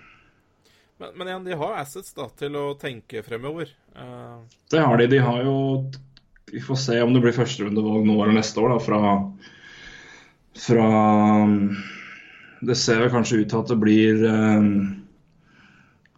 [1.02, 3.72] Men, men igjen, de har assets da, til å tenke fremover.
[3.96, 4.40] Uh...
[4.72, 5.10] Det har de.
[5.12, 5.56] De har jo
[6.52, 9.02] Vi får se om det blir førsterundevalg nå eller neste år, da, fra
[10.62, 10.88] Fra
[12.62, 14.74] Det ser vel kanskje ut til at det blir um,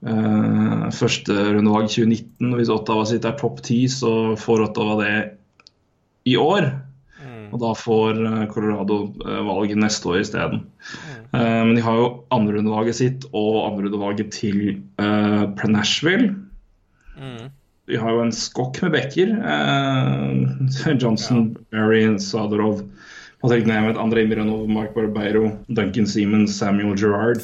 [0.06, 2.54] uh, førsterundevalg 2019.
[2.60, 5.14] Hvis Ottawa sitt er topp ti, så får Ottawa det
[6.28, 6.68] i år.
[7.52, 10.64] Og da får eh, Colorado eh, valget neste år isteden.
[11.34, 14.60] Uh, men de har jo andrerundevalget sitt og andrerundevalget til
[15.02, 16.34] uh, Prenashville.
[17.18, 17.52] mm.
[17.84, 19.34] De har jo en skokk med bekker.
[19.44, 22.84] Uh, Johnson, Barry, Sadorov,
[23.42, 27.42] Patrick Nemeth, André Miranov, Mark Barbeiro, Duncan Seaman, Samuel Gerrard.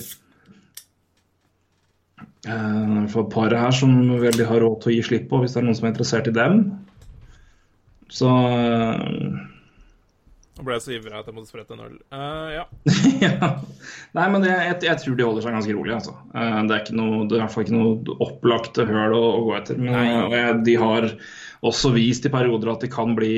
[2.49, 5.61] Uh, for paret her som veldig har råd til å gi slipp på, hvis det
[5.61, 6.63] er noen som er interessert i dem.
[8.11, 9.41] Så eh,
[10.61, 11.95] Nå ble jeg så ivrig at jeg måtte sprette en øl.
[12.13, 12.65] Uh, ja.
[13.25, 13.47] ja.
[14.13, 16.13] Nei, men det, jeg, jeg tror de holder seg ganske rolig, altså.
[16.35, 19.47] Uh, det er, noe, det er i hvert fall ikke noe opplagte høl å, å
[19.47, 19.81] gå etter.
[19.81, 21.07] Men uh, de har
[21.65, 23.33] også vist i perioder at de kan bli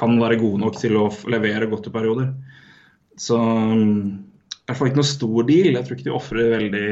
[0.00, 2.32] kan være gode nok til å levere godt i perioder.
[3.20, 4.24] Så um,
[4.56, 5.74] i hvert fall ikke noe stor deal.
[5.74, 6.88] Jeg tror ikke de ofrer veldig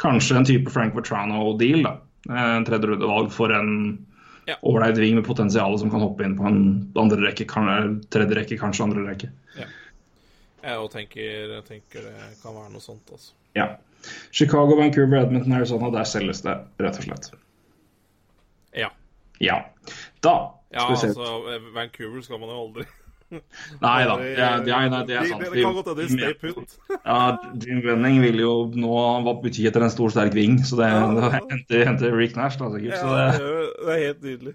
[0.00, 1.96] Kanskje en type Frank Vertrano-deal, da.
[2.28, 3.72] En tredje rundevalg for en
[4.48, 4.56] Ja.
[4.62, 8.58] ålreit ving med potensial som kan hoppe inn på en andre rekke, kan- tredje rekke,
[8.58, 9.30] kanskje andre rekke.
[10.62, 13.32] Jeg òg tenker, tenker det kan være noe sånt, altså.
[13.56, 13.76] Ja.
[14.30, 17.30] Chicago, Vancouver, Edmonton, Arizona, der selges det, rett og slett.
[18.76, 18.90] Ja.
[19.40, 19.62] Ja.
[20.22, 20.34] Da
[20.72, 21.06] Ja, vi se.
[21.08, 22.84] altså, eh, Vancouver skal man jo aldri
[23.30, 24.30] Nei da, det,
[24.66, 25.44] det, er- nei, det er sant.
[25.54, 26.74] Det kan godt hende de stay put.
[27.06, 27.18] Ja,
[27.62, 30.88] Jim Wenning vil jo nå bety etter en stor, sterk ving, så det,
[31.20, 32.96] det henter, henter Rick Nash, da, sikkert.
[32.96, 33.54] Ja, Så det,
[33.86, 34.54] det er- helt nydelig.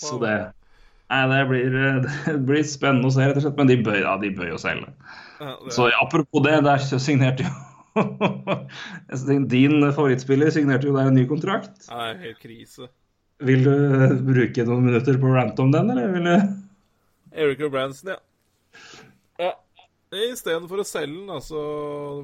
[0.00, 0.36] Så det
[1.14, 1.74] Nei, det blir,
[2.26, 3.58] det blir spennende å se, rett og slett.
[3.60, 4.88] Men de bøyer ja, de bør jo selge.
[5.38, 7.52] Ja, Så apropos det, der signerte jo
[9.52, 11.84] Din favorittspiller signerte jo der en ny kontrakt.
[11.92, 12.88] Er helt krise.
[13.44, 13.74] Vil du
[14.26, 16.34] bruke noen minutter på å rante om den, eller vil du
[17.34, 18.18] Eric O'Branson, ja.
[19.42, 19.52] ja.
[20.14, 21.60] Istedenfor å selge den, da, så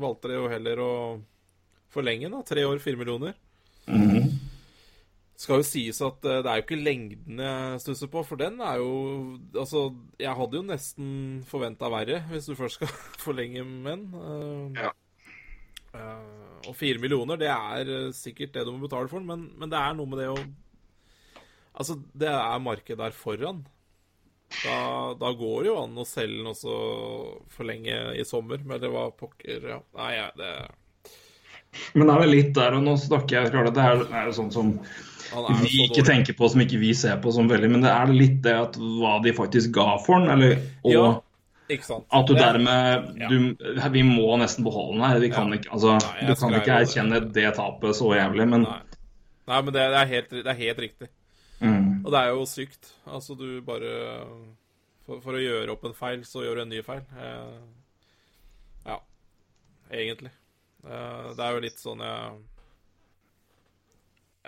[0.03, 0.93] valgte de jo heller å
[1.91, 2.37] forlenge den.
[2.39, 3.35] da, Tre år, fire millioner.
[5.41, 8.59] Skal jo sies at eh, det er jo ikke lengden jeg stusser på, for den
[8.61, 8.91] er jo
[9.57, 9.87] Altså,
[10.21, 11.07] jeg hadde jo nesten
[11.49, 12.93] forventa verre, hvis du først skal
[13.25, 14.11] forlenge med den.
[14.21, 14.97] Eh, Ja.
[15.91, 19.73] Uh, og fire millioner, det er sikkert det du må betale for den, men, men
[19.73, 20.37] det er noe med det å
[21.81, 23.65] Altså, det er markedet der foran.
[24.51, 26.75] Da, da går det jo an å selge den også
[27.55, 29.79] for lenge i sommer, men det var pokker, ja.
[29.97, 30.51] Nei, ja, det
[31.95, 34.37] Men det er vel litt der, og nå snakker jeg klart det er, er jo
[34.41, 34.75] sånn som
[35.63, 38.41] vi ikke tenker på, som ikke vi ser på som veldig, men det er litt
[38.43, 41.11] det at hva de faktisk ga for den, eller og Ja,
[42.19, 43.35] at du dermed du,
[43.95, 45.21] Vi må nesten beholde den her.
[45.23, 48.81] Vi kan ikke, altså, Nei, du kan ikke erkjenne det tapet så jævlig, men Nei.
[49.51, 51.09] Nei, men det, det, er helt, det er helt riktig.
[52.01, 52.91] Mm, Og det er jo sykt.
[53.07, 53.93] Altså, du bare
[55.07, 57.05] For, for å gjøre opp en feil, så gjør du en ny feil.
[57.19, 57.61] Eh,
[58.87, 58.99] ja,
[59.91, 60.33] egentlig.
[60.85, 62.43] Eh, det er jo litt sånn jeg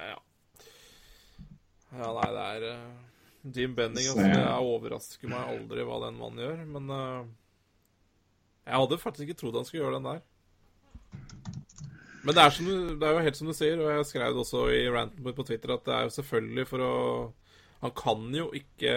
[0.03, 0.19] Ja.
[1.93, 2.93] Ja, nei, det er eh,
[3.53, 4.25] Jim Benning, altså.
[4.25, 7.25] Jeg overrasker meg aldri hva den mannen gjør, men eh,
[8.69, 10.23] Jeg hadde faktisk ikke trodd han skulle gjøre den der.
[12.23, 14.31] Men det er, som du, det er jo helt som du sier, og jeg skrev
[14.31, 16.93] det også i ranten på Twitter, at det er jo selvfølgelig for å
[17.83, 18.93] Han kan jo ikke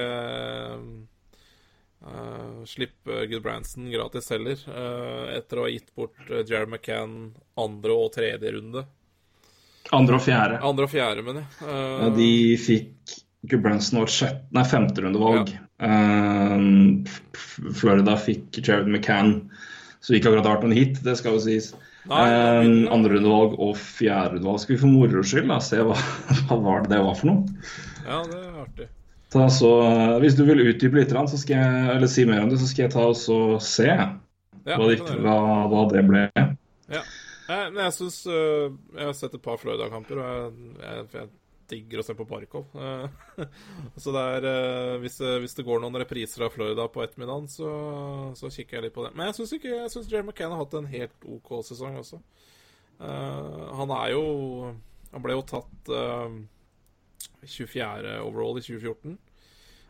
[2.05, 7.15] uh, slippe Goodbranson gratis heller, uh, etter å ha gitt bort uh, Jerry McCann
[7.59, 8.85] andre og tredje runde.
[9.93, 10.59] andre og fjerde.
[10.65, 11.51] Andre og fjerde, mener jeg.
[11.65, 12.29] Uh, Ja, de
[12.61, 15.51] fikk Goodbranson og sjette, nei, femte rundevalg.
[15.81, 16.57] Uh,
[17.77, 19.35] Florida fikk Jared McCann,
[20.01, 21.73] så ikke akkurat vært noen hit, det skal jo sies.
[22.05, 24.59] Nei, ja, Um, men- andre rundevalg og fjerde rundevalg.
[24.61, 25.95] Skal vi for moro skyld da, se hva,
[26.45, 27.41] hva var det det var for noe?
[28.05, 28.87] Ja, det er artig.
[29.35, 29.69] Ta så,
[30.21, 32.85] hvis du vil utdype litt, så skal jeg, eller si mer om det, så skal
[32.85, 35.37] jeg ta og så se Ja, hva, det hva,
[35.71, 36.21] hva det ble.
[36.93, 37.01] Ja.
[37.45, 41.27] Jeg, men jeg syns Jeg har sett et par Florida-kamper, og jeg, jeg,
[41.65, 42.67] digger å se på Barkov.
[44.01, 47.47] Så det er eh, hvis, det- hvis det går noen repriser av Florida på ettermiddagen,
[47.49, 47.69] så,
[48.37, 49.15] så kikker jeg litt på det.
[49.17, 52.21] Men jeg syns ikke Jeg synes Jerry McCann har hatt en helt OK sesong også.
[53.01, 54.21] Han er jo
[55.11, 55.89] Han ble jo tatt
[57.45, 58.21] 24.
[58.21, 59.17] overall i 2014.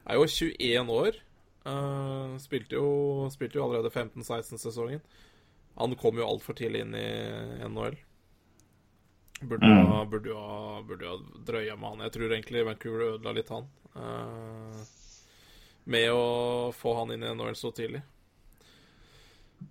[0.06, 1.22] Er jo 21 år.
[1.66, 5.02] Uh, spilte, jo, spilte jo allerede 15-16-sesongen.
[5.80, 7.08] Han kom jo altfor tidlig inn i
[7.66, 7.98] NHL.
[9.42, 11.16] Burde jo ha, burde jo ha, burde ha
[11.48, 12.04] drøya med han.
[12.06, 13.68] Jeg tror egentlig Vancouver ødela litt han.
[13.96, 14.84] Uh,
[15.86, 18.02] med å få han inn i NHL så tidlig.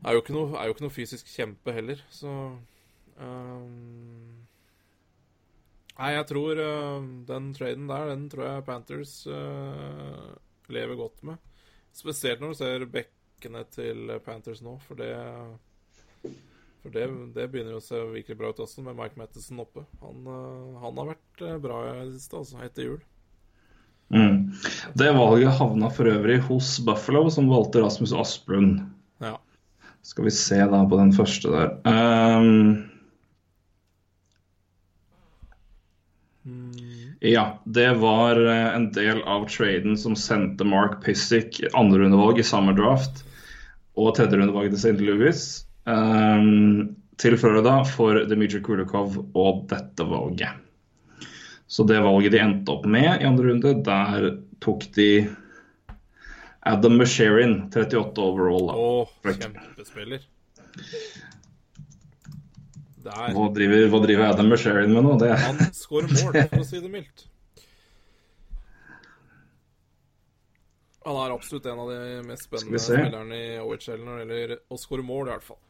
[0.04, 2.30] Er jo ikke noe, jo ikke noe fysisk kjempe heller, så
[3.20, 3.64] eh,
[5.94, 10.32] Nei, jeg tror uh, den traden der, den tror jeg Panthers uh,
[10.72, 11.38] lever godt med.
[11.94, 15.14] Spesielt når du ser bekkene til Panthers nå, for det
[16.82, 19.86] For det, det begynner jo å se virkelig bra ut også, med Mike Matheson oppe.
[20.02, 22.98] Han, uh, han har vært bra i det siste, altså, etter jul.
[24.12, 24.52] Mm.
[24.98, 28.82] Det valget havna for øvrig hos Buffalo, som valgte Rasmus Asplund.
[29.24, 29.38] Ja.
[30.04, 31.72] Skal vi se da på den første der.
[31.88, 32.84] Um,
[37.24, 42.74] Ja, det var eh, en del av traden som sendte Mark Pissick andrerundevalg i samme
[42.76, 43.22] draft
[43.96, 45.00] og tredjerundevalg til St.
[45.06, 45.40] Louis
[45.88, 46.90] um,
[47.22, 50.60] til Florida for Dmitrij Kulikov og dette valget.
[51.66, 54.28] Så det valget de endte opp med i andre runde, der
[54.64, 55.08] tok de
[56.66, 58.68] Adam Mesherin, 38 overall.
[58.68, 58.76] Da.
[58.76, 59.46] Å, Flott.
[59.46, 60.28] kjempespiller.
[63.04, 63.34] Der.
[63.36, 65.14] Hva driver, hva driver Adam Mesherin med nå?
[65.20, 67.26] Det Han skårer mål, for å si det mildt.
[71.04, 74.80] Han er absolutt en av de mest spennende spillerne i OHL når det gjelder å
[74.80, 75.60] skåre mål, i hvert fall.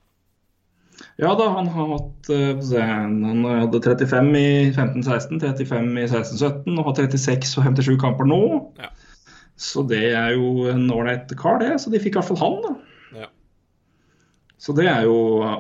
[1.18, 6.86] Ja da, han har hatt eh, Han hadde 35 i 15-16, 35 i 16-17 og
[6.86, 8.40] har 36 og 57 kamper nå.
[8.78, 8.92] Ja.
[9.58, 11.72] Så det er jo en ålreit kar, det.
[11.82, 12.93] Så de fikk i hvert fall han, da.
[14.64, 15.14] Så det er jo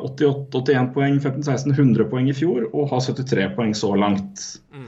[0.08, 4.44] 88-81 poeng, 15-16, 100 poeng i fjor og har 73 poeng så langt.
[4.72, 4.86] Mm.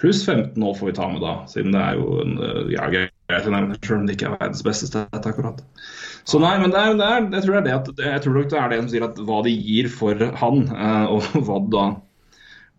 [0.00, 2.32] Pluss 15 nå får vi ta med, da, siden det er jo en
[2.72, 5.60] ja, greit nevne, selv om det ikke er verdens beste sted akkurat.
[6.24, 8.38] Så nei, men det er, det er, jeg tror det er det at jeg tror
[8.38, 11.58] nok det er det som sier at hva de gir for han, eh, og hva
[11.76, 11.84] da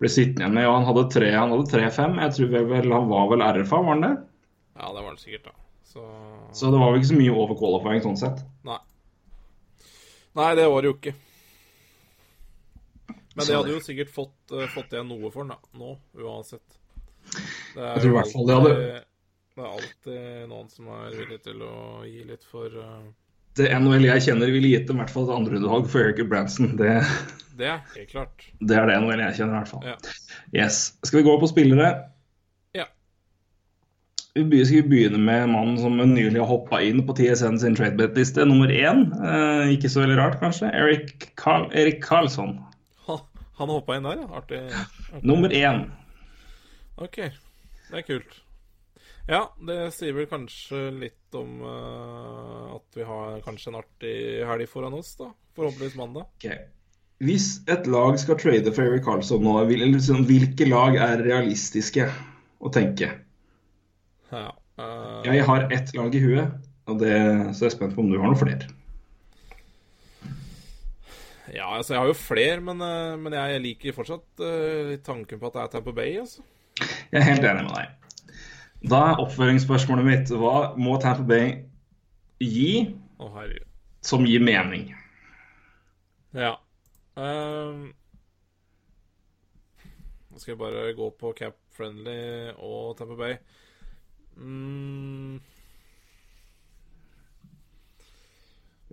[0.02, 0.66] blir sittende igjen med.
[0.66, 2.18] Ja, han hadde tre- han hadde 3-5.
[2.26, 4.14] Jeg tror vel, han var vel RFA, var han det?
[4.80, 5.56] Ja, det var han sikkert, da.
[5.94, 6.02] Så
[6.52, 8.42] Så det var vel ikke så mye over qualifying sånn sett.
[8.68, 8.80] Nei.
[10.36, 11.14] Nei, det var det jo ikke.
[13.34, 15.80] Men de hadde jo sikkert fått, uh, fått igjen noe for den, da.
[15.80, 16.78] Nå, uansett.
[17.74, 18.78] Det er Jeg tror i jo hvert fall de hadde-
[19.54, 21.74] Det er alltid noen som er villig til å
[22.10, 23.04] gi litt for uh...
[23.54, 26.72] Det NHL jeg kjenner ville gitt dem i hvert fall et andrerundevalg for Eric Branson.
[26.80, 26.90] Det,
[27.58, 28.48] Det er helt klart.
[28.66, 29.84] det er det NHL jeg kjenner i hvert fall.
[29.86, 29.98] Ja.
[30.58, 30.80] Yes.
[31.06, 31.92] Skal vi gå på spillere?
[34.36, 38.42] Vi skal vi begynne med mannen som nylig har hoppa inn på TSN sin tradebet-liste,
[38.50, 39.04] nummer én.
[39.14, 40.72] Eh, ikke så veldig rart, kanskje.
[40.74, 42.56] Erik, Erik Karlsson.
[43.06, 43.20] Han,
[43.60, 44.30] han hoppa inn der, ja.
[44.40, 44.62] Artig.
[44.74, 45.20] artig.
[45.22, 45.84] Nummer én.
[46.98, 47.20] OK.
[47.92, 48.40] Det er kult.
[49.30, 54.16] Ja, det sier vel kanskje litt om uh, at vi har kanskje en artig
[54.50, 55.30] helg foran oss, da.
[55.54, 56.26] Forhåpentligvis mandag.
[56.42, 56.72] Okay.
[57.22, 62.10] Hvis et lag skal trade for Erik Karlsson nå, vil, sånn, hvilke lag er realistiske
[62.58, 63.12] å tenke?
[64.32, 64.52] Ja.
[64.80, 65.20] Uh...
[65.28, 66.56] Jeg har ett lag i huet,
[67.00, 67.18] det,
[67.54, 68.70] så jeg er spent på om du har noen flere.
[71.54, 75.50] Ja, altså jeg har jo flere, men, eh, men jeg liker fortsatt uh, tanken på
[75.50, 76.42] at det er Tamper Bay, altså.
[77.12, 77.92] Jeg er helt enig med deg.
[78.90, 81.52] Da er oppføringsspørsmålet mitt hva må Tampa Bay
[82.44, 83.38] gi oh,
[84.04, 84.90] som gir mening?
[86.36, 86.58] Ja.
[87.16, 87.94] Um,
[90.34, 93.38] Nå skal jeg bare gå på Cap Friendly og Tamper Bay.
[94.38, 95.42] Mm,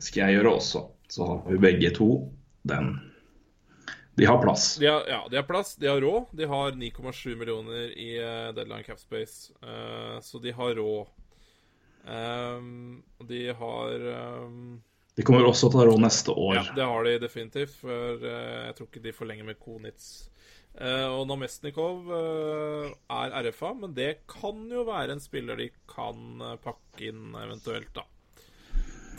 [0.00, 0.80] Det skal jeg gjøre også.
[1.12, 2.06] Så har vi begge to
[2.64, 2.94] den.
[4.16, 4.78] De har plass.
[4.80, 6.30] de, har, ja, de har plass, de har råd.
[6.32, 11.12] De har 9,7 millioner i uh, deadline cap space, eh, så de har råd.
[12.08, 14.08] Um, de har
[14.40, 14.80] um,
[15.16, 16.54] De kommer også til å ha råd neste år.
[16.56, 18.32] Ja, det har de definitivt, for uh,
[18.70, 20.30] jeg tror ikke de forlenger med Konitz.
[20.78, 26.40] Eh, og Namestnikov uh, er RFA, men det kan jo være en spiller de kan
[26.46, 28.06] eh, pakke inn eventuelt, da.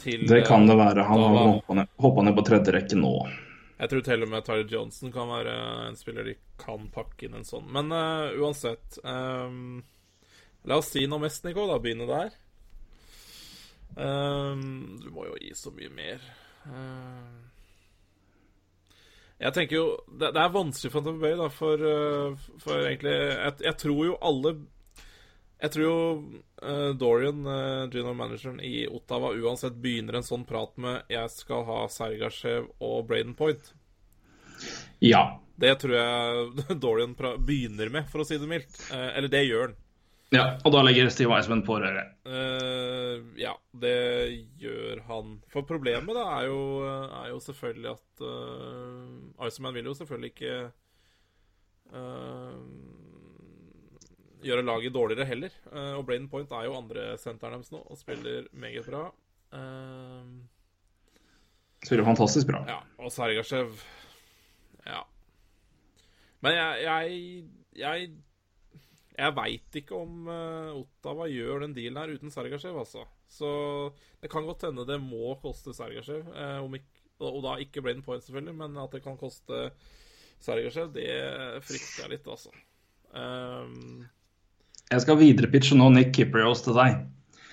[0.02, 1.06] Til, Det kan det være.
[1.06, 3.14] Han har hoppa ned, ned på tredje rekke nå.
[3.82, 5.54] Jeg tror til og med Tyler Johnson kan være
[5.90, 7.68] en spiller de kan pakke inn en sånn.
[7.74, 9.82] Men uh, uansett um,
[10.70, 11.80] La oss si Namestnikov, da.
[11.82, 12.34] Begynne der.
[13.98, 16.26] Um, du må jo gi så mye mer.
[16.70, 17.50] Ehm,
[19.42, 23.16] jeg tenker jo Det, det er vanskelig for Tamper Bay, da, for, eh, for egentlig
[23.16, 24.56] jeg, jeg tror jo alle
[25.62, 25.98] Jeg tror jo
[26.66, 31.68] uh, Dorian, uh, general manageren i Ottawa, uansett begynner en sånn prat med 'Jeg skal
[31.68, 33.70] ha Sergasjev og Braden Point'.
[35.06, 35.38] Ja.
[35.62, 38.74] Det tror jeg Dorian begynner med, for å si det mildt.
[38.90, 39.78] Uh, eller det gjør han.
[40.32, 40.46] Ja.
[40.64, 42.14] Og da legger Steve Eisman på røret.
[42.28, 43.54] Uh, ja,
[43.84, 43.98] det
[44.62, 45.36] gjør han.
[45.52, 50.56] For problemet da er jo, er jo selvfølgelig at uh, Iceman vil jo selvfølgelig ikke
[51.92, 52.56] uh,
[54.46, 55.54] gjøre laget dårligere heller.
[55.72, 59.10] Uh, og Braden Point er jo andre senteren deres nå og spiller meget bra.
[59.52, 60.26] Uh,
[61.82, 62.62] Spiller fantastisk bra.
[62.70, 63.74] Ja, og Sergasjev
[64.86, 65.02] Ja.
[66.42, 67.44] Men jeg Jeg,
[67.76, 68.12] jeg,
[69.18, 73.04] jeg veit ikke om uh, Ottawa gjør den dealen her uten Sergasjev, altså.
[73.32, 73.50] Så
[74.24, 76.24] det kan godt hende det må koste Sergasjev.
[76.32, 76.88] Uh, om ikke,
[77.22, 79.68] og, da ikke Braden Point, selvfølgelig, men at det kan koste
[80.42, 81.10] Sergasjev, det
[81.68, 82.54] frykter jeg litt, altså.
[83.12, 84.08] Um,
[84.92, 87.02] Jeg skal viderepitche nå Nick Kiprios til deg.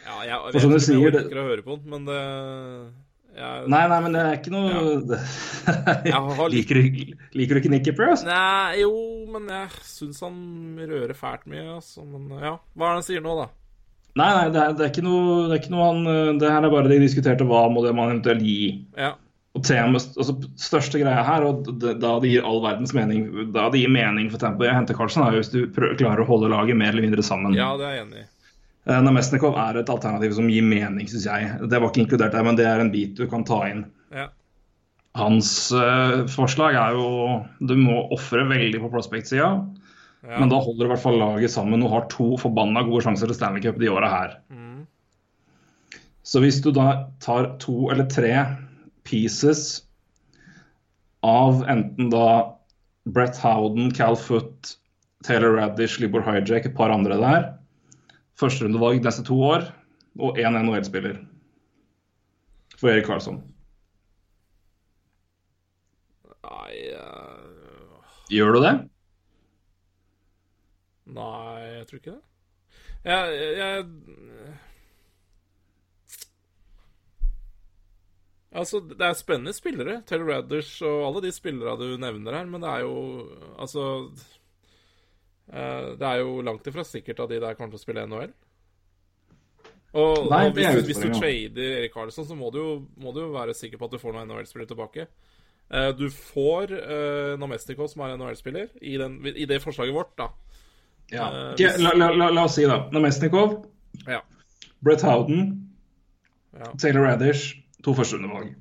[0.07, 1.91] ja, jeg, jeg jeg, jeg, jeg, om jeg sier, det- orker å høre på den,
[1.97, 2.95] men det Jeg,
[3.39, 4.73] Nei, nei, men det er ikke noe
[6.09, 6.19] ja.
[6.39, 8.25] Har liker, du, liker du ikke Nicky Press?
[8.27, 8.91] Nei, jo,
[9.33, 10.41] men jeg syns han
[10.81, 12.05] rører fælt mye, altså.
[12.09, 13.49] Men ja, hva er det han sier nå, da?
[14.19, 16.51] Nei, nei, det er, det er ikke noe, det er ikke noe han eh, Det
[16.51, 18.73] her er bare de diskuterte hva må det man eventuelt gi.
[18.99, 19.13] Ja.
[19.57, 23.69] Og temaet, altså Største greia her, og det, da det gir all verdens mening Da
[23.73, 26.51] det gir mening for tempoet å hente Carlsen, er hvis du prøver, klarer å holde
[26.53, 27.57] laget mer eller mindre sammen.
[27.59, 28.27] ja, det er jeg enig i.
[28.89, 31.49] Eh, Namestnikov er et alternativ som gir mening, syns jeg.
[31.69, 33.85] Det var ikke inkludert der, men det er en bit du kan ta inn.
[34.15, 34.31] Ja.
[35.19, 37.09] Hans uh, forslag er jo
[37.67, 39.51] Du må ofre veldig på prospect-sida,
[40.23, 40.39] Ja.
[40.41, 43.31] men da holder du i hvert fall laget sammen og har to forbanna gode sjanser
[43.31, 44.33] til Stanley Cup de åra her.
[44.51, 44.87] Mm.
[46.27, 48.33] Så hvis du da tar to eller tre
[49.07, 49.85] pieces
[51.25, 52.55] av enten da
[53.09, 54.75] Brett Howden, Cal Foot,
[55.25, 57.49] Taylor Radish, Libor Hijack, et par andre der
[58.39, 59.67] Førsterundevalg neste to år,
[60.19, 61.19] og én NHL-spiller
[62.79, 63.41] for Erik Karlsson.
[66.47, 67.99] Nei uh...
[68.31, 68.73] Gjør du det?
[71.09, 72.25] Nei, jeg tror ikke det.
[73.09, 73.85] Jeg, jeg,
[78.59, 80.01] Altså, det er spennende spillere.
[80.07, 82.95] Taylor Radders og alle de spillere du nevner her, men det er jo
[83.61, 83.85] Altså
[85.49, 88.33] Det er jo langt ifra sikkert at de der kommer til å spille NHL.
[89.97, 93.13] Og, Nei, og hvis, du- hvis du trader Erik Karlsson, så må du, jo, må
[93.17, 95.07] du jo være sikker på at du får noen NHL-spillere tilbake.
[95.73, 98.99] Eh, du får uh, Namestico, som er NHL-spiller, i,
[99.33, 100.29] i det forslaget vårt, da.
[101.13, 101.31] Ja.
[101.33, 101.81] Uh, hvis...
[101.81, 103.63] la, la, la, la oss si da Namestnikov,
[104.07, 104.21] Ja.
[104.85, 105.65] Brett Howden,
[106.59, 106.69] Ja.
[106.81, 108.53] Taylor Radish, to førsterundevalg.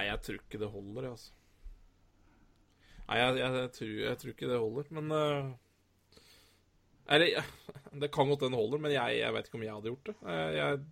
[0.00, 1.32] Nei, jeg tror ikke det holder, jeg, altså.
[3.10, 5.50] Nei, jeg, jeg, jeg, tror, jeg tror ikke det holder, men uh,
[7.10, 7.48] Eller
[8.04, 10.16] Det kan godt det holder, men jeg, jeg vet ikke om jeg hadde gjort det.
[10.24, 10.82] Eh, jeg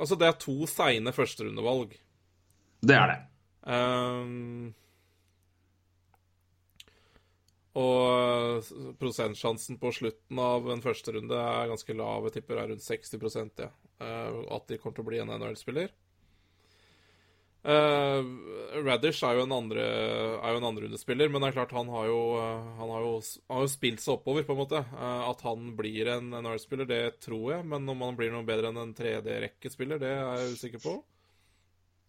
[0.00, 1.90] Altså, det er to seine førsterundevalg.
[2.80, 3.16] Det er det.
[3.68, 4.70] Um,
[7.76, 8.70] og
[9.02, 12.30] prosentsjansen på slutten av en første runde er ganske lav.
[12.30, 13.68] Jeg tipper det er rundt 60 ja.
[14.00, 15.92] Eh, at de kommer til å bli en NHL-spiller.
[17.60, 18.24] Uh,
[18.80, 22.06] Radish er jo en andre Er jo en andrerundespiller, men det er klart han har
[22.08, 23.10] jo eh, Han har jo,
[23.52, 24.80] har jo spilt seg oppover, på en måte.
[24.94, 27.66] Uh, at han blir en NR-spiller, det tror jeg.
[27.68, 30.96] Men om han blir noe bedre enn en 3D-rekkespiller, det er jeg usikker på.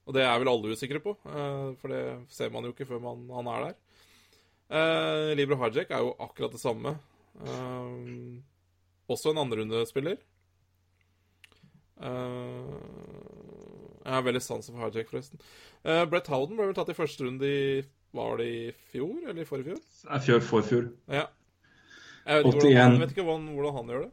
[0.08, 3.04] Og det er vel alle usikre på, uh, for det ser man jo ikke før
[3.04, 3.80] man, han er der.
[5.36, 6.94] Libro Hajek er jo akkurat det samme.
[9.12, 10.16] Også en andrerundespiller.
[12.00, 13.31] Uh,
[14.02, 15.42] jeg har veldig sansen for Hijack, forresten.
[15.86, 19.44] Uh, Brett Howden ble vel tatt i første runde i Var det i fjor, eller
[19.44, 19.84] i forrige fjor?
[20.02, 20.88] Det er fjør forfjor.
[21.08, 21.28] Ja.
[22.26, 24.12] Jeg vet, hvordan, jeg vet ikke hvordan, hvordan han gjør det.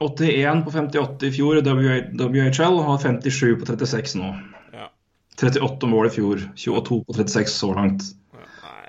[0.00, 4.30] 81 på 58 i fjor i WHL, og 57 på 36 nå.
[4.74, 4.88] Ja.
[5.38, 8.08] 38 mål i fjor, 22 på 36 så langt.
[8.34, 8.46] Nei,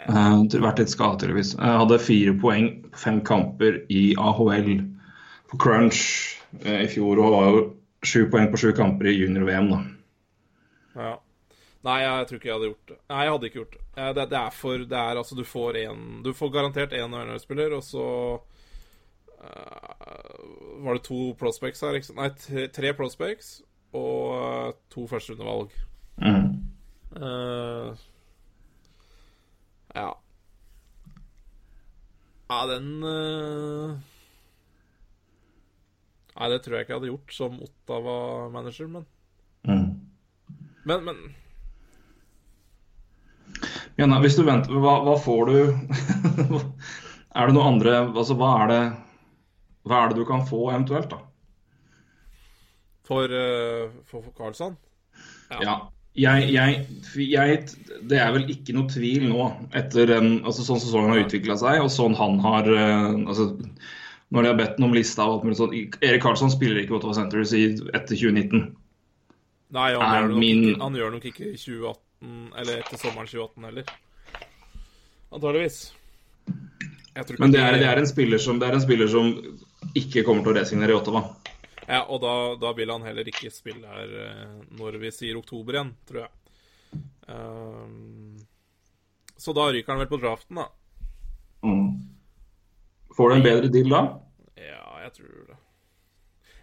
[0.09, 1.51] Uh, vært litt skadet, tydeligvis.
[1.59, 4.71] Jeg hadde fire poeng på fem kamper i AHL
[5.51, 5.99] på crunch
[6.63, 7.59] uh, i fjor, og var jo
[8.05, 9.79] sju poeng på sju kamper i junior-VM, da.
[10.99, 11.15] Ja.
[11.87, 12.97] Nei, jeg tror ikke jeg hadde gjort det.
[13.07, 13.81] Nei, jeg hadde ikke gjort det.
[13.95, 17.07] Eh, Det, det er for Det er altså Du får en Du får garantert én
[17.07, 18.07] NHL-spiller, og så
[19.39, 21.95] uh, Var det to prospects her?
[21.95, 22.19] Ikke sant?
[22.19, 25.71] Nei, tre, tre prospects og uh, to førsterundevalg.
[26.21, 26.49] Mm.
[27.15, 27.95] Uh,
[29.95, 30.11] ja.
[32.49, 33.95] Ja, den eh,
[36.39, 39.07] Nei, det tror jeg ikke jeg hadde gjort som Ottawa-manager, men
[39.67, 39.99] Mm.
[40.83, 41.17] Men, men
[43.99, 45.57] Jonna, hvis du venter, hva, hva får du
[47.39, 48.79] Er det noe andre Altså, hva er det
[49.89, 51.19] Hva er det du kan få eventuelt, da?
[53.09, 54.75] For, eh, for, for Karlsson?
[55.49, 55.79] Ja.
[56.19, 56.83] Jeg, jeg,
[57.25, 57.63] jeg,
[58.05, 59.47] det er vel ikke noe tvil nå,
[59.77, 63.47] etter en, altså sånn sesongen har utvikla seg, og sånn han har eh, altså,
[64.29, 66.97] Når de har bedt ham om lista og alt mulig sånt Erik Karlsson spiller ikke
[66.99, 68.67] Ottawa Centres etter 2019.
[69.73, 73.67] Nei, han, gjør nok min- han gjør nok ikke i 2018, eller etter sommeren 2018
[73.69, 73.91] heller.
[75.31, 75.79] Antageligvis.
[77.39, 79.31] Men det er, det er, som, det er en spiller som
[79.97, 81.23] ikke kommer til å resignere i Ottawa.
[81.89, 85.73] Ja, og da, da vil han heller ikke spille her eh, når vi sier oktober
[85.79, 86.31] igjen, tror jeg.
[87.29, 88.37] Um,
[89.37, 90.67] så da ryker han vel på draften, da.
[91.65, 92.08] Mm.
[93.19, 93.99] Får du en bedre deal da?
[94.55, 95.55] Ja, jeg tror det.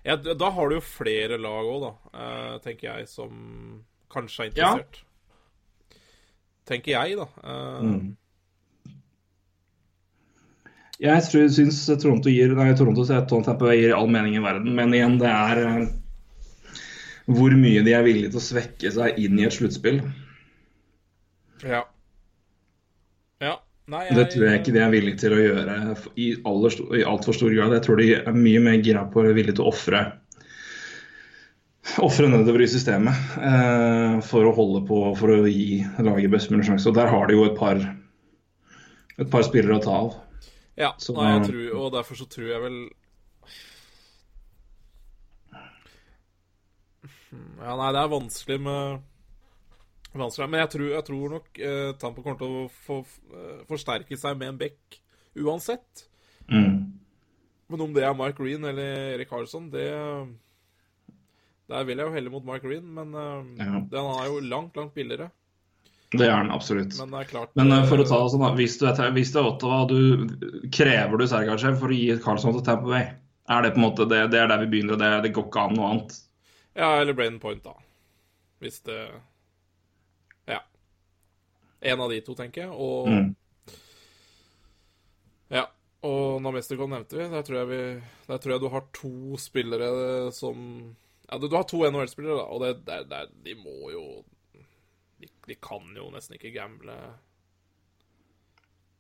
[0.07, 4.53] Ja, da har du jo flere lag òg, da, eh, tenker jeg, som kanskje er
[4.57, 4.71] Ja.
[4.73, 5.03] interessert.
[6.65, 7.27] Tenker jeg, da.
[7.45, 8.17] Eh, Mm.
[10.99, 15.29] Jeg tror, syns Toronto gir Nei, Toronto gir all mening i verden, men igjen, det
[15.29, 15.89] er eh,
[17.29, 20.01] hvor mye de er villige til å svekke seg inn i et sluttspill.
[21.63, 21.83] Ja.
[23.43, 23.59] Ja.
[23.87, 25.75] Nei, Det tror jeg ikke de er villige til å gjøre
[26.19, 27.75] i, aller, i altfor stor grad.
[27.77, 30.01] Jeg tror de er mye mer gira på og villige til å ofre
[32.03, 36.67] Ofre nedover i systemet eh, for å holde på for å gi laget best mulig
[36.67, 36.89] sjanse.
[36.91, 40.17] Og der har de jo et par et par spillere å ta av.
[40.77, 42.81] Ja, Så- nei, jeg tror, og derfor så tror jeg vel
[47.63, 48.99] Ja, nei, det er vanskelig med
[50.17, 52.99] Vanskelig, Men jeg tror, jeg tror nok eh, Tampa kommer til å få,
[53.35, 55.01] eh, forsterke seg med en back
[55.37, 56.07] uansett.
[56.51, 56.93] Mm.
[57.69, 59.89] Men om det er Mark Green eller Erik Karlsson, det
[61.67, 63.81] Der vil jeg jo helle mot Mark Green, men eh, Ja.
[63.91, 65.31] den er jo langt, langt billigere.
[66.15, 66.95] Det er han absolutt.
[67.01, 69.11] Men det er klart Men eh, for å ta det sånn, da, hvis du er,
[69.17, 73.09] hvis du er Ottawa, du, krever du Sergachev for å gi Carlsson til Tampa Bay?
[73.51, 75.49] Er det på en måte, det, det er der vi begynner, og det, det går
[75.51, 76.15] ikke an noe annet?
[76.77, 77.75] Ja, eller Braden Point, da.
[78.63, 79.01] Hvis det.
[81.81, 82.71] En av de to, tenker jeg.
[82.73, 83.35] Og Mm.
[85.51, 85.67] Ja.
[86.07, 87.27] Og Namestikon nevnte vi.
[87.33, 90.95] Der tror jeg, vi, der tror jeg du har to spillere som
[91.29, 94.03] Ja, du, du har to NHL-spillere, da, og det, det, det, de må jo
[95.19, 96.95] de, de kan jo nesten ikke gamble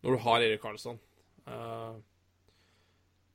[0.03, 0.98] når du har Erik Karlsson.
[1.47, 1.94] Eh,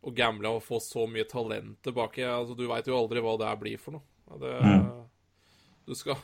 [0.01, 3.47] å gamble og få så mye talent tilbake altså, Du veit jo aldri hva det
[3.49, 4.37] her blir for noe.
[4.39, 4.87] Det, Mm.
[5.87, 6.15] Du skal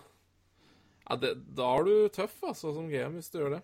[1.07, 3.63] ja, det, Da er du tøff, altså, som GM, hvis du gjør det.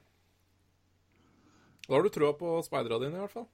[1.88, 3.50] Da har du trua på speidera dine, i hvert fall.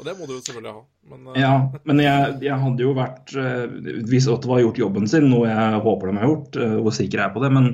[0.00, 0.84] Og det må du jo selvfølgelig ha.
[1.12, 1.34] Men uh...
[1.38, 1.54] Ja,
[1.88, 3.66] men jeg, jeg hadde jo vært uh,
[4.08, 7.20] Hvis Ottawa har gjort jobben sin, noe jeg håper de har gjort, uh, hvor sikker
[7.20, 7.68] jeg er på det, men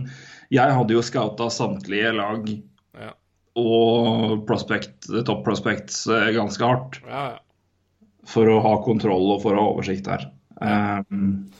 [0.54, 3.12] jeg hadde jo scouta samtlige lag ja,
[3.60, 8.06] og prospect, top prospects eh, ganske hardt ja, ja.
[8.28, 10.24] for å ha kontroll og for å ha oversikt her.
[10.56, 11.50] Um,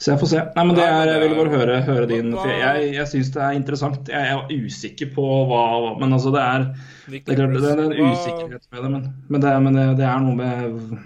[0.00, 0.42] så jeg får se.
[0.56, 3.42] Nei, men det er, Jeg vil bare høre, høre din for Jeg, jeg syns det
[3.44, 4.08] er interessant.
[4.08, 5.64] Jeg er usikker på hva
[6.00, 6.64] Men altså, det er
[7.04, 10.06] Det er klart, det er en usikkerhet med det, men, men, det, men det, det
[10.08, 11.02] er noe med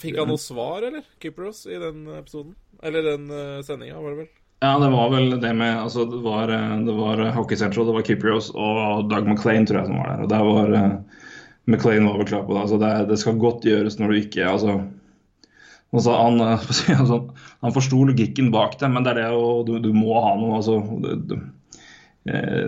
[0.00, 1.02] Fikk han noe svar, eller?
[1.20, 2.54] Kypros, i den episoden?
[2.80, 4.30] Eller den uh, sendinga, var det vel?
[4.60, 7.86] Ja, det var vel det med Altså, det var, eh, det var eh, Hockey Central,
[7.86, 10.24] det var Kypros og Doug McLean, tror jeg, som var der.
[10.24, 10.96] Og der var eh,
[11.64, 12.64] McLean var vel klar på det.
[12.66, 14.80] Altså, det, det skal godt gjøres når du ikke Altså
[15.94, 16.34] altså, han,
[16.64, 17.26] for å si det sånn,
[17.64, 20.52] han forsto logikken bak det, men det er det jo Du, du må ha noe,
[20.60, 20.74] altså.
[21.02, 21.34] Du, du,
[22.30, 22.66] eh,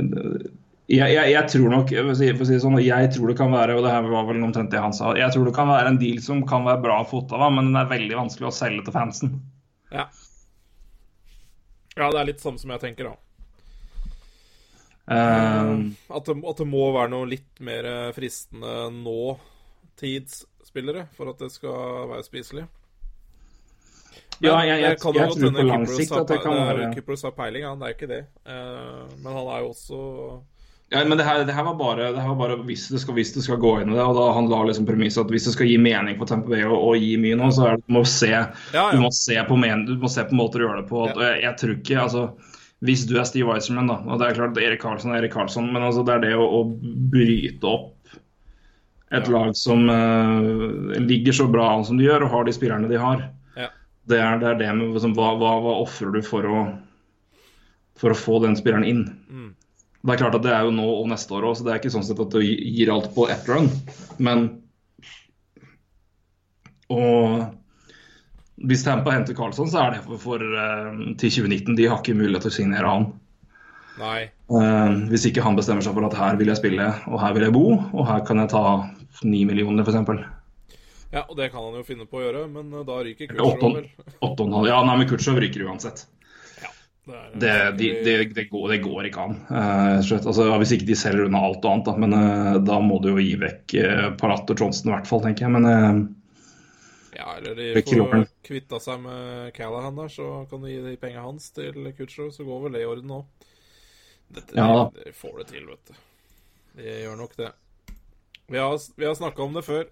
[0.92, 3.84] jeg, jeg, jeg tror nok jeg si, si sånn, jeg tror det kan være og
[3.86, 6.18] det her var vel omtrent det han sa, jeg tror det kan være en deal
[6.24, 9.28] som kan være bra for Ottawa, men den er veldig vanskelig å selge til fansen.
[9.94, 10.04] Ja.
[11.96, 13.16] Ja, det er litt samme som jeg tenker, da.
[15.02, 21.50] Uh, At det, at det må være noe litt mer fristende nåtidsspillere for at det
[21.52, 22.64] skal være spiselig.
[24.42, 27.34] Ja, jeg, jeg, jeg, jeg, tror på lang sikt at det kan være Kypros har
[27.36, 27.82] peiling, han.
[27.86, 28.24] Er ikke det.
[28.42, 30.00] Eh, men han er jo også
[30.92, 33.14] ja, men det her, det her var bare, det her var bare hvis, det skal,
[33.16, 34.02] hvis det skal gå inn i det.
[34.04, 36.66] og da Han la liksom premisset at hvis det skal gi mening for Tempo Bay
[36.68, 38.42] å, gi mye nå, så er det, du må se Ja,
[38.74, 38.82] ja.
[38.92, 41.06] du må se på, men, du må se på måter å gjøre det på.
[41.06, 42.26] og Jeg, jeg tror ikke, altså
[42.84, 45.72] Hvis du er Steve Weiserman, da, og det er klart Erik Karlsson er Erik Karlsson,
[45.72, 46.62] men altså det er det å, å
[47.14, 47.88] bryte opp
[49.12, 49.32] et Ja.
[49.32, 53.00] lag som uh, ligger så bra an som de gjør, og har de spillerne de
[53.00, 53.26] har.
[54.10, 56.62] Det er det, er det med liksom, hva, hva, hva ofrer du for å,
[57.98, 59.04] for å få den spilleren inn.
[59.30, 59.52] Mm.
[60.02, 61.78] Det er klart at det er jo nå og neste år òg, så det er
[61.82, 63.70] ikke sånn sett at du gir alt på ett run.
[64.18, 64.48] Men
[66.92, 67.44] Og
[68.68, 71.76] hvis Tampa henter Carlsson, så er det for, for eh, til 2019.
[71.78, 73.06] De har ikke mulighet til å signere han.
[74.00, 74.20] Nei.
[74.52, 77.46] Uh, hvis ikke han bestemmer seg for at her vil jeg spille, og her vil
[77.46, 78.62] jeg bo, og her kan jeg ta
[79.28, 80.22] ni millioner, f.eks.
[81.12, 83.76] Ja, og det kan han jo finne på å gjøre, men eh, da ryker Kutsjov,
[83.76, 83.88] vel.
[84.70, 86.06] Ja, nei, men Kutsjov ryker uansett.
[87.04, 89.32] Det, er- Det, de, det, går, det går ikke an.
[89.50, 90.26] eh, slett.
[90.30, 91.94] altså, hvis ikke de selger unna alt og annet, da.
[91.98, 95.20] Men uh, da må du jo gi vekk uh, Parat og Johnson i hvert fall,
[95.24, 95.54] tenker jeg.
[95.56, 96.02] Men eh,
[97.18, 101.26] Ja, eller de får kvitta seg med Callahan der, så kan du gi de penga
[101.26, 103.50] hans til Kutsjov, så går vel det i orden òg.
[104.56, 104.84] Ja da.
[104.94, 105.98] De, de får det til, vet du.
[106.78, 107.50] De gjør nok det.
[108.48, 109.90] Vi har, vi har snakka om det før.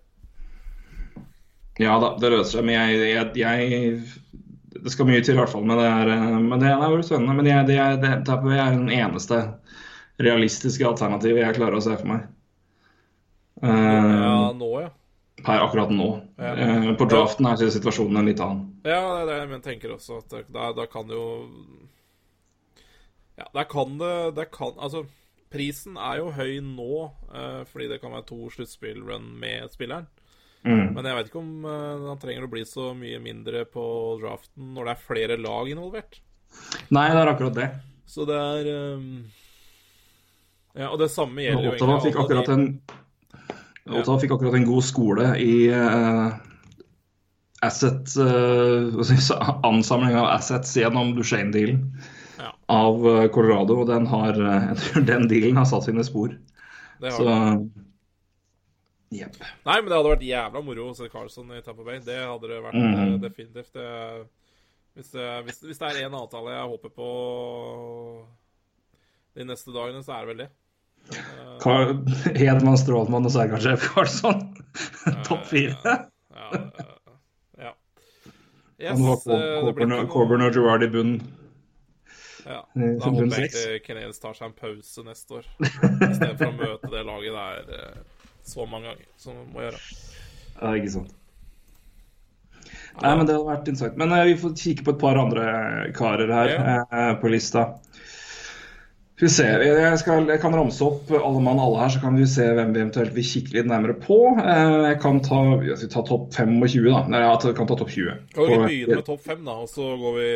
[1.81, 2.67] Ja da, det løser seg.
[2.69, 5.65] Men jeg, jeg, jeg Det skal mye til, i hvert fall.
[5.67, 7.37] Men det er, eh, men det er veldig spennende.
[7.39, 9.41] Men jeg, det er, det, Bay er den eneste
[10.21, 12.29] realistiske alternativet jeg klarer å se for meg.
[13.61, 14.91] Uh, Ja, nå, ja.
[15.45, 16.11] Per akkurat nå.
[16.41, 16.53] Ja.
[16.57, 18.67] Uh, på draften er situasjonen en litt annen.
[18.85, 20.21] Ja, det er det jeg tenker også.
[20.21, 21.31] At da, da kan det jo
[23.41, 25.07] Ja, der kan det Der kan Altså,
[25.53, 30.09] prisen er jo høy nå, uh, fordi det kan være to sluttspillrun med spilleren.
[30.61, 30.93] Mm.
[30.93, 33.85] Men jeg vet ikke om eh, han trenger å bli så mye mindre på
[34.21, 36.19] draften når det er flere lag involvert.
[36.93, 37.69] Nei, det er akkurat det.
[38.11, 39.07] Så det er um...
[40.77, 42.67] Ja, og det samme gjelder jo Ottawa fikk akkurat en
[43.91, 46.29] Ottawa fikk akkurat en god skole i uh,
[47.67, 49.01] asset uh,
[49.67, 51.87] Ansamling av assets gjennom Duchene-dealen
[52.41, 52.53] Ja.
[52.73, 53.03] av
[53.35, 53.81] Colorado.
[53.83, 54.39] Og den, har,
[55.11, 56.37] den dealen har satt sine spor.
[57.01, 57.89] det har Så det.
[59.11, 59.37] Jepp.
[59.67, 61.99] Nei, men det hadde vært jævla moro å se Carlson i Tampa Bay.
[62.05, 63.15] Det hadde det vært Mhm.
[63.15, 63.73] eh, definitivt.
[63.73, 63.89] Det,
[64.95, 68.27] hvis, det, hvis, hvis det er én avtale jeg håper på
[69.37, 70.49] de neste dagene, så er det vel det.
[71.11, 74.43] Eh, Carl- Hedman, Strålmann og Sergej Jeff Carlson.
[75.29, 75.77] Topp fire.
[75.85, 76.51] Ja.
[76.51, 76.89] ja,
[77.59, 77.73] ja.
[78.81, 81.21] Yes, eh, Coburn ikke Coburn og Gerard i bunnen.
[82.47, 85.49] Ja, Eh, da håper jeg egentlig Canadiens tar seg en pause neste år.
[85.61, 87.99] Istedenfor å møte det laget der eh,
[88.51, 89.81] så mange ganger som må gjøre.
[90.61, 91.17] Ja, ikke sant.
[93.01, 94.01] Nei, men det hadde vært interessant.
[94.01, 95.45] Men uh, vi får kikke på et par andre
[95.97, 97.71] karer her eh, på lista.
[99.21, 102.15] Skal vi se, jeg, skal, jeg kan ramse opp alle mann alle her, så kan
[102.17, 104.17] vi se hvem vi eventuelt vil kikke litt nærmere på.
[104.41, 107.03] Eh, jeg kan ta, jeg skal ta topp 25, da.
[107.13, 108.15] Nei, jeg kan ta topp 20.
[108.33, 110.31] Kan vi begynne med topp 5, da, og så går vi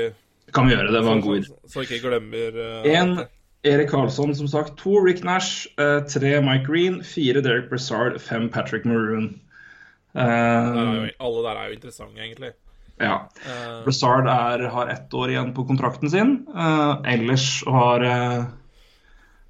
[0.52, 0.98] Kan vi gjøre det?
[0.98, 1.48] Det var en god idé.
[1.48, 3.16] Så, så ikke glemmer eh, En.
[3.64, 4.76] Erik Karlsson, som sagt.
[4.82, 5.66] To Rick Nash.
[5.78, 7.02] eh, tre Mike Green.
[7.02, 8.20] Fire Derek Brassard.
[8.20, 9.40] Fem Patrick Maroon.
[10.14, 12.52] Er Eh, jo, Alle der er jo interessante, egentlig.
[13.00, 13.16] ja.
[13.46, 16.46] Uh, Brassard er, har ett år igjen på kontrakten sin.
[16.54, 18.44] Uh, ellers har uh,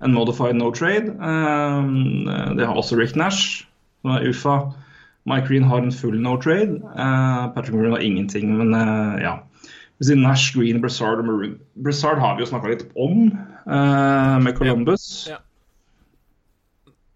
[0.00, 1.08] en modified no trade.
[1.20, 3.66] Eh, det har også Rick Nash,
[4.02, 4.56] som er UFA.
[5.26, 6.80] Mike Green har en full no trade.
[6.96, 9.38] Eh, Patrick Maroon har ingenting, men eh, ja.
[9.98, 11.58] Vi sier Nash, Green, Brassard og Maroon.
[11.86, 15.04] Brassard har vi jo snakka litt om uh, med Columbus.
[15.30, 15.38] Ja.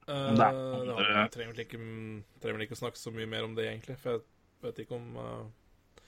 [0.06, 3.98] eh, det andre- trenger vel ikke, å snakke så mye mer om det, egentlig.
[3.98, 6.05] For jeg vet ikke om uh...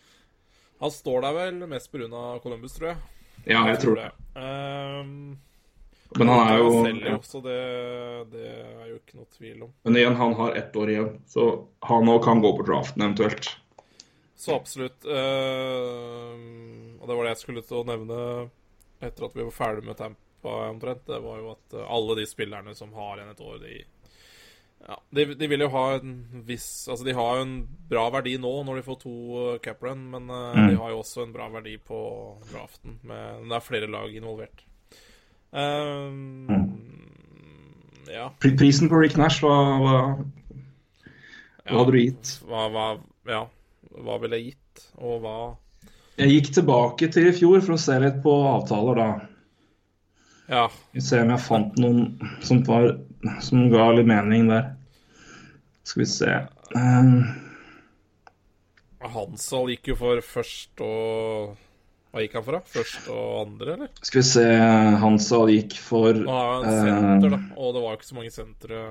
[0.81, 2.09] Han står der vel mest pga.
[2.41, 3.01] Columbus, tror jeg.
[3.51, 4.11] Ja, jeg tror det.
[4.37, 5.39] Um,
[6.17, 7.19] Men han er jo selv, ja.
[7.45, 7.59] det,
[8.33, 9.73] det er jo ikke noe tvil om.
[9.85, 11.51] Men igjen, han har ett år igjen, så
[11.87, 13.51] han òg kan gå på draften eventuelt.
[14.41, 15.05] Så absolutt.
[15.05, 16.35] eh,
[16.97, 18.19] og det var det jeg skulle til å nevne
[19.01, 21.05] etter at vi var ferdig med Tampa omtrent.
[21.09, 23.81] Det var jo at eh, alle de spillerne som har igjen et år, de
[24.81, 26.13] ja, de, de vil jo ha en
[26.49, 27.57] viss Altså, de har jo en
[27.91, 30.71] bra verdi nå når de får to uh, cap run, men uh, Mm.
[30.71, 31.99] de har jo også en bra verdi på
[32.49, 32.97] draften.
[33.05, 34.65] Med, det er flere lag involvert.
[35.53, 36.49] Um,
[38.09, 38.31] Ja.
[38.41, 39.53] Prisen på Rick Nash, hva,
[39.85, 39.99] hva,
[41.69, 42.33] hva hadde du gitt?
[42.49, 42.87] Hva, hva,
[43.29, 43.45] ja,
[43.99, 45.37] hva ville jeg gitt, og hva
[46.21, 49.11] Jeg gikk tilbake til i fjor for å se litt på avtaler da.
[50.51, 50.65] Ja.
[50.99, 52.93] Se om jeg fant noen som, var,
[53.45, 54.73] som ga litt mening der.
[55.87, 56.35] Skal vi se
[56.77, 57.15] um,
[59.01, 61.55] Hansal gikk jo for først og
[62.11, 62.73] Hva gikk han for, da?
[62.75, 63.93] Først og andre, eller?
[64.03, 64.45] Skal vi se
[65.03, 67.41] Hansal gikk for Han jo en eh, senter, da.
[67.57, 68.83] Og det var ikke så mange sentre.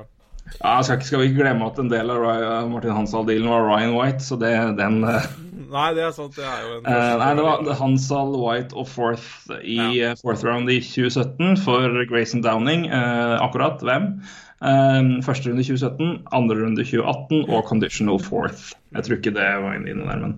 [0.57, 3.93] Ja, skal, ikke, skal vi ikke glemme at en del av Martin Hansal-dealen var Ryan
[3.95, 5.29] White, så det, den eh,
[5.69, 6.33] Nei, det er sant.
[6.33, 10.11] Det er jo en uh, nei, det var Hansal, White og Fourth i Ja.
[10.11, 12.87] eh, fourth round i 2017 for Grayson Downing.
[12.89, 14.15] Uh, akkurat hvem?
[14.59, 18.73] Eh, første runde i 2017, andre runde i 2018 og conditional fourth.
[18.95, 20.33] Jeg tror ikke det var inne inne der, men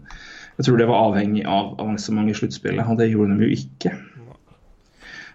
[0.60, 3.96] jeg tror det var avhengig av avansement i sluttspillet, og det gjorde de jo ikke.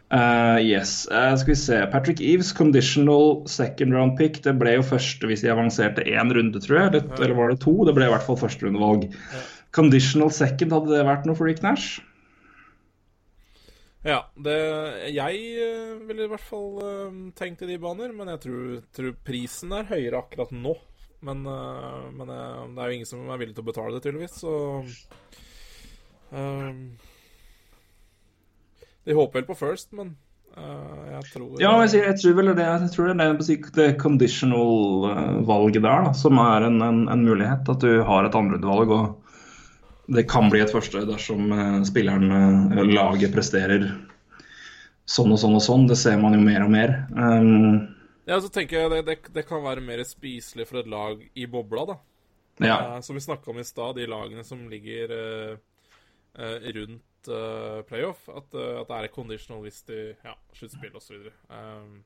[0.06, 1.78] Eh, yes, Uh, skal vi se.
[1.90, 4.38] Patrick Eves, conditional second round pick.
[4.42, 6.90] Det ble jo første hvis de avanserte én runde, tror jeg.
[6.92, 7.74] Eller, eller var det to?
[7.86, 9.08] Det ble i hvert fall førsterundevalg.
[9.74, 11.98] Conditional second, hadde det vært noe for Rick Nash?
[14.06, 14.54] Ja, det
[15.10, 19.74] Jeg eh, ville i hvert fall tenkt i de baner, men jeg tror, tror prisen
[19.74, 20.76] er høyere akkurat nå.
[21.26, 24.52] Men, men det er jo ingen som er villig til å betale det, tydeligvis, så
[26.30, 26.70] eh,
[29.06, 30.16] De håper vel på first, men
[30.58, 35.84] uh, jeg tror Ja, jeg, jeg tror vel det, jeg tror det er det, conditional-valget
[35.84, 37.70] der da, som er en, en, en mulighet.
[37.70, 39.14] At du har et andreutvalg, og
[40.06, 42.30] det kan bli et første dersom eh, spilleren,
[42.74, 43.88] eh, laget, presterer
[45.06, 45.86] sånn og sånn og sånn.
[45.90, 46.96] Det ser man jo mer og mer.
[47.14, 47.94] Um,
[48.26, 51.46] Ja, så tenker jeg det, det, det kan være mer spiselig for et lag i
[51.50, 51.96] bobla, da.
[52.66, 52.78] ja.
[52.96, 55.52] Uh, som vi snakka om i stad, de lagene som ligger uh,
[56.38, 58.28] uh, rundt eh, playoff.
[58.28, 61.31] At, uh, at det er conditional hvis de Ja, sluttspill osv.
[61.51, 62.05] Um,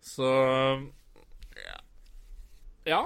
[0.00, 0.28] så
[1.58, 1.78] ja.
[2.86, 3.00] ja.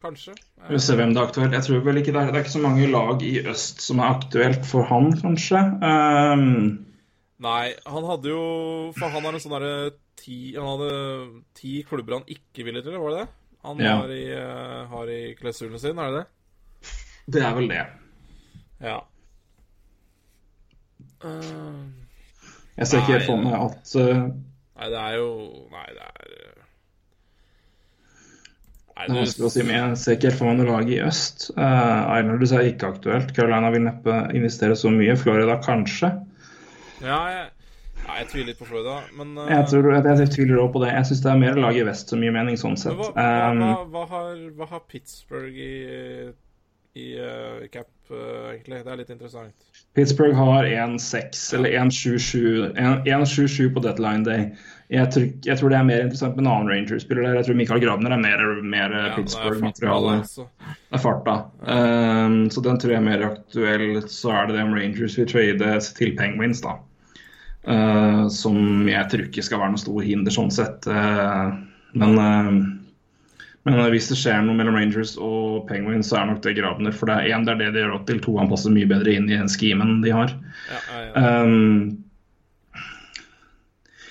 [0.00, 0.32] Kanskje.
[0.64, 1.52] Vi får se hvem det er aktuelt.
[1.52, 4.00] Jeg tror vel ikke det er, det er ikke så mange lag i øst som
[4.00, 5.60] er aktuelt for han, kanskje.
[5.84, 6.86] Um,
[7.40, 8.40] Nei, han hadde jo
[8.98, 10.88] For han har en sånn derre ti Han hadde
[11.56, 13.28] ti klubber han ikke ville til, var det det?
[13.64, 13.94] Han Ja.
[14.02, 16.26] har i, uh, har i klausulen sin, er det det?
[17.36, 17.82] Det er vel det.
[18.80, 18.98] Ja.
[21.20, 21.90] Uh,
[22.80, 25.26] Jeg ser ikke helt for meg at uh, nei, det er jo
[25.68, 26.62] Nei, det er eh,
[28.96, 30.90] Nei, Det er vanskelig å si, men jeg ser ikke helt for meg noe lag
[30.92, 31.46] i øst.
[31.56, 33.30] Uh, Islanders er ikke aktuelt.
[33.36, 35.14] Carolina vil neppe investere så mye.
[35.20, 36.10] Florida kanskje.
[37.00, 37.46] Ja, jeg,
[38.02, 40.82] ja, jeg tviler litt på Florida, men uh, Jeg, tror, jeg, jeg tviler også på
[40.84, 40.90] det.
[40.98, 42.96] Jeg syns det er mer lag i vest som gir mening, sånn sett.
[42.96, 45.72] hva, hva, Um, hva, hva, har, hva har Pittsburgh i,
[46.94, 48.80] i uh, cap, uh, egentlig?
[48.84, 49.68] Det er litt interessant.
[49.94, 54.48] Pittsburgh har 1-6 eller 1-7-7 1 1-7-7 på deadline day.
[54.90, 57.36] Jeg tror, jeg tror det er mer interessant med en annen Rangers-spiller der.
[57.38, 60.16] Jeg tror Michael Grabner er mer, mer Ja, er Pittsburgh-materiale.
[60.24, 60.48] altså.
[60.58, 61.36] Det er farta.
[61.62, 64.00] Um, så den tror jeg er mer aktuell.
[64.10, 66.74] Så er det om Rangers vil trade til Penguins, da.
[67.70, 70.90] Uh, som jeg tror ikke skal være noe stor hinder sånn sett.
[70.90, 72.50] Men, uh,
[73.68, 76.94] men hvis det skjer noe mellom Rangers og Penguins, så er nok det Grabner.
[76.96, 78.20] For det er én, det er det de gjør opp til.
[78.24, 80.32] To, han passer mye bedre inn i den schemen de har.
[80.70, 81.42] Ja, ja, ja.
[81.44, 82.04] Um,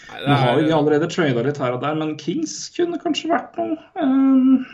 [0.09, 0.27] Nei, er...
[0.27, 3.77] nå har vi allerede trada litt her og der, men Kings kunne kanskje vært noe.
[3.97, 4.65] Um,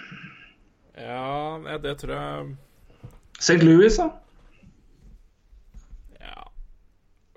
[0.96, 2.56] Ja, det tror jeg
[3.40, 3.58] St.
[3.68, 4.06] Louis, da.
[6.24, 6.46] Ja,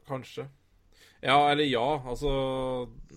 [0.06, 0.44] kanskje.
[1.22, 1.86] Ja, eller ja.
[2.06, 2.30] Altså,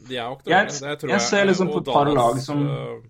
[0.09, 3.01] de er jo Jeg- det Jeg, jeg ser liksom på et par lag som- øh,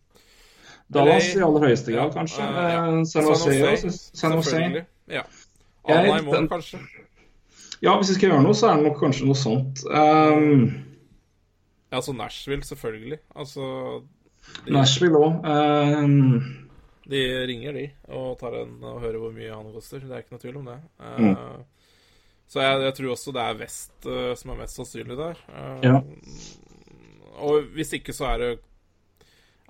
[0.92, 2.44] Dallas i aller høyeste grad, kanskje.
[2.44, 3.52] Eh, San Jose.
[4.14, 4.50] San Jose.
[4.50, 4.86] selvfølgelig.
[5.12, 5.24] Ja.
[5.88, 6.80] Anaheim òg, kanskje.
[7.82, 9.84] Ja, hvis vi skal gjøre noe, så er det nok kanskje noe sånt.
[9.90, 10.66] Um,
[11.92, 13.18] Ja, altså Nashville, selvfølgelig.
[13.36, 13.66] Altså
[14.66, 15.42] de, Nashville òg.
[15.44, 16.44] Um,
[17.12, 20.00] de ringer, de, og tar en og hører hvor mye han koster.
[20.00, 20.80] Det er ikke noe tvil om det.
[21.00, 21.64] Uh, Mm.
[22.52, 25.38] Så jeg, jeg tror også det er Vest uh, som er mest sannsynlig der.
[25.48, 26.02] Uh, Ja.
[27.42, 28.50] Og hvis ikke, så er det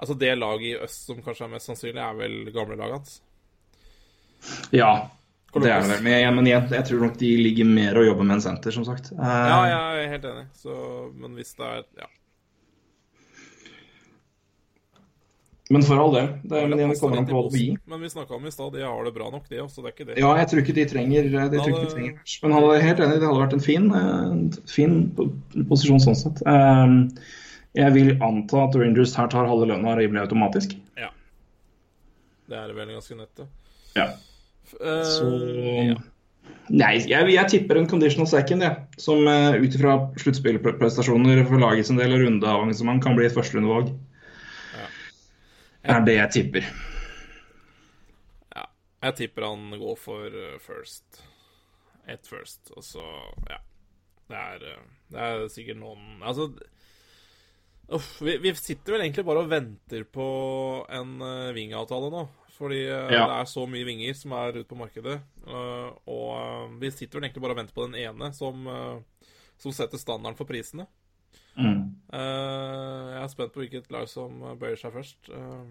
[0.02, 3.20] Altså, det laget i øst som kanskje er mest sannsynlig, er vel gamle laget hans.
[4.74, 4.94] ja,
[5.54, 6.00] det er det.
[6.02, 8.74] Men, jeg, men jeg, jeg tror nok de ligger mer og jobber med en senter,
[8.74, 9.12] som sagt.
[9.14, 10.48] Uh, Ja, jeg er helt enig.
[10.58, 10.74] Så,
[11.14, 12.10] men hvis det er Ja.
[15.72, 16.26] Men for all del.
[16.44, 17.76] Det, det men igjen, kommer an på hva du gir.
[17.88, 19.80] Men vi snakka om i stad, de har det bra nok, de også.
[19.84, 20.18] Det er ikke det.
[20.20, 22.18] Ja, jeg tror ikke de trenger de tror ikke de trenger.
[22.44, 24.98] Men han er helt enig, det hadde vært en fin, eh, en fin
[25.70, 26.44] posisjon sånn sett.
[26.44, 26.98] Um,
[27.78, 30.76] jeg vil anta at Rangers her tar halve lønna rimelig automatisk.
[31.00, 31.12] Ja.
[32.52, 33.44] Det er vel ganske nødt.
[33.96, 34.10] Ja.
[34.80, 35.28] Uh, Så
[35.92, 36.00] ja.
[36.72, 38.76] Nei, jeg, jeg tipper en conditional second, jeg.
[39.00, 43.92] Som uh, ut ifra sluttspillprestasjoner for laget sin del og rundeavansement kan bli et førsterundevalg.
[45.84, 46.68] Er det jeg tipper.
[48.56, 48.66] ja.
[49.08, 51.24] Jeg tipper han går for eh, first.
[52.08, 53.06] Ett first, og så
[53.50, 53.58] Ja.
[54.30, 54.78] Det er,
[55.12, 56.46] det er sikkert noen Altså
[57.92, 60.26] Uff, vi, vi sitter vel egentlig bare og venter på
[60.96, 62.22] en uh, wing-avtale nå.
[62.56, 63.26] Fordi uh, Ja.
[63.28, 65.18] det er så mye vinger som er ute på markedet.
[65.48, 69.26] Uh, og eh, vi sitter vel egentlig bare og venter på den ene som, eh,
[69.60, 70.86] som setter standarden for prisene.
[71.58, 71.82] Mm.
[72.14, 75.32] Eh, jeg er spent på hvilket lag som eh, bøyer seg først.
[75.36, 75.66] Eh,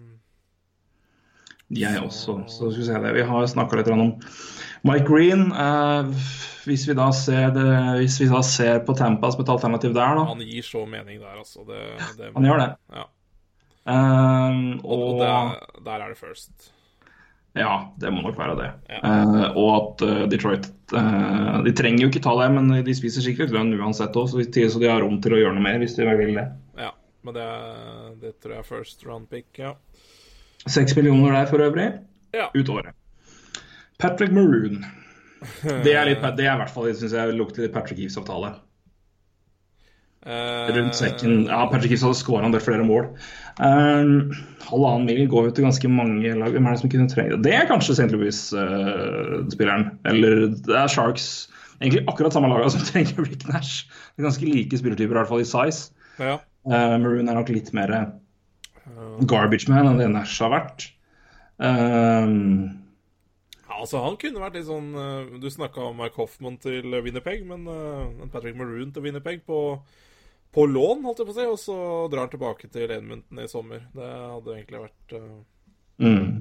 [1.71, 2.41] Jeg også.
[2.51, 3.13] Så skal vi se det.
[3.15, 4.03] Vi har snakka litt om
[4.87, 5.51] Mike Green.
[5.51, 6.11] eh,
[6.65, 7.69] hvis, vi da ser det,
[8.01, 10.27] hvis vi da ser på Tampa som et alternativ der, da.
[10.27, 11.63] han gir så mening der, altså.
[11.67, 11.81] Det,
[12.17, 12.69] det, Han gjør det.
[12.97, 13.07] Ja.
[13.91, 16.71] Eh, Og, og der, der er det first.
[17.53, 18.69] Ja, det må nok være det.
[18.87, 18.99] Ja.
[19.03, 23.25] Eh, og at uh, Detroit uh, De trenger jo ikke ta det, men de spiser
[23.25, 25.97] sikkert lønn uansett òg, så, så de har rom til å gjøre noe mer hvis
[25.97, 26.47] de vil det.
[26.79, 26.93] Ja.
[27.27, 27.49] Men det,
[28.21, 29.75] det tror jeg er first round pick, ja.
[30.69, 31.87] Seks millioner der for øvrig,
[32.33, 32.49] Ja.
[32.55, 32.93] ut året.
[33.99, 34.83] Patrick Maroon.
[35.85, 38.51] Det er, litt, det er i hvert fall, synes jeg, lukter litt Patrick Eaves-avtale.
[40.21, 41.47] Eh, Rundt sekken.
[41.49, 43.07] Ja, Patrick Eaves hadde skåra en del flere mål.
[43.57, 44.29] Um,
[44.67, 46.53] halvannen mil går jo til ganske mange lag.
[46.53, 47.41] Hvem er det som kunne trenge det?
[47.47, 48.11] Det er kanskje St.
[48.13, 49.87] Louis-spilleren.
[50.05, 51.25] Eller det er Sharks.
[51.81, 53.87] Egentlig akkurat samme laga som trenger Rick Nash.
[54.13, 55.89] Det er ganske like spillertyper, i hvert fall i size.
[56.21, 56.37] Ja.
[56.69, 57.89] Uh, Maroon er nok litt mer
[59.29, 60.87] garbage man Han det Nash har vært.
[61.61, 62.81] Um,
[63.69, 67.67] altså, han kunne vært litt sånn eh, Du snakka om Mike Hoffman til Winnerpeg, men
[67.69, 69.59] eh, Patrick Maroon til Winnerpeg på,
[70.53, 71.75] på lån, holdt jeg på å si, og så
[72.11, 73.83] drar han tilbake til Edmundton i sommer.
[73.93, 75.35] Det hadde egentlig vært eh,
[76.07, 76.31] mm.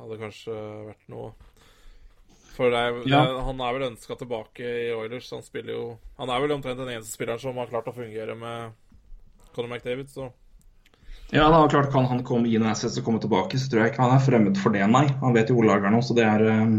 [0.00, 0.54] Hadde kanskje
[0.88, 1.28] vært noe
[2.56, 3.20] For er, Ja.
[3.46, 5.28] han er vel ønska tilbake i Oilers.
[5.30, 5.84] Han spiller jo
[6.16, 8.74] Han er vel omtrent den eneste spilleren som har klart å fungere med
[9.54, 10.32] Conor McDavid, så
[11.34, 14.04] Ja, da, klart Kan han komme inn assets og komme tilbake, så tror jeg ikke
[14.04, 15.06] han er fremmed for det, nei.
[15.22, 16.76] Han vet jo hvor laget er nå, så det er um,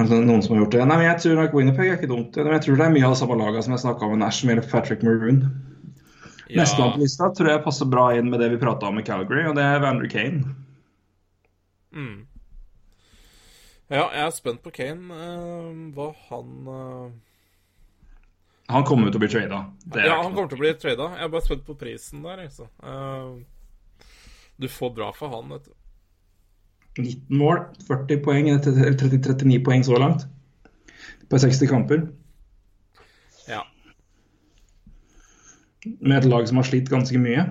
[0.00, 0.82] noen som har gjort det?
[0.84, 2.36] Nei, men jeg tror nok Winnerpeg er ikke dumt.
[2.36, 4.46] Jeg tror det er mye av det samme laget som jeg snakka om med Nash,
[4.48, 5.44] med Patrick Maroon.
[6.46, 9.06] Ja, Nestemann på lista tror jeg passer bra inn med det vi prata om med
[9.06, 10.54] Calgary, og det er Vander Kane.
[11.94, 12.18] mm.
[13.90, 15.14] ja, jeg er spent på Kane.
[15.14, 17.08] eh, hva han eh,
[18.72, 19.60] Han kommer til å bli trada.
[19.94, 21.10] Ja, han kommer til å bli trada.
[21.14, 22.66] Jeg er bare spent på prisen der, altså.
[22.82, 24.06] Eh,
[24.58, 25.74] du får bra for han, vet du.
[26.96, 30.26] 19 mål, 40 poeng, 30 39 poeng så langt.
[31.30, 32.06] På 60 kamper.
[33.46, 33.62] Ja.
[36.00, 37.46] Med et lag som har slitt ganske mye.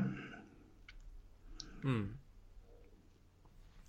[1.85, 2.05] Mm.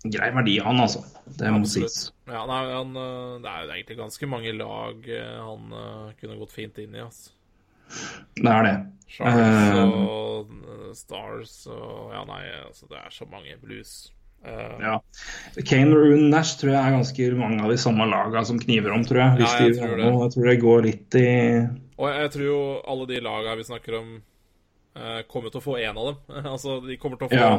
[0.07, 1.03] Grei verdi, han altså.
[1.37, 2.11] Det må sies.
[2.29, 6.37] Ja, nei, han, eh, det er jo egentlig ganske mange lag eh, han eh, kunne
[6.39, 7.33] gått fint inn i, altså.
[8.35, 8.75] Det er det.
[9.07, 10.49] Sharks og
[10.97, 13.93] Stars og Ja, nei, altså, det er så mange blues.
[14.45, 14.95] Uh, Ja.
[15.65, 19.05] Kane, Maroon, Nash tror jeg er ganske mange av de samme laga som kniver om,
[19.07, 19.39] tror jeg.
[19.39, 20.09] Hvis Ja, jeg de, tror det.
[20.11, 21.27] jeg tror det går litt i
[21.97, 24.11] Og jeg tror jo alle de laga vi snakker om,
[24.99, 26.19] uh, kommer til å få én av dem.
[26.53, 27.55] altså, de kommer til å få Ja.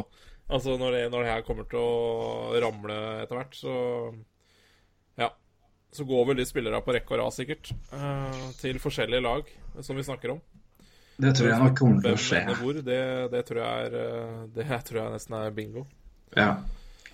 [0.49, 3.73] Altså, når det, når det her kommer til å ramle etter hvert, så
[5.19, 5.29] Ja.
[5.93, 9.49] Så går vel de spillerne på rekke og rad, sikkert, uh, til forskjellige lag
[9.81, 10.41] som vi snakker om.
[11.19, 12.41] Det tror jeg nok kommer til å skje.
[12.87, 12.99] det,
[13.33, 15.81] det, tror jeg er, eh, det tror jeg nesten er bingo.
[16.37, 16.51] Ja.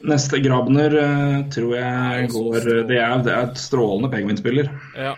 [0.06, 2.60] Neste Grabner eh, tror jeg går.
[2.86, 4.70] Det er, det er et strålende Penguin-spiller.
[4.94, 5.16] Ja.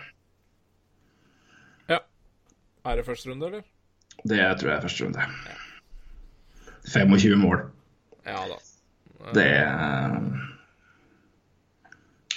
[1.92, 1.98] Ja.
[2.88, 3.66] Er det første runde, eller?
[4.22, 5.28] Det tror jeg er første runde.
[6.88, 7.66] 25 mål.
[8.28, 8.58] Ja da.
[9.34, 10.18] Det er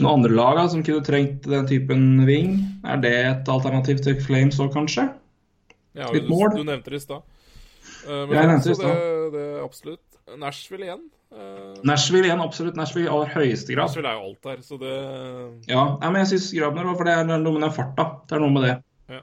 [0.02, 2.56] Noen andre lag da, som kunne trengt den typen ving?
[2.88, 5.04] Er det et alternativ til Flames òg, kanskje?
[5.94, 6.56] Ja, Litt du, mål.
[6.56, 7.22] du nevnte det i stad.
[8.08, 9.02] Eh, men Jeg nevnte det i stad.
[9.36, 10.22] det, er absolutt.
[10.42, 11.04] Nashville igjen.
[11.36, 12.80] Eh, Nashville igjen, absolutt.
[12.80, 13.92] Nashville i aller høyeste grad.
[13.92, 14.96] Nashville er jo alt der, så det
[15.70, 18.08] Ja, nei, men jeg syns Grabner òg, for det er noe med den farta.
[18.26, 18.76] Det er noe med det.
[19.12, 19.22] Ja.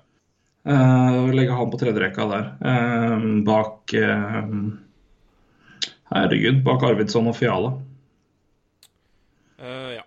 [0.69, 2.53] Uh, legge han på tredjerekka der.
[2.63, 4.53] uh, bak eh,
[6.13, 7.75] Herregud, bak Arvidsson og Fiala.
[9.61, 10.05] Uh, Ja.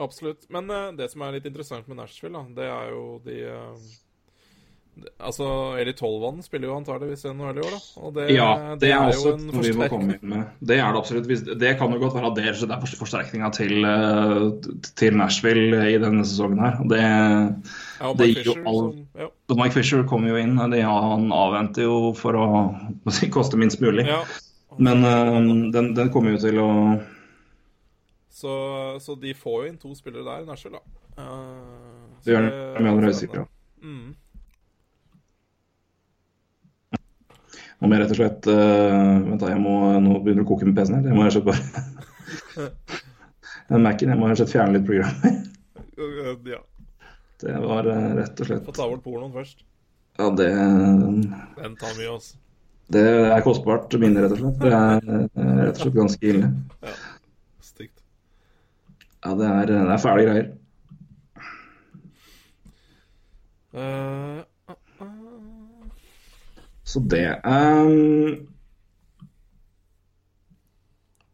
[0.00, 0.44] Absolutt.
[0.54, 3.88] Men uh, det som er litt interessant med Nashville, da, det er jo de uh,
[4.98, 5.46] det- Altså,
[5.78, 7.80] Eli Tolvan spiller jo antageligvis NHL i år, da.
[8.02, 10.44] Og det, Ja, det er også jo et noe vi må komme inn med.
[10.62, 11.58] Det er det absolutt.
[11.62, 13.76] Det kan jo godt være det, så det er forsterkninga til,
[14.98, 16.78] til Nashville i denne sesongen her.
[16.94, 17.02] Det,
[17.98, 19.28] Ja, det gir jo all- som, ja.
[19.58, 22.50] Mike Fisher kommer jo inn, og det, han avventer jo for å
[23.34, 24.06] koste minst mulig.
[24.06, 24.22] ja.
[24.78, 25.38] Men uh,
[25.74, 26.68] den, den kommer jo til å
[28.30, 28.52] Så,
[29.02, 30.82] så de får jo inn to spillere der, Nashville, da.
[31.18, 33.50] Uh, Det gjør det med aller høyeste grad.
[33.82, 34.14] Mm.
[37.78, 40.50] Nå må jeg rett og slett uh, Vent, da, jeg må, nå begynner det å
[40.50, 41.10] koke med PC-en her.
[41.10, 42.70] Jeg må rett og slett bare
[43.68, 45.38] Den Mac-en, jeg må rett og slett fjerne litt programmer.
[46.46, 46.60] Ja.
[47.42, 49.64] Det var uh, rett og slett Få ta bort pornoen først.
[50.18, 52.38] Ja, det, Den tar mye, altså.
[52.88, 54.60] Det er kostbart minne, rett og slett.
[54.62, 56.50] Det er eh, rett og slett ganske ille.
[57.64, 58.04] Stygt.
[59.24, 60.52] Ja, det er, det er fæle greier.
[63.78, 64.44] Eh,
[66.88, 68.48] Så det um,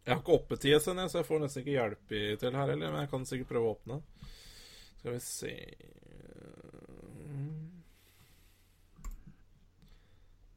[0.05, 2.91] jeg har ikke oppe TSN, så jeg får nesten ikke hjelp til her heller.
[2.91, 4.01] Men jeg kan sikkert prøve å åpne.
[4.99, 5.53] Skal vi se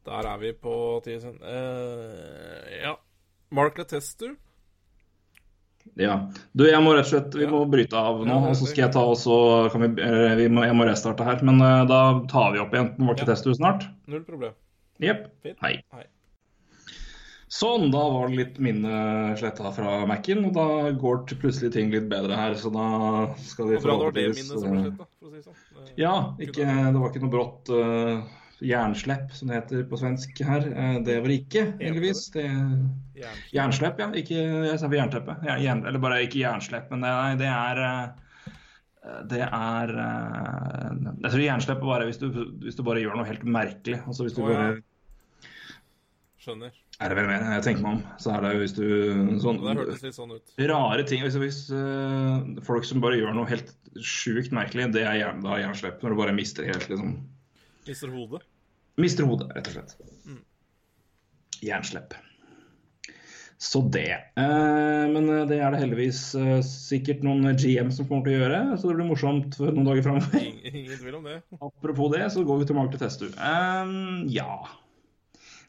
[0.06, 1.38] Der er vi på TSN.
[1.42, 2.94] uh, ja.
[3.50, 4.34] Mark Letestu.
[5.96, 6.18] Ja.
[6.52, 7.50] Du, jeg må rett og slett Vi Ja.
[7.50, 10.48] må bryte av nå, Ja, og så skal jeg ta også kan vi, eh, vi
[10.52, 11.40] må, Jeg må restarte her.
[11.42, 13.24] Men uh, da tar vi opp igjen Mark Ja.
[13.24, 13.88] Letestu snart.
[14.06, 14.52] Null problem.
[15.00, 15.28] Jepp.
[15.62, 15.78] Hei.
[15.94, 16.04] Hei.
[17.48, 22.04] Sånn, da var det litt minne sletta fra Mac-en, og da går plutselig ting litt
[22.10, 22.54] bedre her.
[22.60, 25.28] Så da skal vi Og bra det var det forhåpentligvis, minnet som ble eh, for
[25.28, 25.56] å si det sånn.
[25.86, 26.12] Eh, Ja,
[26.44, 28.20] ikke, det var ikke noe brått uh,
[28.64, 30.64] jernslepp, som det heter på svensk her.
[30.66, 32.24] Eh, det var det ikke, heldigvis.
[32.34, 32.46] Det,
[33.54, 34.08] jernslepp, ja.
[34.18, 35.38] Ikke jeg sa jernteppe.
[35.46, 38.24] Jern, jern, eller bare ikke jernslepp, men det, nei, det er eh,
[39.30, 40.90] det er eh,
[41.22, 42.28] Jeg tror jernslepp er bare hvis du,
[42.64, 44.02] hvis du bare gjør noe helt merkelig.
[44.04, 44.58] Altså hvis du oh, ja.
[44.58, 44.84] bare
[46.38, 46.74] Skjønner.
[46.98, 48.86] Er det vel mer jeg tenker meg om, så er det jo hvis du
[49.42, 50.52] sånn Det hørtes litt sånn ut.
[50.70, 51.22] Rare ting.
[51.22, 53.70] Hvis, hvis uh, folk som bare gjør noe helt
[54.02, 56.02] sjukt merkelig, det er da jernslepp.
[56.02, 57.14] Når du bare mister helt liksom
[57.88, 58.44] Mister hodet.
[58.98, 59.94] Mister hodet, rett og slett.
[60.26, 60.40] Mm.
[61.64, 62.16] Jernslepp.
[63.58, 64.12] Så det.
[64.38, 68.42] Eh, men eh, det er det heldigvis eh, sikkert noen GM som kommer til å
[68.44, 70.44] gjøre, så det blir morsomt for noen dager framover.
[70.70, 71.40] Ingen, tvil om det.
[71.70, 73.26] Apropos det, så går vi tilbake til Testu.
[73.34, 74.60] Um, ja.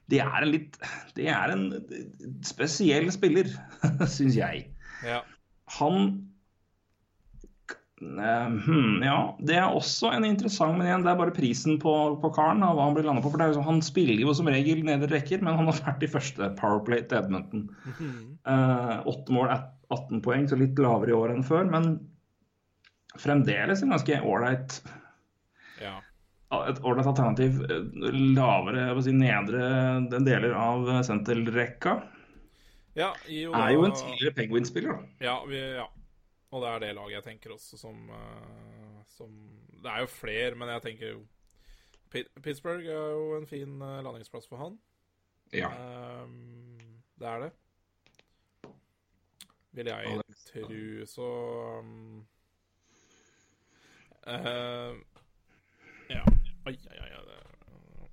[0.10, 0.78] Det er en litt
[1.18, 1.66] Det er en
[2.46, 3.50] spesiell spiller,
[4.18, 4.68] syns jeg.
[5.06, 5.24] Ja.
[5.80, 6.29] Han
[8.00, 12.32] hmm, ja, det er også en interessant, men igjen, det er bare prisen på, på
[12.36, 13.24] karen og hva han blir på.
[13.32, 15.82] for det er jo sånn, Han spiller jo som regel nedre rekker, men han har
[15.82, 17.66] vært i første powerplay til Edmonton.
[18.48, 19.52] Eh, Åtte mål,
[19.92, 21.98] 18 poeng, så litt lavere i år enn før, men
[23.20, 24.80] fremdeles en ganske ålreit
[25.82, 25.98] Ja.
[26.70, 27.60] et ålreit alternativ.
[27.68, 27.84] eh,
[28.36, 32.00] Lavere, jeg vil si nedre deler av senterrekka.
[32.96, 35.26] ja Er jo en tidligere Penguin-spiller, da.
[35.26, 35.88] Ja, vi, ja.
[36.50, 39.34] Og det er det laget jeg tenker også som, eh, som
[39.84, 41.28] Det er jo flere, men jeg tenker jo
[42.10, 44.80] Pittsburgh er jo en fin eh, landingsplass for han.
[45.54, 45.70] Ja.
[45.70, 47.52] Ehm, det er det.
[49.72, 51.28] Vil jeg Ja, tro, så
[51.80, 52.28] um,
[54.28, 54.98] uh,
[56.10, 56.24] Ja.
[56.66, 56.98] Oi, oi.
[57.00, 57.38] oi,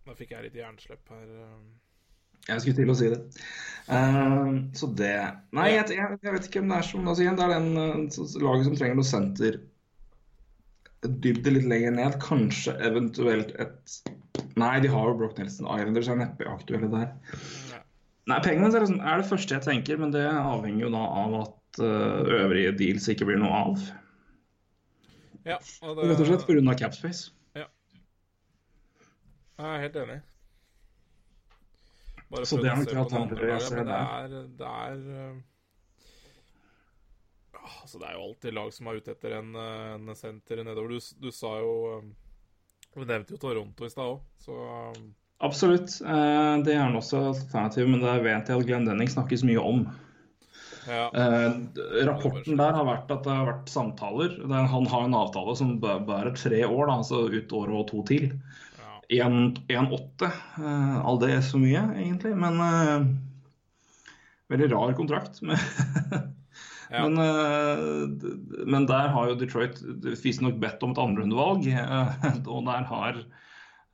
[0.06, 1.32] Da fikk jeg litt jernslepp her.
[1.54, 1.80] um.
[2.46, 3.22] Jeg skulle til å si det.
[3.86, 5.14] Uh, så det
[5.54, 8.08] Nei, jeg, jeg, jeg vet ikke om det er som altså igjen, Det er den
[8.10, 9.60] så laget som trenger noe senter
[11.06, 12.16] dybde litt lenger ned.
[12.22, 13.98] Kanskje eventuelt et
[14.56, 15.68] Nei, de har jo Brock Nelson.
[15.68, 17.10] Islanders er neppe aktuelle der.
[17.70, 17.80] Ja.
[18.32, 21.36] Nei, Penguins er, liksom, er det første jeg tenker, men det avhenger jo da av
[21.42, 23.84] at uh, øvrige deals ikke blir noe av.
[25.46, 26.76] Ja, og det, Rett og slett pga.
[26.80, 27.30] capspace.
[27.56, 27.68] Jeg
[29.64, 30.18] er helt enig.
[32.30, 34.28] Bare Så det er nok se det andre jeg ser der.
[34.28, 35.36] det er, det er øh,
[37.54, 40.62] ah, Altså, det er jo alltid lag som er ute etter en, øh, en senter
[40.66, 40.88] nedover.
[40.96, 42.08] Du, du sa jo øh,
[42.96, 44.56] Du nevnte jo Toronto i stad òg, så
[45.44, 45.98] Absolutt.
[46.00, 49.60] Eh, det er han også alternativ, men det vet jeg at Glenn Denning snakkes mye
[49.60, 49.82] om.
[50.88, 51.10] ja.
[51.12, 51.58] Eh,
[52.08, 54.38] rapporten der har vært at det har vært samtaler.
[54.48, 57.86] Er- han har en avtale som bæ- bærer tre år, da, altså ut året og
[57.90, 58.30] to til.
[59.12, 59.28] Ja.
[59.28, 60.30] 1,8.
[60.58, 62.34] Uh, all det er så mye, egentlig.
[62.38, 63.06] Men uh,
[64.52, 65.42] veldig rar kontrakt.
[65.42, 65.60] Med
[66.86, 67.00] Ja.
[67.02, 68.06] men, uh,
[68.70, 69.80] men der har jo Detroit
[70.22, 71.66] visstnok bedt om et andrerundevalg.
[71.66, 73.18] Uh, og der har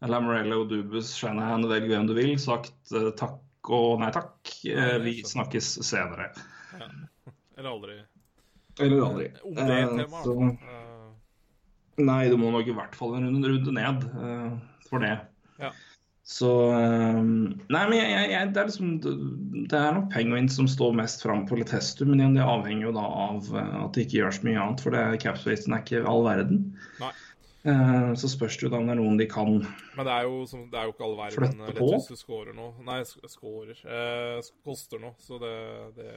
[0.02, 4.50] Lamorello, Dubus, Shanahan, velg hvem du vil, sagt eh, takk og nei takk.
[4.66, 6.32] Eh, vi snakkes senere.
[7.54, 8.00] Eller aldri.
[8.82, 9.28] Eller aldri.
[9.46, 10.50] Om det Eh, temaet, så-.
[10.50, 10.88] Eh,
[12.02, 14.52] Nei, det må nok i hvert fall en runde, runde ned eh,
[14.92, 15.16] for det.
[15.62, 15.72] Ja.
[16.22, 20.94] Så eh, Nei, men jeg, jeg, det er liksom Det er nok Penguins som står
[21.00, 24.42] mest fram på Letesto, men det avhenger jo da av eh, at det ikke gjøres
[24.46, 26.64] mye annet, for det capspacen er ikke all verden.
[27.02, 27.12] Nei.
[27.64, 29.52] Eh, så spørs det jo da om det er noen de kan
[29.94, 32.72] Men det er jo, som, det er jo ikke all verden hvis du scorer nå.
[32.86, 32.98] Nei,
[33.30, 33.82] scorer.
[33.86, 35.54] Eh, koster nå, Så det,
[35.98, 36.08] det,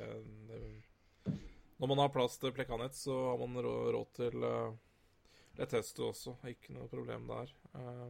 [0.49, 1.35] det
[1.77, 4.73] Når man har plass til Plekanett, så har man råd til uh,
[5.59, 6.33] Letesto også.
[6.49, 7.53] Ikke noe problem der.
[7.77, 8.09] Eh,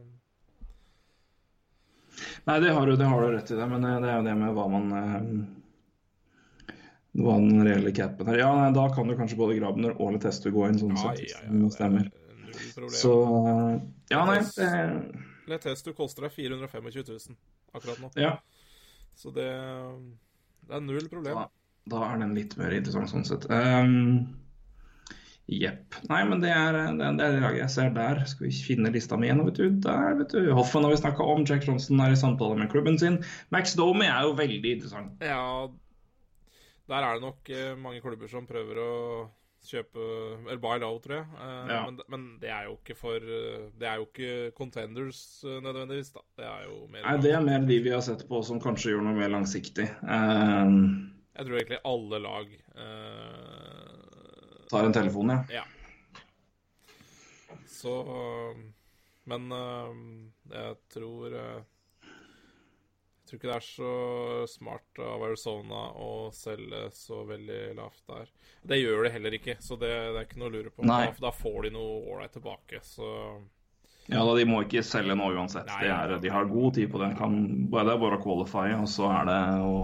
[2.46, 4.26] Nei, det har du, det har du rett i, det, men eh, det er jo
[4.26, 6.74] det med hva man eh,
[7.16, 8.40] Hva den reelle capen er.
[8.42, 11.22] Ja, nei, da kan du kanskje både Grabner og Letestu gå inn, sånn ja, sett.
[11.32, 12.08] ja, ja, stemmer.
[12.08, 12.88] er.
[12.92, 13.76] Så eh,
[14.12, 14.40] Ja, nei.
[14.44, 14.70] Det,
[15.50, 17.38] Letesto koster deg 425 000
[17.76, 18.10] akkurat nå.
[18.20, 18.36] ja.
[19.16, 19.48] Så det,
[20.68, 21.38] det er null problem.
[21.40, 21.46] Da,
[21.88, 23.46] da er den litt mer interessant sånn sett.
[23.48, 24.36] Um,
[25.46, 25.94] Jepp.
[26.10, 28.18] Nei, men det er, det er det laget jeg ser der.
[28.26, 29.44] Skal vi finne lista mi igjen?
[29.46, 29.68] Vet du.
[29.84, 30.48] Der, vet du.
[30.58, 31.44] Hoffman har vi snakka om.
[31.46, 33.20] Jack Johnson er i samtale med klubben sin.
[33.54, 35.22] Max Domi er jo veldig interessant.
[35.22, 35.68] Ja,
[36.90, 38.90] der er det nok eh, mange klubber som prøver å
[39.66, 39.98] kjøpe
[40.46, 41.26] Eller buy low, tror jeg.
[41.38, 41.78] Eh, Ja.
[41.88, 46.10] men, men det er jo ikke for eh, Det er jo ikke contenders eh, nødvendigvis,
[46.14, 46.22] da.
[46.38, 48.92] Det er jo mer Nei, Det er mer de vi har sett på som kanskje
[48.96, 49.88] gjør noe mer langsiktig.
[50.02, 50.76] Um,
[51.38, 53.55] Jeg tror egentlig alle lag eh,
[54.70, 55.62] tar en telefon, ja.
[55.62, 55.64] Ja.
[57.76, 57.94] Så
[59.24, 59.96] Men eh,
[60.52, 61.64] jeg tror eh,
[62.06, 63.92] Jeg tror ikke det er så
[64.50, 68.28] smart av Arizona å selge så veldig lavt der.
[68.62, 70.86] Det gjør det heller ikke, så det, det er ikke noe å lure på.
[70.86, 73.08] Da, da får de noe ålreit tilbake, så
[74.06, 75.66] Ja, da, De må ikke selge nå uansett.
[75.66, 77.10] Nei, de, er, de har god tid på det.
[77.18, 77.40] Kan,
[77.72, 79.74] det er bare å qualify, og så er det å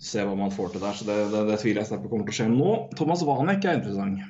[0.00, 0.96] se hva man får til der.
[0.96, 2.76] Så Det, det, det tviler jeg sterkt på kommer til å skje nå.
[2.98, 4.22] Thomas Wanek er interessant.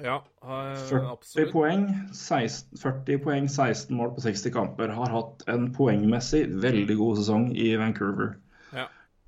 [0.00, 0.90] Ja, absolutt.
[0.90, 1.52] 40 absolutt.
[1.52, 1.82] poeng,
[2.16, 4.92] 16, 40 poeng, 16 mål på 60 kamper.
[4.96, 8.36] Har hatt en poengmessig veldig god sesong i Vancouver.
[8.76, 8.86] Ja.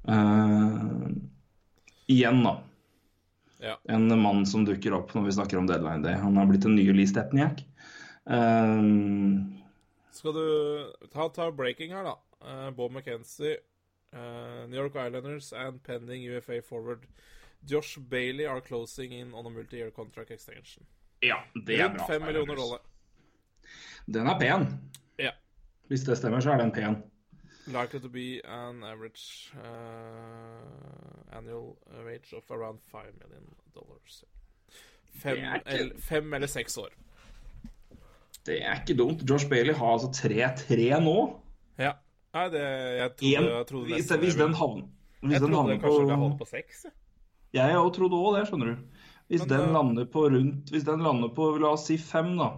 [0.08, 1.10] Uh,
[2.12, 2.56] igjen, da.
[3.62, 3.76] Ja.
[3.94, 6.16] En mann som dukker opp når vi snakker om deadline day.
[6.18, 7.62] Han har blitt en ny Lee Stepniak.
[8.24, 8.80] Uh,
[10.12, 10.46] Skal du
[11.12, 12.16] ta, ta breaking her, da.
[12.42, 13.60] Uh, Bob McKenzie,
[14.12, 16.98] eh, New York Islanders and pending UFA forward
[17.70, 20.84] Josh Bailey are closing in on a multi-year contract extension.
[21.22, 21.36] ja,
[21.66, 22.06] det er Rundt bra.
[22.06, 22.78] fem millioner dollar.
[24.06, 24.90] Den er pen.
[25.18, 25.30] Ja.
[25.88, 26.96] Hvis det stemmer, så er den pen.
[27.66, 34.24] Likely to be an average uh, annual wage of around 5 million dollars.
[35.14, 36.88] fem, ikke- eller, fem eller seks år.
[38.46, 39.30] Det er ikke dumt.
[39.30, 41.40] Josh Bailey har altså 3-3 nå.
[41.78, 41.92] Ja.
[42.32, 44.86] Nei, det Jeg trodde, En, jeg trodde hvis, nesten hvis den havner
[45.22, 46.84] hvis Jeg den trodde den kanskje det havnet på seks.
[47.54, 47.76] jeg.
[47.78, 48.76] Òg trodde òg det, skjønner du.
[49.28, 52.48] Hvis Men, den lander på rundt Hvis den lander på la oss si fem, da.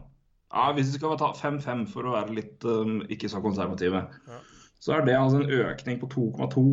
[0.55, 4.39] Ja, Hvis vi skal ta 5-5 for å være litt um, ikke så konservative, Ja.
[4.79, 6.65] så er det altså en økning på 2,2.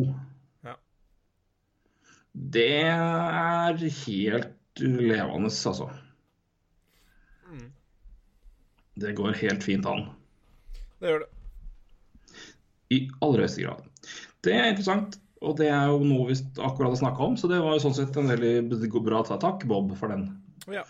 [0.64, 0.76] Ja.
[2.54, 3.74] Det er
[4.06, 5.90] helt levende, altså.
[7.50, 7.72] Mm.
[9.02, 10.06] Det går helt fint an.
[11.02, 11.31] Det gjør det.
[12.92, 13.84] I aller høyeste grad.
[14.42, 17.60] Det er interessant, og det er jo noe vi akkurat har snakka om, så det
[17.62, 20.28] var jo sånn sett en veldig bra takk, Bob, for den.
[20.70, 20.82] Ja.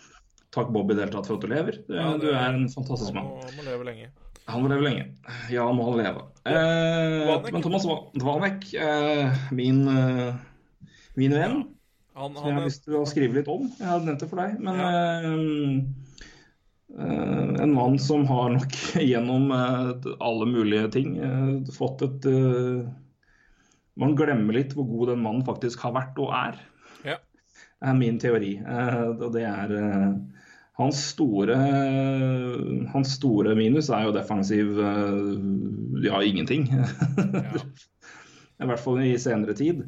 [0.53, 1.79] Takk, Bob, i det hele tatt for at du lever.
[1.87, 3.31] Du, Ja, det- du er en fantastisk Han mann.
[3.33, 4.09] må, må leve lenge.
[4.47, 5.05] Han må leve lenge.
[5.49, 6.21] Ja, må han leve.
[6.45, 7.53] Eh, Vanek.
[7.53, 10.33] men Thomas Dvanek, eh, min, eh,
[11.15, 11.63] min venn,
[12.15, 13.71] Han, som jeg har lyst til å skrive litt om.
[13.79, 14.59] Jeg hadde nevnt det for deg.
[14.59, 14.89] Men Ja.
[14.89, 15.81] eh, eh,
[16.97, 22.83] en mann som har nok gjennom eh, alle mulige ting eh, fått et eh,
[23.97, 26.55] Man glemmer litt hvor god den mannen faktisk har vært og er,
[27.05, 27.17] ja.
[27.85, 28.55] er min teori.
[28.57, 30.07] Eh, og det er eh,
[30.81, 31.57] hans store,
[32.89, 35.35] hans store minus er jo defensiv eh,
[36.07, 36.65] ja, ingenting.
[38.63, 39.85] I hvert fall i senere tid.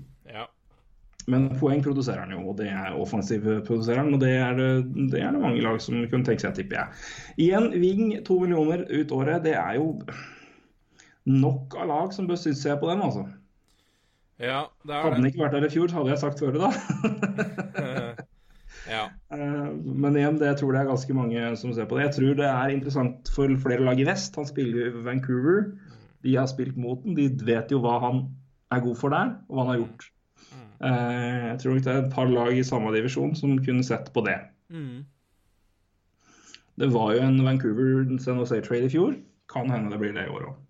[1.32, 4.14] Men poeng produserer han jo, og det er offensiv produserer han.
[4.14, 7.00] Og det er, det, det er det mange lag som kunne tenke seg, tipper jeg.
[7.48, 9.42] Igjen, Ving to millioner ut året.
[9.48, 9.88] Det er jo
[11.26, 13.26] nok av lag som bør synes jeg på den, altså.
[14.38, 16.62] ja, det er Hadde den ikke vært der i fjor, hadde jeg sagt før det,
[16.62, 18.14] da.
[18.96, 19.04] ja.
[19.34, 22.10] Eh, Men igjen, det jeg tror det er ganske mange som ser på det.
[22.12, 24.38] Jeg tror det er interessant for flere lag i vest.
[24.38, 25.72] Han spiller jo i Vancouver.
[26.22, 27.18] De har spilt mot den.
[27.18, 28.28] De vet jo hva han
[28.74, 30.12] er god for der, og hva han har gjort.
[30.56, 34.12] Eh, Jeg tror nok det er et par lag i samme divisjon som kunne sett
[34.14, 34.38] på det.
[34.70, 35.06] Mm.
[36.76, 39.16] Det var jo en Vancouver San Jose-trade i fjor.
[39.52, 40.62] Kan hende det blir det i år òg.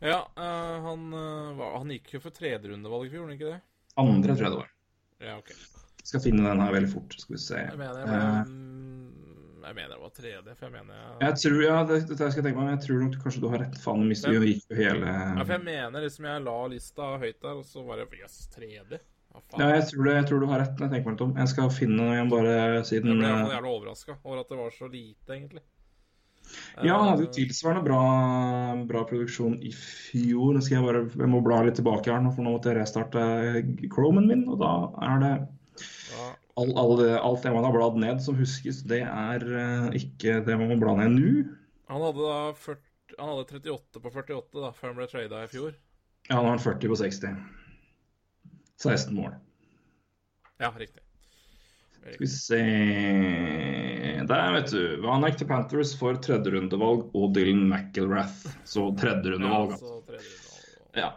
[0.00, 3.58] Ja, uh, han, uh, han gikk jo for tredjerundevalg i fjor, ikke det?
[4.00, 4.70] Andre, tror jeg det var.
[5.20, 5.56] Ja, okay.
[6.08, 7.16] Skal finne den her veldig fort.
[7.20, 7.58] Skal vi se.
[7.60, 8.79] Jeg mener, jeg, mm,
[9.66, 12.34] jeg mener det var tredje, for jeg mener jeg, Jeg tror, ja, det, det jeg
[12.34, 13.78] skal tenke meg, men jeg tror nok kanskje du har rett.
[13.84, 17.40] Faen, hvis du gikk jo hele ja, for jeg mener liksom jeg la lista høyt
[17.40, 19.00] der, og så var det Jøss, tredje?
[19.30, 19.62] Hva faen?
[19.62, 20.78] Ja, jeg tror, det, jeg tror du har rett.
[20.78, 21.34] men Jeg tenker meg litt om.
[21.42, 22.56] Jeg skal finne noe igjen bare
[22.88, 25.62] siden Jeg ble eh, iallfall jævla overraska over at det var så lite, egentlig.
[26.82, 28.00] Ja, han hadde jo Eh, tilsvarende bra,
[28.88, 30.54] bra produksjon i fjor.
[30.56, 32.80] Nå skal jeg bare jeg må bla litt tilbake her nå, for nå måtte jeg
[32.80, 33.22] restarte
[33.92, 34.46] Chromen min.
[34.50, 34.72] Og da
[35.06, 35.32] er det
[36.10, 36.26] ja,
[36.58, 40.56] all, all alt det man har bladd ned som huskes, det er eh, ikke det
[40.60, 41.32] man må bla ned nå.
[41.90, 42.82] Han hadde da 40,
[43.18, 45.76] han hadde 38 på 48 da, før han ble trada i fjor.
[46.28, 47.38] Ja, nå har han 40 på 60.
[48.80, 49.34] 16 mål.
[50.60, 51.02] Ja, riktig.
[52.00, 52.58] Skal vi se
[54.24, 54.84] Der, vet du.
[55.04, 58.46] Vanek til Panthers for tredjerundevalg og Dylan McIlrath.
[58.64, 59.74] Så Ja, tredjerundevalg.
[59.74, 59.86] altså.
[59.86, 60.96] så tredje rundevalg.
[60.96, 61.10] Ja,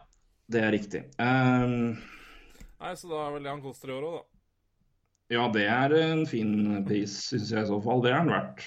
[0.52, 1.04] det er riktig.
[1.20, 1.96] Um,
[2.84, 4.33] Nei, så da er vel det han koster i år òg, da.
[5.34, 6.54] Ja, det er en fin
[6.88, 8.04] pris, syns jeg i så fall.
[8.06, 8.66] Det er den verdt.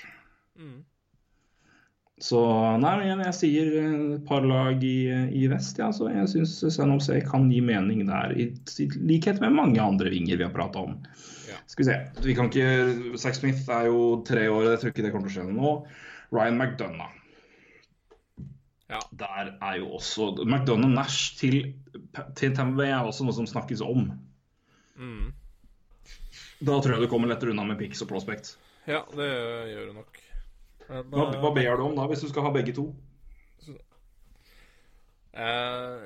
[0.57, 0.77] Mm.
[2.17, 2.41] Så
[2.81, 4.99] nei, men jeg sier eh, et par lag i,
[5.37, 5.91] i vest, ja.
[5.93, 10.13] Så jeg syns San Jose kan gi mening der, i, i likhet med mange andre
[10.15, 10.97] vinger vi har prata om.
[11.51, 11.61] Ja.
[11.69, 11.99] Skal vi se.
[12.25, 15.43] Vi kan ikke Zack Smith er jo tre år, jeg tror ikke det kommer til
[15.43, 15.77] å skje nå.
[16.33, 17.23] Ryan McDonough.
[18.87, 19.01] Ja.
[19.19, 21.75] Der er jo også McDonough Nash til,
[22.39, 24.09] til Tamway er også noe som snakkes om.
[24.97, 25.35] Mm.
[26.59, 28.55] Da tror jeg du kommer lettere unna med picks og prospect.
[28.89, 29.27] Ja, det
[29.73, 30.23] gjør du nok.
[30.87, 32.87] Men, Hva, hva ber du om da, hvis du skal ha begge to?
[35.37, 36.05] Eh,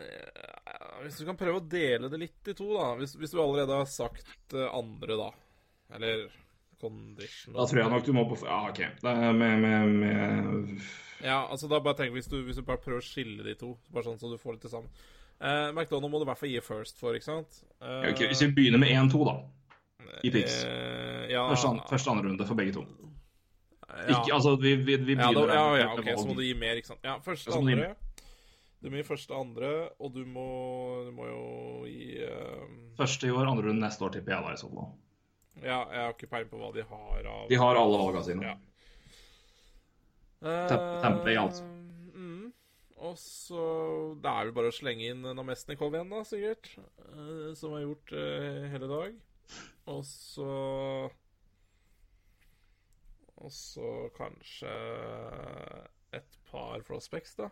[1.05, 2.94] hvis du kan prøve å dele det litt i to, da.
[2.98, 5.28] Hvis, hvis du allerede har sagt eh, andre, da.
[5.94, 6.27] Eller
[6.81, 7.55] condition.
[7.55, 8.81] Da tror jeg nok du må på Ja, OK.
[9.05, 10.82] Med, med, med
[11.20, 13.74] Ja, altså da bare tenk hvis du, hvis du bare prøver å skille de to,
[13.93, 15.06] bare sånn så du får det til sammen.
[15.40, 17.62] Eh, McDonald må du i hvert fall gi first for, ikke sant?
[17.81, 19.36] Eh, okay, ok, Hvis vi begynner med 1-2, da.
[20.24, 20.56] I picks.
[20.64, 22.85] eh, ja, Første, første andre runde for begge to.
[23.90, 24.06] ja.
[24.14, 26.43] Ikke, altså, vi, vi, vi ja, da, begynner ja, ja, med ok, så må du
[26.44, 27.05] gi mer, ikke sant.
[27.05, 27.94] Ja, første, andre.
[28.81, 29.70] Du må gi første, andre,
[30.01, 30.44] og du må,
[31.05, 31.40] du må jo
[31.90, 32.62] gi uh...
[32.97, 34.93] Første i år, andre runde neste år, tipper jeg da i så fall.
[35.60, 38.47] Ja, jeg har ikke peiling på hva de har av De har alle valga sine.
[38.47, 38.56] Ja.
[40.40, 41.66] Tamp- Tampa Bay, altså.
[42.14, 42.52] Mm.
[43.01, 43.64] Og så
[44.22, 46.70] Det er vel bare å slenge inn Namestnikov igjen, da, sikkert.
[47.10, 49.18] Uh, som har gjort uh, hele dag.
[49.90, 50.52] Og så
[53.40, 54.70] Og så kanskje
[56.12, 57.48] et par prospects, da.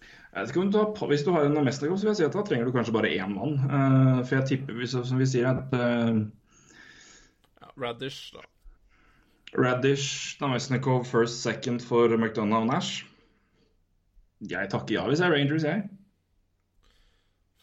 [0.00, 2.34] Jeg vet ikke om du har, hvis du har en så vil jeg si at
[2.34, 3.58] da trenger du kanskje bare én mann.
[3.68, 6.24] Uh, for jeg tipper, hvis, som vi sier, at eh,
[7.80, 8.42] Radish, da.
[9.58, 13.06] Radish, Namesnikov, first, second for McDonagh og Nash.
[14.50, 15.82] Jeg takker ja hvis jeg er Rangers, jeg.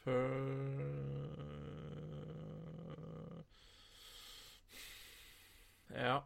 [0.04, 0.77] For...
[5.98, 6.18] Ja.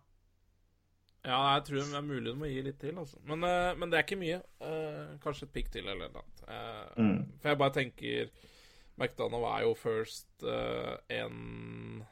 [1.22, 3.19] Ja, jeg tror det er mulig du må gi litt til, altså.
[3.30, 4.39] Men, uh, men det er ikke mye.
[4.57, 6.41] Uh, kanskje et pikk til eller noe annet.
[6.48, 7.19] Uh, Mm.
[7.41, 8.31] For jeg bare tenker
[8.98, 12.03] McDonagh er jo first en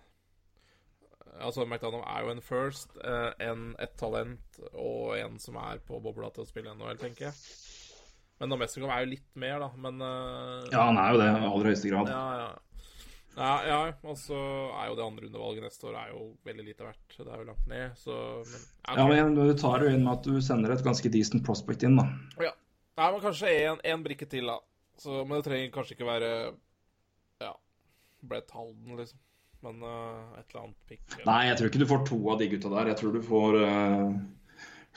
[1.40, 2.96] Altså, McDonagh er jo en first,
[3.40, 7.38] en et talent og en som er på bobla til å spille NHL, tenker jeg.
[8.42, 9.70] Men Domestikov er jo litt mer, da.
[9.78, 10.02] Men
[10.74, 12.12] Ja, han er jo det i aller høyeste grad.
[12.12, 12.50] ja, ja.
[13.38, 16.84] Ja, ja, og så er jo det andre rundevalget neste år er jo veldig lite
[16.88, 17.14] verdt.
[17.16, 20.18] Det er jo langt ned, så men, ja, Ja, men Du tar jo inn med
[20.18, 22.08] at du sender et ganske decent prospect inn, da.
[22.50, 22.56] ja.
[23.00, 23.54] Nei, men kanskje
[23.88, 24.58] en brikke til, da.
[25.00, 26.32] Så, men det trenger kanskje ikke være
[27.40, 27.54] Ja,
[28.28, 29.22] Brett Halden, liksom.
[29.64, 31.02] Men uh, et eller annet pick.
[31.16, 31.24] ja.
[31.28, 32.92] Nei, jeg tror ikke du får to av de gutta der.
[32.92, 34.20] Jeg tror du får eh,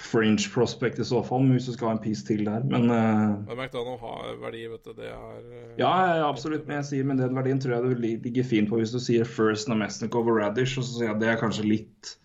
[0.01, 2.65] fringe prospect i så fall, hvis du skal ha en piece til der.
[2.65, 4.95] Men uh, Men McDonald har verdi, vet du.
[4.97, 5.93] Det er uh, ja,
[6.27, 6.67] absolutt.
[6.67, 9.29] Men jeg sier med den verdien tror jeg du ligger fint på hvis du sier
[9.29, 12.17] first Namestnikov over Radish, og så sier jeg det er kanskje litt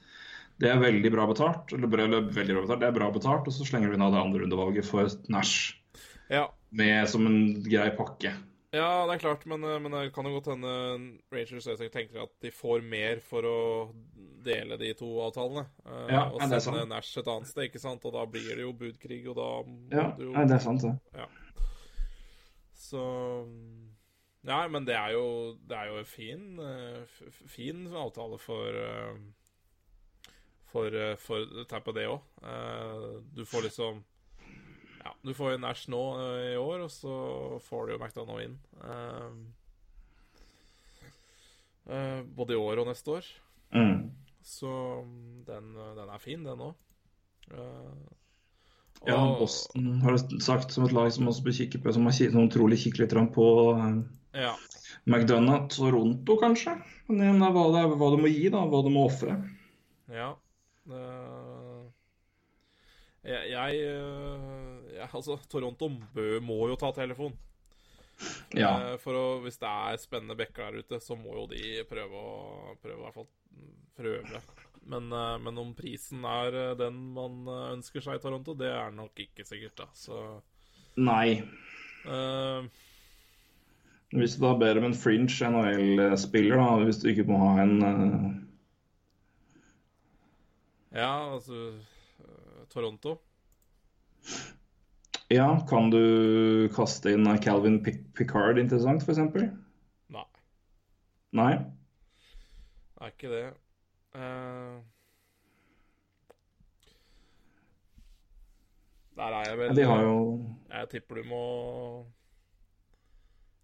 [0.57, 1.73] Det er veldig bra betalt.
[1.75, 4.15] Eller, eller veldig bra betalt, det er bra betalt, og så slenger du inn av
[4.15, 5.75] det andre rundevalget for Nash
[6.33, 6.47] Ja.
[6.71, 8.33] med som en grei pakke.
[8.75, 10.71] Ja, det er klart, men, eh, men det kan jo godt hende
[11.31, 13.59] Rangers tenker at de får mer for å
[14.43, 15.67] dele de to avtalene.
[15.85, 16.89] eh, Ja, og sende sant.
[16.89, 18.03] Nash et annet sted, ikke sant?
[18.05, 19.49] Og da blir det jo budkrig, og da
[19.95, 20.99] Ja, jo nei, det er sant, det.
[21.15, 21.27] Ja.
[22.75, 23.47] Så
[24.47, 27.05] Nei, men det er jo Det er jo en fin, eh,
[27.47, 28.71] fin avtale for
[30.67, 32.21] For, for Tappa, det òg.
[33.33, 34.03] Du får liksom
[35.07, 37.13] Ja, du får jo Nash nå eh, i år, og så
[37.63, 38.57] får du jo McDonagh inn.
[41.87, 43.29] Uh, både i år og neste år.
[43.71, 44.09] Mm.
[44.43, 44.71] Så
[45.07, 46.75] mm, den, den er fin, den òg.
[49.07, 52.51] Ja, Boston har du sagt som et lag som også bør kikke på, som har
[52.51, 53.47] trolig kikker litt på
[54.35, 54.51] Ja.
[55.07, 56.75] McDonagh, Toronto kanskje.
[57.07, 59.39] Men igjen, hva, det er, hva du må gi, da, hva du må ofre.
[60.11, 60.33] Ja.
[60.91, 61.87] Uh,
[63.27, 64.56] jeg, jeg, ja,
[65.13, 67.35] Altså, Toronto bø, må jo ta telefon.
[68.57, 68.71] Ja.
[68.81, 72.17] Eh, For å, hvis det er spennende bekker der ute, så må jo de prøve
[72.17, 73.29] å Prøve i hvert fall
[73.97, 74.41] prøve.
[74.87, 78.69] Men, eh, men om prisen er eh, den man eh, ønsker seg i Toronto, det
[78.71, 79.87] er nok ikke sikkert, da.
[79.97, 80.21] Så
[80.97, 81.43] Nei.
[82.07, 82.65] Uh,
[84.15, 87.75] Hvis du da ber om en fringe NHL-spiller, da, hvis du ikke må ha en
[87.83, 88.29] uh...
[90.95, 93.17] Ja, altså eh, Toronto.
[95.27, 99.49] Ja, kan du kaste inn Calvin Picard interessant, f.eks.?
[100.07, 100.23] Nei,
[101.35, 101.55] Nei?
[102.95, 103.47] det er ikke det.
[104.15, 104.77] Uh...
[109.17, 110.15] der er jeg vel De har jo
[110.69, 111.43] Jeg tipper du må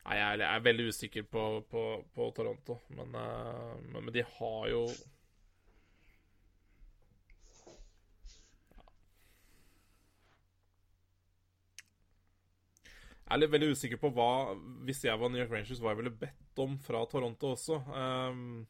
[0.03, 1.81] Nei, jeg er, jeg er veldig usikker på, på,
[2.11, 4.83] på Toronto, men, uh, men, men de har jo
[13.23, 14.53] Jeg er litt veldig usikker på hva
[14.85, 17.79] Hvis jeg var New York Rangers, hva jeg ville bedt om fra Toronto også.
[17.89, 18.65] Um,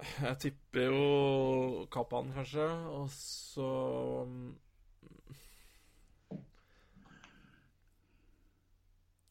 [0.00, 3.70] jeg tipper jo Kappan, kanskje, og så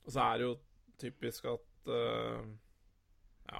[0.10, 0.54] Og så er det jo
[0.98, 2.46] typisk at uh,
[3.50, 3.60] Ja.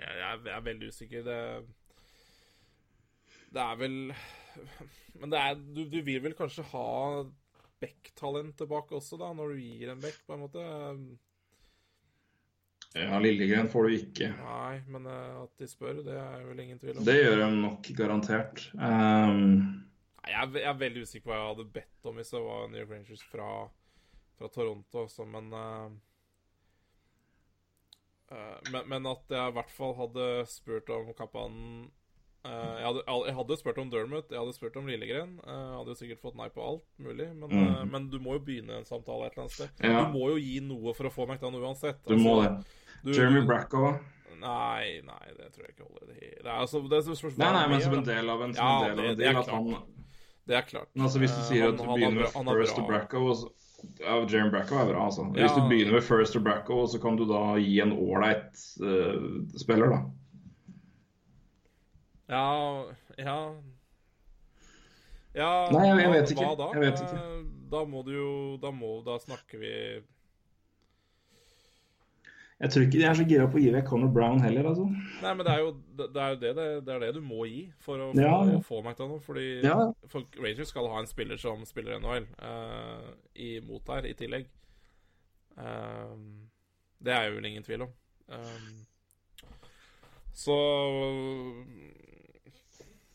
[0.00, 0.16] Jeg,
[0.46, 1.22] jeg er veldig usikker.
[1.22, 1.66] Det,
[3.52, 4.14] det er vel
[5.20, 6.88] Men det er, du, du vil vel kanskje ha
[7.82, 10.64] Beck-talent tilbake også, da, når du gir en Beck, på en måte?
[12.92, 14.28] Ja, Lillegren får du ikke.
[14.36, 17.06] Nei, men eh, at de spør, det er vel ingen tvil om.
[17.08, 18.66] Det gjør de nok garantert.
[18.76, 19.40] Um,
[20.20, 22.42] Nei, jeg, er, jeg er veldig usikker på hva jeg hadde bedt om hvis det
[22.44, 23.48] var New York Rangers fra,
[24.38, 25.88] fra Toronto også, men, uh,
[28.72, 31.90] men Men at jeg i hvert fall hadde spurt om Kappan eh,
[32.50, 35.38] jeg, hadde, jeg hadde spurt om Dermot, jeg hadde spurt om Lillegren.
[35.46, 37.68] eh, Jeg hadde jo sikkert fått nei på alt mulig, men, Mm.
[37.76, 39.70] eh, men du må jo begynne en samtale et eller annet sted.
[39.82, 40.04] Ja.
[40.04, 41.98] Du må jo gi noe for å få McDonagh uansett.
[42.06, 42.64] du må det.
[43.04, 43.98] du- Jeremy Bracco.
[44.40, 46.06] Nei, nei, det tror jeg ikke holder.
[46.14, 48.52] Det, det er altså det er spørsmål Nei, nei, men som en del av en,
[48.54, 49.38] Ja, en del av det- en det er.
[49.38, 49.72] At klart.
[49.72, 49.82] han,
[50.46, 50.88] Det er klart.
[50.96, 53.34] men altså, hvis du Eh, sier han- at du begynner med first of to Bracco
[53.34, 53.48] så,
[54.00, 55.32] ja, Jeremy Bracco er bra, altså.
[55.32, 55.54] Hvis Ja.
[55.54, 58.50] du begynner med first to Bracco, så kan du da gi en ålreit
[58.82, 60.02] uh, spiller, da.
[62.32, 62.46] Ja,
[63.20, 63.36] ja
[65.34, 66.44] Ja, Nei, jeg- jeg vet ikke.
[66.48, 66.66] Hva da?
[66.76, 67.20] Jeg vet ikke.
[67.20, 69.72] Eh, Da må du jo Da må Da snakker vi
[72.62, 74.84] Jeg tror ikke de er så gira på å gi vekk Conor Brown heller, altså.
[75.22, 76.50] Nei, men det er jo det, er jo det,
[76.86, 78.60] det, er det du må gi for å få, Ja, ja.
[78.62, 79.22] få McDonald.
[79.26, 79.92] Fordi Ja.
[80.06, 84.46] folk, Rangers skal ha en spiller som spiller NHL uh, imot her, i tillegg.
[85.58, 86.14] Eh,
[87.02, 87.90] det er jo vel ingen tvil om.
[88.30, 88.62] Eh,
[90.32, 90.56] så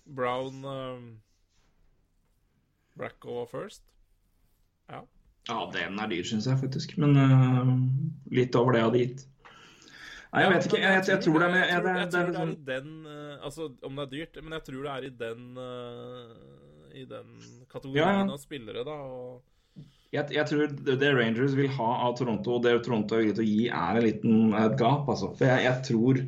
[0.08, 1.00] Brown uh,
[2.98, 3.84] Bracco first.
[4.90, 5.04] Ja.
[5.48, 6.98] Ja, den er dyr, syns jeg faktisk.
[7.00, 7.74] Men uh,
[8.36, 9.26] litt over det jeg hadde gitt.
[10.28, 10.80] Nei, jeg vet ikke.
[10.82, 12.90] Jeg, jeg, jeg tror det er med jeg det, det det er liksom, i den
[13.08, 16.34] uh, Altså, om det er dyrt, men jeg tror det er i den uh,
[16.92, 17.30] I den
[17.72, 18.98] kategorien Ja, av spillere, da.
[19.08, 19.46] Og
[20.16, 23.66] jeg, tror det Rangers vil ha av Toronto, og det Toronto er greid å gi,
[23.68, 25.10] er en liten et gap.
[25.12, 25.34] Altså.
[25.38, 26.22] For jeg, tror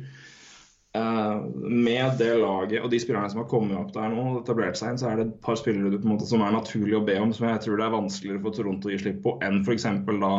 [0.94, 4.90] med det laget og de spillerne som har kommet opp der nå, og etablert seg,
[4.90, 7.30] inn, så er det et par spillere du, måte, som er naturlig å be om,
[7.36, 9.86] som jeg tror det er vanskeligere for Toronto å gi slipp på enn f.eks.
[9.86, 10.32] da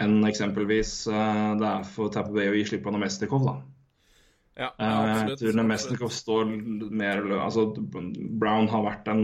[0.00, 3.44] enn eksempelvis eh, det er for Tapper Bay å gi slipp på Nemestikov.
[3.46, 3.54] da.
[4.64, 5.38] ja, Eh, jeg absolutt.
[5.44, 6.44] tror Nemestikov står
[6.90, 7.68] mer lø- Altså,
[8.40, 9.22] Brown har vært en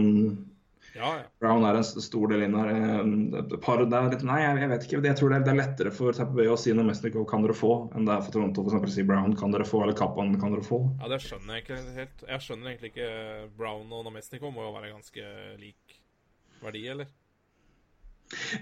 [0.95, 1.27] Ja, ja.
[1.39, 2.71] Brown er en stor del inn her.
[2.71, 4.99] Eh, par, det er nei, jeg, vet ikke.
[5.07, 7.55] Jeg tror det er, det er lettere for Tampa Bay å si Nemesnikov kan dere
[7.57, 10.35] få, enn det er for Toronto for å si Brown kan dere få, eller Kappan
[10.41, 10.83] kan dere få.
[10.99, 12.27] ja, det skjønner jeg ikke helt.
[12.27, 13.09] Jeg skjønner egentlig ikke
[13.59, 15.99] Brown og Namestnikov må jo være ganske lik
[16.61, 17.09] verdi, eller?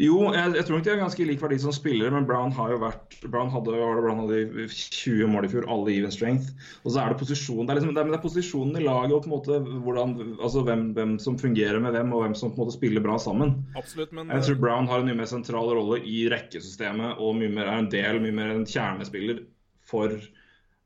[0.02, 2.74] Jo, jeg, jeg tror nok de har ganske lik verdi som spillere, men Brown har
[2.74, 6.52] jo vært Brown hadde, Brown hadde 20 mål i fjor, alle even strength.
[6.84, 8.86] Og så er det posisjonen det er, liksom, det er, men det er posisjonen i
[8.86, 12.36] laget og på en måte hvordan, altså hvem, hvem som fungerer med hvem, og hvem
[12.38, 13.56] som på en måte spiller bra sammen.
[13.80, 17.54] Absolutt, men Jeg tror Brown har en mye mer sentral rolle i rekkesystemet og mye
[17.54, 19.44] mer er en del, mye mer en kjernespiller
[19.90, 20.16] for,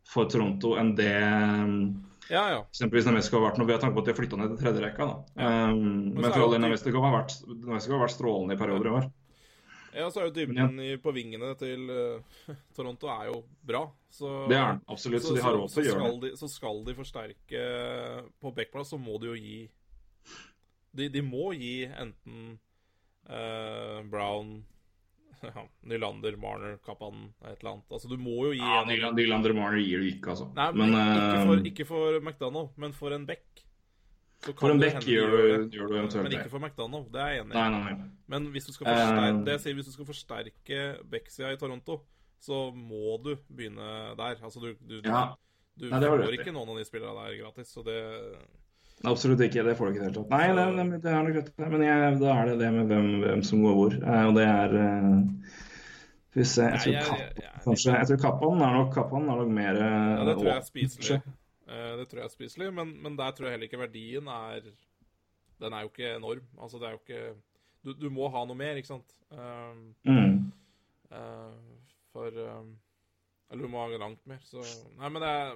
[0.10, 1.14] for Toronto enn det
[2.32, 2.60] Ja, ja.
[2.72, 4.62] eksempelvis Nemestikov har vært noe, vi har tanke på at de har flytta ned til
[4.62, 5.08] tredje rekka.
[5.10, 5.50] Da.
[5.74, 5.82] Um,
[6.14, 9.10] men så for all del, de- har, vært- har vært strålende i perioder i år.
[9.94, 10.98] Ja, så er jo dybden ja.
[11.04, 12.48] på vingene til uh,
[12.78, 13.84] Toronto er jo bra.
[14.14, 16.32] Så, Det er den, absolutt, så de har råd til å gjøre det.
[16.32, 17.62] de, så skal de forsterke
[18.42, 19.56] På backplass så må de jo gi
[20.94, 22.60] De, de må gi enten
[23.26, 24.60] uh, Brown
[25.56, 27.92] ja, Nylander, Marner, Kappan, et eller annet.
[27.92, 30.48] Altså, du må jo gi Ja, en Nylander Marner gir du ikke, altså.
[30.56, 33.64] Nei, men, men ikke, uh, for, ikke for McDonald, men for en Beck.
[34.44, 36.00] Så kan for en det de gjør, gjør du- det.
[36.02, 37.60] eventuelt Men ikke for McDonald, det er jeg enig i.
[37.60, 38.10] Nei, nei, nei.
[38.34, 40.82] Men hvis du skal forsterke, uh, det jeg sier, hvis du skal forsterke
[41.14, 42.02] backsida i Toronto,
[42.44, 44.42] så må du begynne der.
[44.44, 45.30] Altså, du, du, Ja.
[45.80, 48.00] du du får ikke noen av de spillerne der gratis, så det
[49.04, 49.64] Absolutt ikke.
[49.68, 50.30] Det får du ikke i det hele tatt.
[50.32, 51.50] Nei, det, det, det er nok rett.
[51.74, 53.96] Men jeg, da er det det med hvem, hvem som går hvor.
[54.00, 55.18] Eh, og det er eh,
[56.34, 58.94] Skal vi se Jeg tror Nei, jeg- Kappan jeg- kanskje Jeg tror Kappan er nok,
[58.96, 61.20] Kappan er nok mer eh, Ja, det tror jeg er spiselig.
[61.68, 64.72] Eh, det tror jeg er spiselig, men, men der tror jeg heller ikke verdien er
[65.60, 66.48] Den er jo ikke enorm.
[66.62, 67.36] Altså, det er jo ikke
[67.84, 69.14] Du, du må ha noe mer, ikke sant?
[69.36, 70.52] Um, Mm.
[71.12, 71.78] Eh,
[72.14, 72.64] for eh,
[73.52, 74.64] Eller du må ha langt mer, så
[74.98, 75.56] Nei, men det er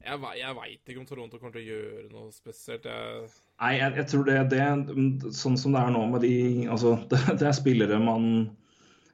[0.00, 2.86] Jeg, jeg veit ikke om Toronto kommer til å gjøre noe spesielt.
[2.88, 3.28] Jeg
[3.60, 6.34] Nei, jeg, jeg tror det, det Sånn som det er nå med de
[6.72, 8.26] Altså, det, det er spillere man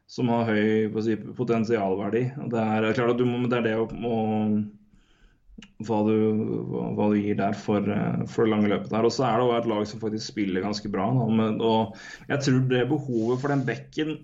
[0.07, 2.21] som har høy si, potensialverdi.
[2.53, 3.89] Det er klart at du må, det er det å
[5.87, 9.09] hva, hva, du gir der for, eh, for det lange løpet der.
[9.09, 11.09] Og så er det også et lag som faktisk spiller ganske bra.
[11.17, 11.97] Nå, men, og
[12.31, 14.17] jeg tror det behovet for den bekken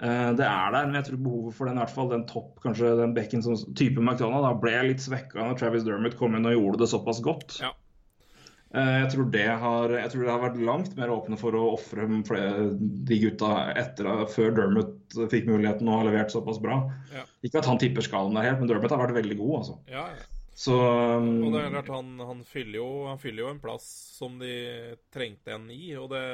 [0.00, 2.94] det er der, men jeg tror behovet for den i hvert fall den topp, kanskje
[3.02, 6.54] den bekken som type McDonald, da ble litt svekka når Travis Dermott kom inn og
[6.56, 7.58] gjorde det såpass godt.
[7.60, 7.74] Ja.
[8.72, 11.64] Eh, Jeg tror, det har, jeg tror det har vært langt mer åpne for å
[11.74, 16.80] ofre de gutta etter, før Dermot fikk muligheten og har levert såpass bra.
[17.12, 17.26] Ja.
[17.44, 19.56] Ikke at han tipper skallen der helt, men Dermot har vært veldig god.
[19.62, 19.78] altså.
[19.90, 20.29] Ja, ja.
[20.60, 20.74] Så
[21.16, 23.84] um, Og det er klart, han, han, fyller jo, han fyller jo en plass
[24.18, 24.50] som de
[25.08, 25.94] trengte en i.
[25.96, 26.24] Og det,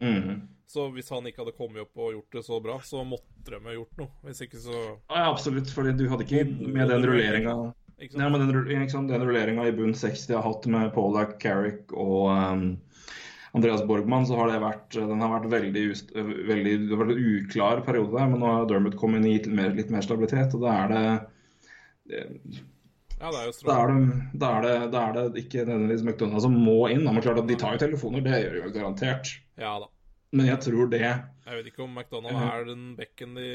[0.00, 0.38] mhm.
[0.64, 3.58] så hvis han ikke hadde kommet opp og gjort det så bra, så måtte de
[3.60, 4.14] ha gjort noe.
[4.24, 7.56] Hvis ikke så ja, Absolutt, for du hadde ikke med den rulleringa
[7.96, 12.26] Nei, men den, den rulleringa i bunn 60 jeg har hatt med Polak, Carrick og
[12.28, 12.64] um,
[13.56, 17.14] Andreas Borgmann, så har det vært, den har vært veldig, just, veldig det har vært
[17.14, 20.56] en uklar periode der, men nå har Dermot kommet inn litt mer, litt mer stabilitet,
[20.56, 22.26] og da er det
[23.20, 24.16] Ja, det er jo da strålende.
[24.32, 27.04] det, da, er det, da er det ikke nødvendigvis McDonald's som må inn.
[27.06, 29.36] Men klart at De tar jo telefoner, det gjør de jo garantert.
[29.60, 29.90] Ja da.
[30.34, 33.50] Men jeg tror det Jeg vet ikke om McDonald's er den bekken de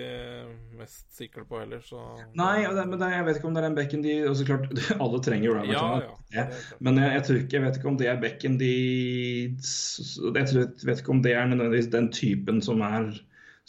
[0.80, 2.00] mest sikre på heller, så
[2.40, 4.46] Nei, det, men det, jeg vet ikke om det er den bekken de og så
[4.48, 4.70] klart,
[5.04, 5.84] Alle trenger jo Ja,
[6.32, 6.46] ja.
[6.80, 8.76] Men jeg, jeg, tror ikke, jeg vet ikke om det er bekken de
[9.52, 13.12] Jeg tror, jeg vet ikke om det er nødvendigvis den typen som er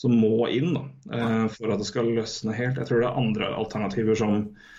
[0.03, 2.79] som må inn da, eh, for at det skal løsne helt.
[2.81, 4.72] Jeg tror det er andre alternativer som eh,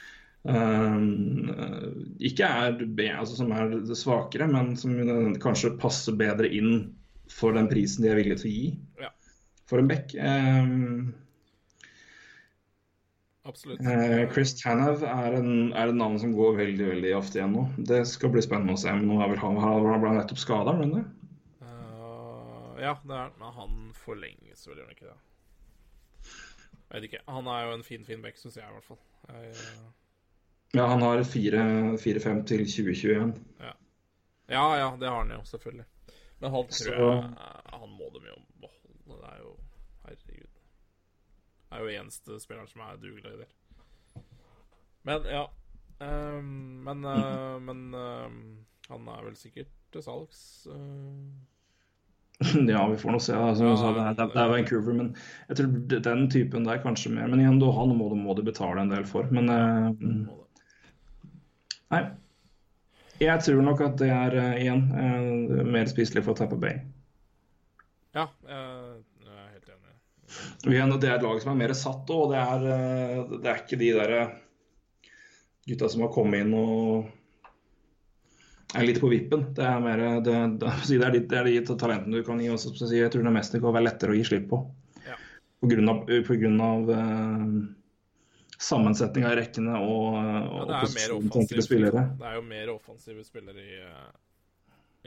[0.43, 2.75] ikke er
[3.15, 6.89] altså som er svakere, men som eh, kanskje passer bedre inn
[7.31, 8.67] for den prisen de er villige til å gi
[9.05, 9.09] Ja.
[9.69, 10.11] for en bekk.
[10.19, 10.67] Eh,
[13.45, 13.81] Absolutt.
[13.83, 17.63] Eh, Chris Tanev er, en, er et navn som går veldig veldig ofte igjen nå.
[17.89, 18.91] Det skal bli spennende å se.
[18.95, 21.03] Men nå er vel han, han ble nettopp skada, ble han det?
[21.67, 25.19] Eh, ja, det er Men han forlenges vel, gjør han ikke det?
[26.93, 27.23] Jeg vet ikke.
[27.35, 29.01] Han er jo en fin, fin bekk, syns jeg i hvert fall.
[29.27, 29.83] Jeg, eh,
[30.75, 33.33] Ja, han har 4-5 til 2021.
[33.59, 33.73] ja.
[34.47, 35.85] ja ja, det har han jo, selvfølgelig.
[36.39, 39.21] Men han tror Så- jeg Han må dem jo beholde.
[39.21, 39.51] Det er jo
[40.07, 40.49] Herregud.
[41.69, 43.45] Det er jo eneste spilleren som er dugelig der.
[45.03, 45.45] Men ja.
[45.99, 48.31] Um, men uh, men uh,
[48.89, 50.67] han er vel sikkert til salgs.
[50.67, 51.29] Uh...
[52.73, 53.33] Ja, vi får nå se.
[53.55, 55.15] Som jeg sa, det, er, det er Vancouver, men
[55.49, 57.27] jeg tror den typen der kanskje mer.
[57.27, 59.29] Men igjen, han må, må de betale en del for.
[59.31, 60.33] Men eh.
[61.93, 62.03] Nei.
[63.21, 66.81] Jeg tror nok at det er uh, igjen uh, mer spiselig for Tapper Bay.
[68.13, 69.95] Ja, jeg, jeg er helt enig.
[70.69, 72.29] Igjen, det er et lag som er mer satt òg.
[72.33, 74.35] Det, er, eh, det er ikke de der eh,
[75.71, 77.09] gutta som har kommet inn og
[78.77, 79.47] er litt på vippen.
[79.57, 82.51] Det er mer det, det, det, er, de, det er de talentene du kan gi.
[82.53, 84.61] Også, jeg tror det mest det kan være lettere å gi slipp på.
[85.07, 85.17] Ja.
[85.63, 87.47] På grunn av, på grunn av eh,
[88.63, 92.03] sammensetning av rekkene og, og Ja, det er spillere.
[92.19, 94.11] Det er jo mer offensive spillere i, eh,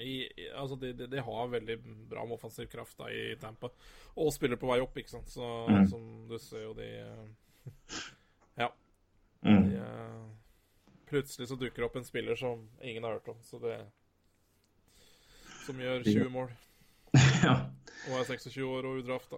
[0.04, 1.76] i i- Altså, de, de, de har veldig
[2.10, 3.70] bra med offensiv kraft da, i Tampa.
[4.16, 5.28] Og spiller på vei opp, ikke sant.
[5.32, 5.86] Så Mm.
[5.88, 7.26] som du ser jo de eh,
[8.62, 8.68] Ja.
[9.44, 9.70] Mm.
[9.70, 10.26] De, eh,
[11.06, 13.78] plutselig så dukker opp en spiller som ingen har hørt om, så det
[15.66, 16.50] Som gjør 20 mål
[17.44, 17.56] ja.
[18.10, 19.36] og er 26 år og udrafta.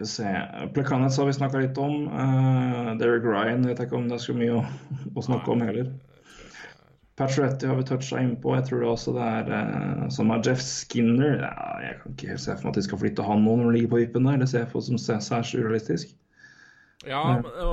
[0.00, 0.68] Skal vi se.
[0.72, 2.06] Plekanets har vi snakka litt om.
[2.08, 4.62] Uh, Derek Ryan vet jeg ikke om det er så mye å,
[5.12, 5.90] å snakke om heller.
[7.20, 8.54] Pacioretty har vi toucha innpå.
[8.56, 11.42] Jeg tror det også det er uh, som er Jeff Skinner.
[11.44, 13.68] Ja, jeg kan ikke helt se for meg at de skal flytte han nå når
[13.68, 14.40] han ligger på vippen der.
[14.40, 16.16] Det ser jeg for som sæ- særs urealistisk.
[17.04, 17.68] Ja, men det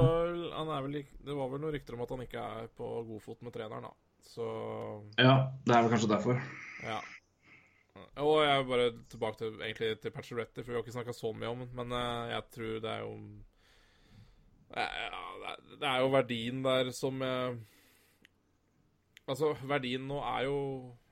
[0.68, 3.40] var, vel, det var vel noen rykter om at han ikke er på god fot
[3.44, 3.96] med treneren, da.
[4.28, 4.44] Så
[5.20, 5.34] Ja,
[5.64, 6.44] det er vel kanskje derfor.
[6.84, 7.00] Ja.
[8.24, 11.34] Og jeg er bare tilbake til, egentlig til Pacioretty, for vi har ikke snakka så
[11.34, 11.72] mye om den.
[11.78, 13.14] Men uh, jeg tror det er jo
[14.76, 17.56] ja, det er- jo verdien der som eh,
[19.28, 20.58] Altså, verdien nå er jo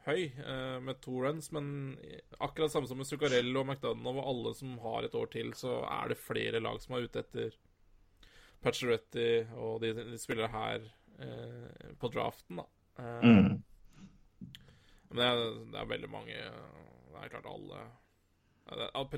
[0.06, 1.98] høy eh, med to runs, men
[2.40, 5.82] akkurat samme som med Zuccarello og McDonagh og alle som har et år til, så
[5.84, 7.58] er det flere lag som er ute etter
[8.64, 10.86] Pacioretty og de, de spiller her
[11.20, 12.68] eh, på draften, da.
[13.00, 13.64] Eh, Mm.
[15.10, 17.86] Men det er, det er veldig mange Det er klart alle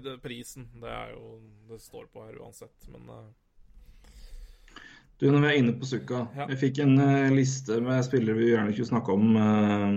[0.04, 1.40] det, Prisen, det er jo
[1.70, 3.28] Det står på her uansett, men eh,
[5.18, 6.28] Du, når vi er inne på Sukka.
[6.36, 6.46] Ja.
[6.52, 9.96] Jeg fikk en uh, liste med spillere vi gjerne ikke snakke om, uh,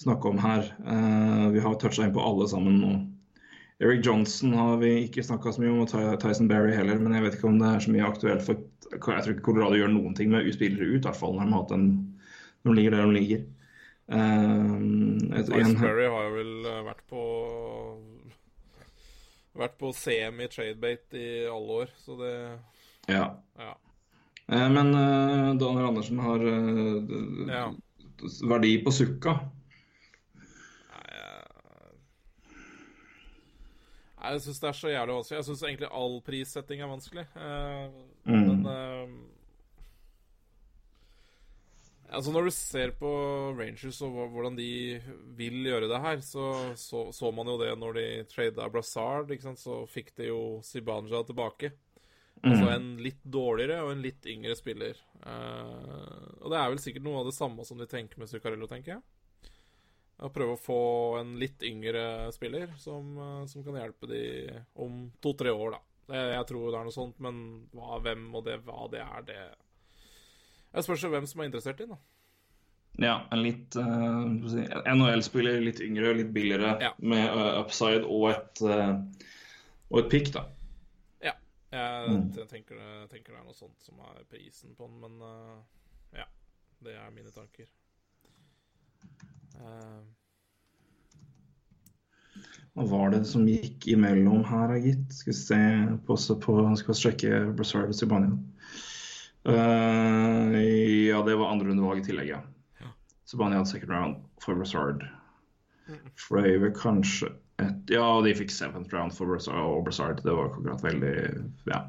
[0.00, 0.66] snakke om her.
[0.82, 2.90] Uh, vi har toucha inn på alle sammen nå.
[3.84, 6.98] Eric Johnson har vi ikke snakka så mye om, og Tyson Berry heller.
[6.98, 8.42] Men jeg vet ikke om det er så mye aktuelt.
[8.42, 8.58] for
[8.90, 11.54] Jeg tror ikke Colorado gjør noen ting med spillere ut, i hvert fall når de,
[11.54, 11.88] har hatt en,
[12.64, 13.46] når de ligger der de ligger.
[14.08, 17.22] Eh, et, Iceberry har jo vel eh, vært på
[19.54, 22.32] Vært på semi tradebate i alle år, så det
[23.06, 23.28] ja.
[23.60, 23.74] Ja.
[24.50, 27.68] Eh, men uh, Daniel Andersen har uh, ja.
[28.50, 29.36] verdi på Sukka.
[30.90, 31.46] Nei, jeg-
[34.32, 35.38] jeg syns det er så jævlig vanskelig.
[35.38, 37.26] Jeg syns egentlig all prissetting er vanskelig.
[37.36, 37.88] Uh,
[38.24, 38.62] Mm.
[38.64, 38.64] Men
[42.14, 43.10] Altså Når du ser på
[43.58, 44.68] Rangers og hvordan de
[45.38, 49.32] vil gjøre det her, så så, så man jo det når de trada Brazard.
[49.60, 51.74] Så fikk de jo Sibanja tilbake.
[52.44, 54.98] Altså en litt dårligere og en litt yngre spiller.
[55.24, 58.68] Uh, og det er vel sikkert noe av det samme som de tenker med Zuccarello,
[58.68, 59.04] tenker jeg.
[60.24, 60.82] Å prøve å få
[61.18, 64.20] en litt yngre spiller som, eh, som kan hjelpe de
[64.78, 65.80] om to-tre år, da.
[66.14, 67.40] Jeg, jeg tror det er noe sånt, men
[67.74, 69.40] hva, hvem og det, hva det er, det
[70.74, 72.00] Jeg spørs hvem som er interessert i den, da.
[73.02, 76.92] Ja, en litt uh, si, NHL-spiller, litt yngre, litt billigere, Ja.
[77.02, 79.00] med uh, upside og et, uh,
[79.90, 80.44] og et pick, da.
[81.24, 81.34] Ja.
[81.74, 85.22] Jeg, jeg tenker, det, tenker det er noe sånt som er prisen på den, men
[85.22, 85.58] uh,
[86.14, 86.28] ja.
[86.84, 87.66] Det er mine tanker.
[89.54, 90.02] Eh,
[92.74, 95.12] Hva var det som gikk imellom her, gitt?
[95.14, 95.60] Skal vi se
[96.06, 98.34] på, på Skal vi sjekke Brassard og Sibania.
[99.44, 102.40] Eh, ja, det var andre rundevalg i tillegg, ja.
[103.24, 105.04] Sibania hadde second round for Brazard
[106.20, 107.30] Fravor kanskje
[107.62, 110.22] et Ja, og de fikk seventh round for Brazard, og Brazard.
[110.24, 111.14] Det var akkurat veldig
[111.70, 111.82] Ja.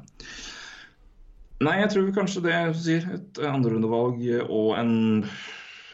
[1.64, 3.06] Nei, jeg tror kanskje det jeg sier.
[3.16, 4.20] Et andrerundevalg
[4.50, 5.24] og en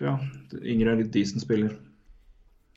[0.02, 0.16] ja,
[0.59, 1.76] yngre, litt decent spiller.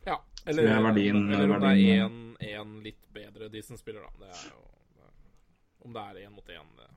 [0.05, 0.19] ja.
[0.45, 4.09] det Eller, er verdien- eller om det er én litt bedre decent spiller, da.
[4.19, 4.61] Det er jo
[4.95, 6.89] det er- Om det er én mot én, det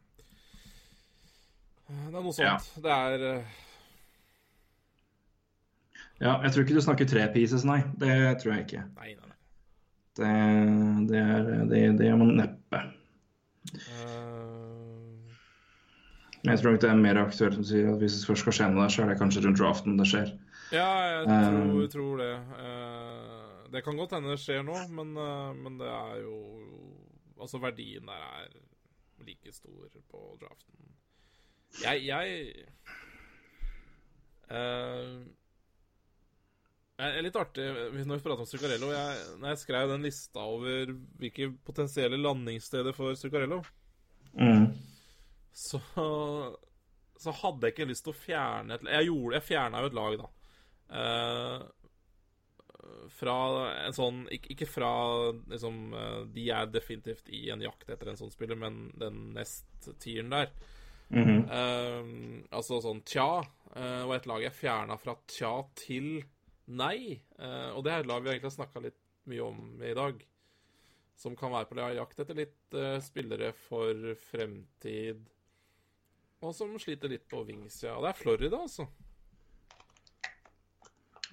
[1.88, 2.68] Det er noe sånt.
[2.84, 3.56] Det er eh,
[6.18, 7.80] Ja, jeg tror ikke du snakker tre pieces, nei.
[7.96, 8.12] Det
[8.42, 8.84] tror jeg ikke.
[8.98, 9.36] Nei, nei, nei.
[10.18, 10.32] Det,
[11.08, 12.82] det, er, det, det gjør man neppe.
[13.72, 15.34] Uh...
[16.48, 18.68] Jeg tror nok det er mer aktuelt som sier at hvis det først skal skje
[18.72, 20.32] noe der, så er det kanskje rundt draften det skjer.
[20.74, 22.32] ja, jeg tror, tror, tror det.
[22.58, 25.16] Uh, det kan godt hende det skjer nå, men,
[25.62, 26.36] men det er jo
[27.38, 28.48] Altså, verdien der er
[29.22, 30.97] like stor på draften.
[31.82, 32.64] Jeg, jeg
[36.98, 38.88] det er litt artig når vi prater om Zuccarello.
[38.90, 40.90] Jeg, når jeg skrev den lista over
[41.20, 43.62] hvilke potensielle landingssteder for Zuccarello,
[44.38, 44.66] Mm.
[45.56, 45.78] så,
[47.18, 49.96] så hadde jeg ikke lyst til å fjerne et Jeg gjorde, jeg fjerna jo et
[49.96, 50.26] lag, da.
[51.00, 51.62] Eh,
[53.16, 53.36] fra
[53.86, 54.90] en sånn Ikke, ikke fra
[55.50, 60.30] liksom eh, De er definitivt i en jakt etter en sånn spiller, men den nest-tieren
[60.34, 60.52] der.
[61.08, 61.36] Mhm.
[61.48, 63.44] uh, altså sånn tja.
[63.76, 66.18] uh, og et lag jeg fjerna fra tja til
[66.66, 67.20] nei.
[67.38, 70.20] Uh, og det er et lag vi egentlig har snakka litt mye om i dag.
[71.18, 75.24] Som kan være på jakt etter litt spillere for fremtid.
[76.46, 77.96] Og som sliter litt på vingsida.
[77.96, 78.86] Og det er Florida, altså.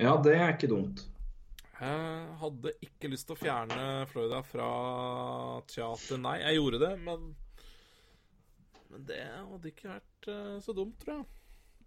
[0.02, 1.06] Ja, det er ikke dumt.
[1.76, 4.70] Jeg hadde ikke lyst til å fjerne Florida fra
[5.70, 6.40] tja til nei.
[6.42, 7.30] Jeg gjorde det, men
[8.96, 11.26] Men det hadde ikke vært uh, så dumt, tror jeg.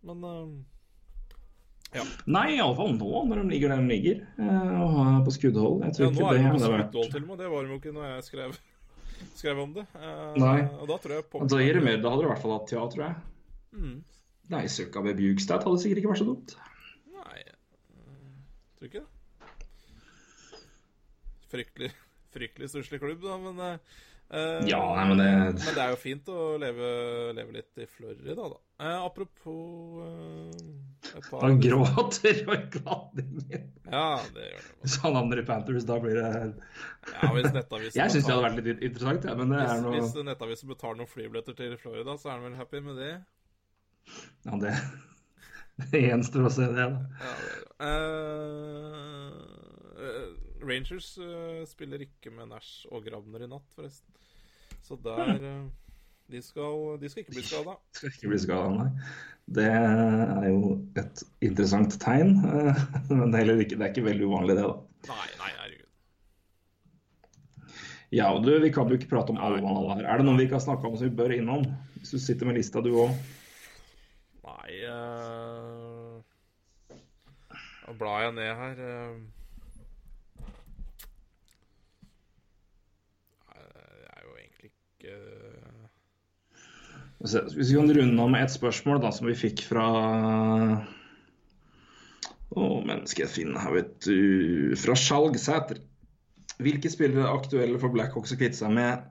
[0.08, 4.18] Men eh, Nei, iallfall nå, når de ligger der de ligger.
[4.36, 5.86] eh, Og har på skuddhold.
[5.86, 7.40] Jeg tror Ja, nå ikke er det de på hadde skuddhold vært til og med.
[7.40, 8.58] Det var de jo ikke når jeg skrev,
[9.40, 9.86] skrev om det.
[10.44, 10.58] Nei.
[10.76, 11.96] Og da tror jeg på Da gir det mer.
[12.04, 13.16] Da hadde du i hvert fall hatt ja, tror jeg.
[13.78, 13.96] Mm.
[14.52, 16.54] Nei, søka med Bjugstad hadde sikkert ikke vært så dumt.
[17.16, 17.56] Nei, jeg
[18.76, 19.08] tror ikke det.
[21.48, 21.90] Fryktelig,
[22.36, 23.64] fryktelig stusslig klubb, da, men
[24.30, 25.28] eh, Ja, nei, men det
[25.64, 26.90] Men det er jo fint å leve,
[27.36, 28.58] leve litt i Florida, da.
[28.78, 33.64] Uh, apropos uh, par Han gråter og kladdingen.
[33.88, 34.76] Ja, det gjør det.
[34.84, 38.46] Hvis han havner i Panthers, da blir det Ja, hvis nettavisen Jeg syns det hadde
[38.46, 41.76] vært litt interessant, ja, men det er hvis, noe hvis nettavisen betaler noen flybilletter til
[41.80, 43.12] Florida, så er han vel happy med det?
[44.46, 44.74] Ja, det,
[45.92, 47.22] det gjenstår å se det, da.
[47.24, 49.17] Ja, det er det.
[50.62, 54.14] Rangers uh, spiller ikke med Nash og Grabner i natt, forresten.
[54.84, 55.66] Så der uh,
[56.32, 57.76] de, skal, de skal ikke bli skada.
[57.96, 58.88] Skal ikke bli skada, nei.
[59.48, 62.36] Det er jo et interessant tegn.
[62.44, 62.74] Uh,
[63.18, 65.12] Men det er, ikke, det er ikke veldig uvanlig, det, da.
[65.12, 65.84] Nei, nei, herregud.
[68.10, 70.06] Ja, og du, Vi kan jo ikke prate om alle mann alle her.
[70.08, 71.66] Er det noen vi ikke har snakka om som vi bør innom?
[71.98, 73.12] Hvis du sitter med lista, du òg.
[74.48, 76.14] Nei eh,
[77.84, 78.80] Da blar jeg ned her.
[78.88, 79.16] eh.
[83.48, 85.12] Nei, Det er jo egentlig ikke
[87.18, 89.86] Hvis vi kan runde av med et spørsmål da, som vi fikk fra
[92.54, 95.82] Å, mennesket skal jeg finne her, vet du Fra Skjalgsæter.
[96.62, 99.04] Hvilke spillere er aktuelle for Blackhawks å kvitte seg med?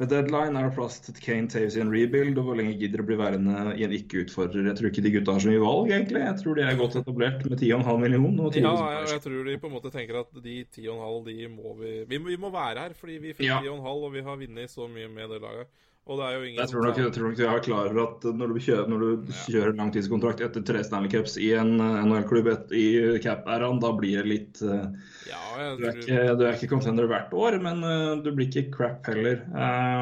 [0.00, 3.00] Ved deadline er det plass til Kane Taves i en rebuild, og hvor lenge gidder
[3.00, 4.66] de å bli værende i en ikke-utfordrer?
[4.70, 6.22] Jeg tror ikke de gutta har så mye valg, egentlig.
[6.24, 8.48] Jeg tror de er godt etablert med 10,5 millioner.
[8.48, 11.48] Og 10 Ja, jeg, jeg tror de på en måte tenker at de 10,5 de
[11.52, 13.60] må vi, vi må- Vi må være her, fordi vi fikk Ja.
[13.60, 15.68] 10,5 og vi har vunnet så mye med det laget.
[16.10, 18.00] Og det er jo ingen Jeg tror nok, jeg tror nok jeg er klar over
[18.02, 21.98] at når du kjører, når du kjører langtidskontrakt etter tre Stanley Cups i en eh,
[22.08, 22.86] NHL-klubb i
[23.22, 24.88] cap-æraen, da blir det litt eh,
[25.30, 28.50] Ja, jeg du, er ikke, du er ikke contender hvert år, men eh, du blir
[28.50, 29.44] ikke crap heller.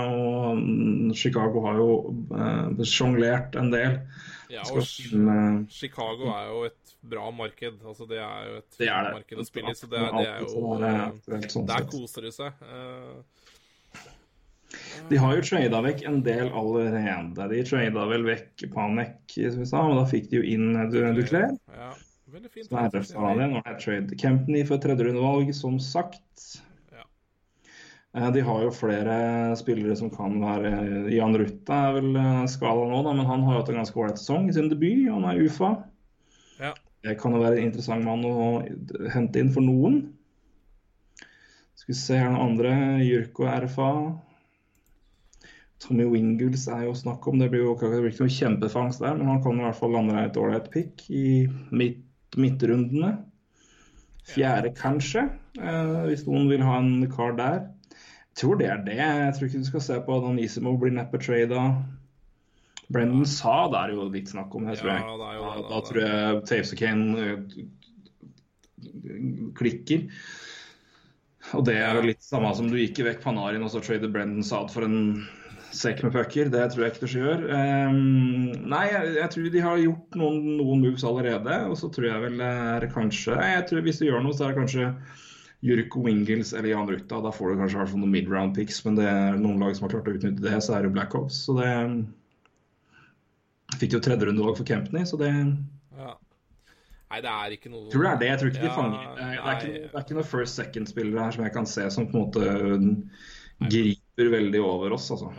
[0.09, 1.90] Og mm, Chicago har jo
[2.32, 4.01] uh, sjonglert en del.
[4.51, 7.77] ja, og finne Chicago er jo et bra marked.
[7.85, 9.12] Altså, det er jo et Det er det.
[9.20, 12.64] marked å spille i, så det, det er jo sånn Der koser de seg.
[12.64, 13.40] Eh,
[15.09, 17.48] De har jo trada vekk en del allerede.
[17.51, 21.01] De trada vel vekk Panek, som vi sa, men da fikk de jo inn du,
[21.16, 21.55] Duclair.
[21.74, 21.93] Ja,
[22.35, 22.68] veldig fint.
[22.68, 22.78] Som
[23.27, 23.62] er det.
[23.64, 26.60] Er trade Kempney for tredjerundevalg, som sagt.
[28.14, 29.16] Eh, De har jo flere
[29.59, 33.55] spillere som kan være Jan Rutte er vel eh, skala nå, da, men han har
[33.55, 35.06] jo hatt en ganske ålreit sesong i sin debut.
[35.10, 35.74] Han er UFA.
[36.60, 36.72] Ja.
[37.06, 38.64] Det kan jo være en interessant mann å
[39.14, 40.02] hente inn for noen.
[41.78, 42.74] Skal vi se her noen andre.
[43.06, 43.93] Jurko RFA.
[45.81, 47.40] Tommy Wingles er jo snakk om.
[47.40, 47.89] Det blir jo ikke
[48.27, 52.02] noe kjempefangst der, men han kan i hvert fall lande et ålreit pick i midt,
[52.36, 53.15] midtrundene.
[54.31, 55.24] Fjerde, kanskje,
[55.59, 57.65] eh, hvis noen vil ha en kar der.
[58.31, 58.98] Jeg tror det er det.
[59.01, 61.65] Jeg tror ikke du skal se på at Anisimo blir neppe trada.
[62.90, 65.02] Brendan sa det er jo litt snakk om det, tror jeg.
[65.02, 67.36] Ja, det jo da, da, da tror jeg Taves og Kane eh,
[69.59, 70.07] klikker.
[71.57, 74.44] Og det er jo litt samme som du gikk vekk Panarin og så trader Brendan
[74.47, 75.24] Saad for en
[75.76, 76.51] sekk med pucker.
[76.52, 77.42] Det tror jeg ikke de gjør.
[77.51, 77.97] Um,
[78.72, 81.59] nei, jeg, jeg, tror de har gjort noen, noen, moves allerede.
[81.70, 84.47] Og så tror jeg vel det er kanskje jeg tror Hvis de gjør noe, så
[84.47, 84.88] er det kanskje
[85.66, 87.20] Jurko Wingles eller Jan Rutta.
[87.24, 89.97] Da får du kanskje hvert noen mid-round picks, men det er noen lag som har
[89.97, 91.44] klart å utnytte det, så er det jo Blackhawks.
[91.47, 91.70] Så det
[93.78, 96.14] Fikk jo tredjerundevalg for Kempney, så det ja.
[97.10, 98.30] Nei, det er ikke noe Tror det er det.
[98.30, 100.28] Jeg tror ikke ja, de fanger det er, det er, ikke, det er ikke noen
[100.32, 105.10] first second-spillere her som jeg kan se som på en måte griper veldig over oss,
[105.14, 105.30] altså.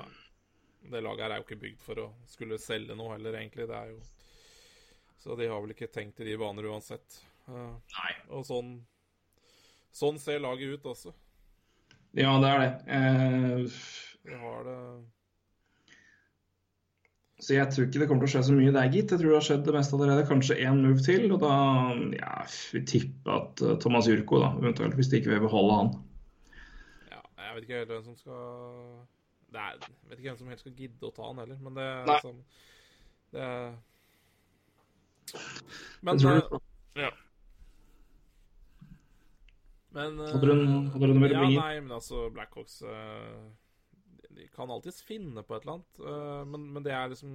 [0.91, 3.68] Det laget her er jo ikke bygd for å skulle selge noe heller, egentlig.
[3.69, 4.01] Det er jo
[5.22, 7.22] Så de har vel ikke tenkt i de baner uansett.
[7.47, 8.13] Nei.
[8.30, 8.80] Og sånn
[9.91, 11.11] Sånn ser laget ut også.
[12.15, 12.69] Ja, det er det.
[12.95, 13.81] Eh...
[14.39, 14.77] Har det
[17.41, 19.09] så jeg tror ikke det kommer til å skje så mye der, gitt.
[19.09, 20.26] Jeg tror det har skjedd det meste allerede.
[20.30, 21.55] Kanskje én move til, og da
[22.13, 22.35] ja,
[22.76, 25.89] vi tipper at uh, Thomas Jurko, da, eventuelt, hvis de ikke vil beholde han.
[27.09, 28.45] Ja, jeg vet ikke helt hvem som skal
[29.52, 31.78] det er, Jeg vet ikke hvem som helst skal gidde å ta han heller, men
[31.78, 32.15] det er Nei.
[32.15, 32.38] liksom
[33.32, 33.73] Det er
[36.02, 36.61] Men det,
[37.02, 37.11] Ja.
[39.91, 40.53] Men uh, Hadde du,
[40.94, 41.44] hadde du noe mer ja.
[41.48, 43.49] Nei, men altså, Blackhawks uh,
[44.32, 45.99] de kan alltids finne på et eller annet.
[45.99, 47.32] Uh, men, men, det er liksom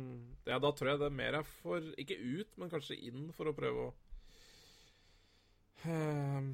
[0.49, 3.51] ja, Da tror jeg det er mer er for Ikke ut, men kanskje inn for
[3.51, 3.93] å prøve å
[5.85, 6.49] uh,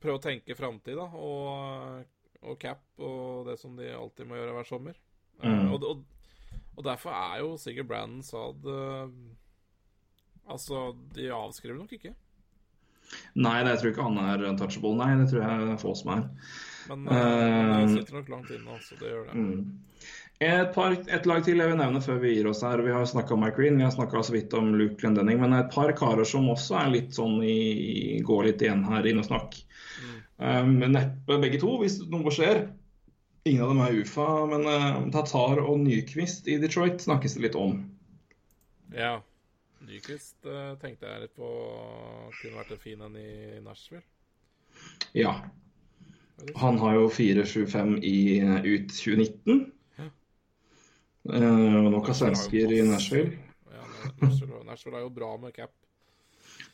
[0.00, 1.08] Prøve å tenke framtid, da.
[1.16, 2.04] Og,
[2.42, 4.96] og, cap og det som de alltid må gjøre hver sommer.
[5.40, 5.70] Uh, Mm.
[5.72, 6.02] og, og,
[6.76, 8.66] og, derfor er jo Sigurd Brandon Saad
[10.50, 12.12] Altså, de avskriver nok ikke.
[13.38, 14.96] Nei, det, jeg tror ikke han er untouchable.
[14.98, 16.24] Nei, det tror jeg er få som er.
[16.90, 18.98] Men uh, det sitter nok langt inne, altså.
[18.98, 19.36] Det gjør det.
[19.38, 20.10] Mm.
[20.40, 22.80] Et, par, et, lag til jeg vil nevne før vi gir oss her.
[22.80, 25.40] Vi har snakka om Mike Green, vi har snakka så vidt om Luke Glendenning.
[25.42, 29.20] Men et par karer som også er litt sånn i, går litt igjen her inn
[29.20, 29.58] og snakk.
[30.40, 30.82] Mm.
[30.82, 32.64] Um, neppe begge to, hvis noe skjer.
[33.48, 37.58] Ingen av dem er UFA, men uh, Tatar og Nyquist i Detroit snakkes det litt
[37.58, 37.78] om.
[38.92, 39.18] Ja.
[39.84, 41.48] Nyquist uh, tenkte jeg litt på
[42.40, 44.04] kunne vært en fin en i Nashville.
[45.16, 45.34] Ja.
[46.60, 49.64] Han har jo 4-7-5 i ut 2019.
[50.00, 50.08] Ja.
[51.32, 53.36] Uh, nok av svensker i Nashville.
[53.72, 53.88] Ja,
[54.20, 54.62] Nashville.
[54.68, 55.72] Nashville er jo bra med cap.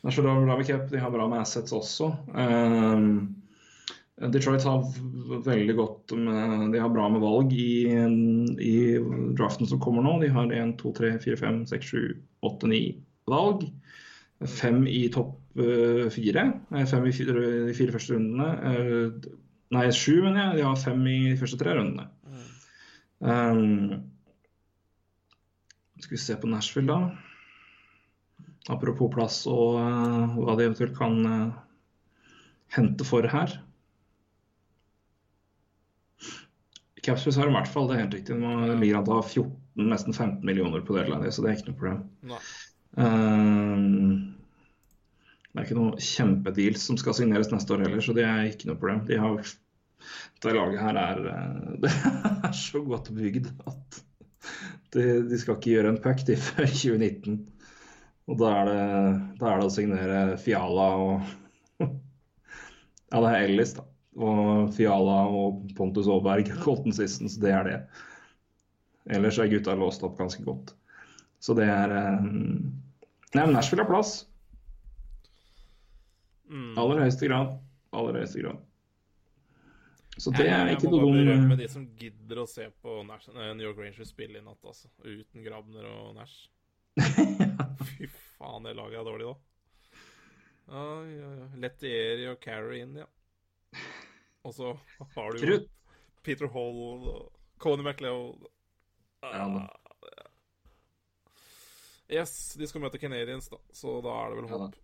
[0.03, 2.11] Nashville er bra med cap, de har bra med assets også.
[2.35, 3.27] Uh,
[4.17, 4.85] Detroit har
[5.45, 7.85] veldig godt med, De har bra med valg i,
[8.65, 8.77] i
[9.37, 10.15] draften som kommer nå.
[10.23, 12.15] De har 1, 2, 3, 4, 5, 6, 7,
[12.49, 12.79] 8, 9
[13.29, 13.67] valg.
[14.57, 16.47] Fem i topp uh, fire.
[16.89, 17.35] Fem i fire,
[17.67, 18.49] de fire første rundene.
[18.65, 19.37] Uh,
[19.77, 20.57] nei, sju, mener jeg.
[20.57, 22.09] De har fem i de første tre rundene.
[23.21, 24.09] Um,
[26.01, 27.13] skal vi se på Nashville, da.
[28.73, 31.21] Apropos plass og uh, hva de eventuelt kan
[32.73, 33.59] hente for her.
[37.07, 38.35] Capspace har i hvert fall det er helt riktig.
[38.35, 39.51] Det ligger an til å 14,
[39.87, 42.01] nesten 15 millioner på deadline, så det er ikke noe problem.
[42.97, 44.33] Um,
[45.53, 48.71] det er ikke noe kjempedeals som skal signeres neste år heller, så det er ikke
[48.71, 49.05] noe problem.
[49.07, 49.53] De har,
[50.43, 51.23] det laget her er,
[51.85, 54.01] det er så godt bygd at
[54.95, 57.43] de, de skal ikke gjøre en puck de før 2019.
[58.27, 58.87] Og da er, det,
[59.39, 61.13] da er det å signere Fiala og
[63.07, 63.87] Ja, det er Ellis, da
[64.17, 67.77] og Fiala og Pontus Aaberg, Colton Sissons, det er det.
[69.17, 70.73] Ellers er gutta låst opp ganske godt.
[71.39, 72.73] Så det er um...
[73.35, 74.21] Nei, men Nashville har plass.
[76.49, 76.73] Mm.
[76.79, 77.57] Aller høyeste grad.
[77.95, 78.63] Aller høyeste grad.
[80.17, 82.95] Så det er ikke noe Jeg må bare berømme de som gidder å se på
[83.05, 84.89] Nash, New York Rangers spille i natt, altså.
[85.05, 86.47] Uten Grabner og Nash.
[87.91, 89.35] Fy faen, det laget er dårlig, da.
[91.61, 93.05] Lettieri og Carrie inn, ja.
[94.45, 94.73] Og så
[95.15, 95.57] har du jo.
[96.23, 97.31] Peter Hall og
[97.63, 98.45] Coney McLeod.
[99.23, 99.65] Ja, da.
[102.07, 104.75] Yes, de skal møte Canadiens, da, så da er det vel håp.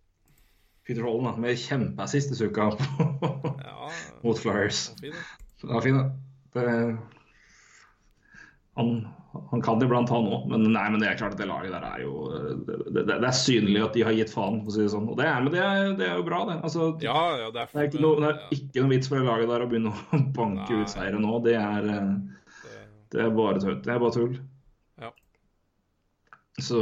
[0.84, 3.88] Peter Hall da, med kjempeassist i uka Ja,
[4.24, 4.90] mot Flyers.
[5.00, 5.14] det.
[5.64, 6.10] Var fin, da.
[6.54, 6.74] Det,
[8.76, 8.90] han,
[9.50, 10.44] han kan det iblant, han òg.
[10.52, 12.12] Men, nei, men det er klart at det laget der er jo
[12.68, 15.08] Det, det, det er synlig at de har gitt faen, for å si det sånn.
[15.10, 16.56] Og det er, men det er, det er jo bra, det.
[16.66, 19.18] Altså, Ja, ja, det er, det er ikke noe, det ja, ikke noe vits for
[19.20, 20.82] det laget der å begynne å banke Nei.
[20.86, 21.38] ut seire nå.
[21.46, 22.12] Det er, eh,
[23.14, 23.80] det- er bare tull.
[23.84, 24.36] Det er bare tull.
[25.02, 25.10] Ja.
[26.62, 26.78] Så,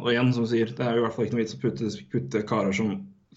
[0.00, 1.90] og igjen, som sier, det er jo i hvert fall ikke noe vits å putte,
[2.12, 2.92] putte karer som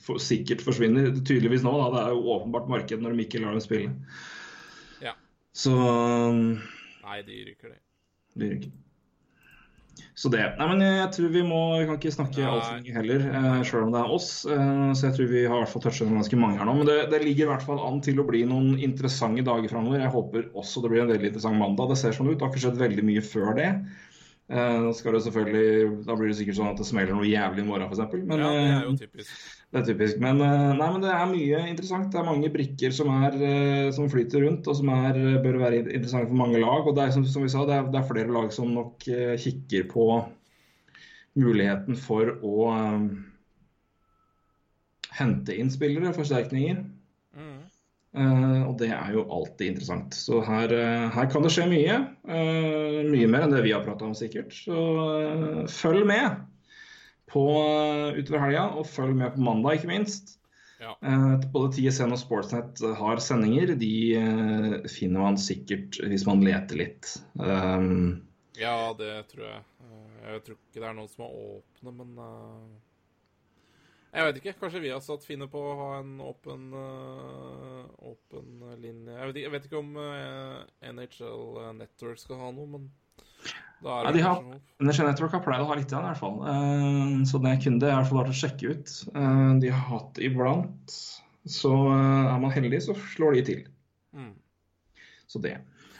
[0.05, 1.09] for, sikkert forsvinner.
[1.25, 1.87] Tydeligvis nå, da.
[1.95, 3.95] Det er jo åpenbart marked når de ikke lar dem spille.
[5.01, 5.15] Ja.
[5.57, 6.59] Så um,
[7.07, 7.81] Nei, de ryker, det.
[8.37, 8.75] Blir det ikke.
[10.17, 10.41] Så det.
[10.57, 13.83] Nei, men jeg tror vi må Vi kan ikke snakke altfor mye heller, eh, sjøl
[13.85, 14.29] om det er oss.
[14.49, 16.73] Eh, så jeg tror vi har i hvert fall touchet ganske mange her nå.
[16.79, 20.01] Men det, det ligger i hvert fall an til å bli noen interessante dager framover.
[20.01, 21.93] Jeg håper også det blir en veldig interessant mandag.
[21.93, 22.33] Det ser sånn ut.
[22.33, 23.69] Det har ikke skjedd veldig mye før det.
[24.47, 24.79] Eh,
[26.07, 28.13] da blir det sikkert sånn at det smeller noe jævlig i morgen, f.eks.
[28.23, 29.33] Men Ja, det er jo eh, typisk.
[29.73, 30.21] det er typisk.
[30.23, 32.07] Men, eh, nei, men det er mye interessant.
[32.13, 33.35] Det er mange brikker som, er,
[33.95, 36.87] som flyter rundt, og som er, bør være interessante for mange lag.
[36.87, 39.03] Og det er som, som vi sa, det er, det er flere lag som nok
[39.43, 40.07] kikker på
[41.37, 42.71] muligheten for å
[45.17, 46.85] hente inn spillere, forsterkninger.
[48.17, 50.15] Eh, og det er jo alltid interessant.
[50.17, 51.97] Så her, eh, her kan det skje mye.
[52.25, 54.55] Eh, mye mer enn det vi har prata om, sikkert.
[54.55, 56.41] Så følg med
[57.27, 57.45] på
[58.17, 60.37] utover helga, og følg med på mandag, ikke minst.
[60.79, 60.93] Ja.
[61.51, 63.73] Både TSN og Sportsnet har sendinger.
[63.75, 67.09] De finner man sikkert hvis man leter litt.
[67.41, 68.21] Um,
[68.57, 69.63] ja, det tror jeg.
[70.27, 72.71] Jeg tror ikke det er noen som er åpne, men eh,
[74.13, 74.53] Jeg vet ikke.
[74.61, 79.11] Kanskje vi har satt finner på å ha en åpen, eh, åpen linje.
[79.13, 80.63] Jeg vet, ikke, jeg vet ikke om eh,
[80.93, 82.87] NHL Network skal ha noe, men
[83.83, 84.43] da er Ja, det de har-
[84.81, 86.39] NHL Network har pleid å ha litt, igjen, i hvert fall.
[86.47, 88.95] Eh, så det kunne det i hvert fall vært å sjekke ut.
[89.13, 90.97] Eh, de har hatt iblant.
[91.47, 93.67] Så eh, er man heldig, så slår de til.
[94.15, 94.33] Mm.
[95.27, 95.57] Så det.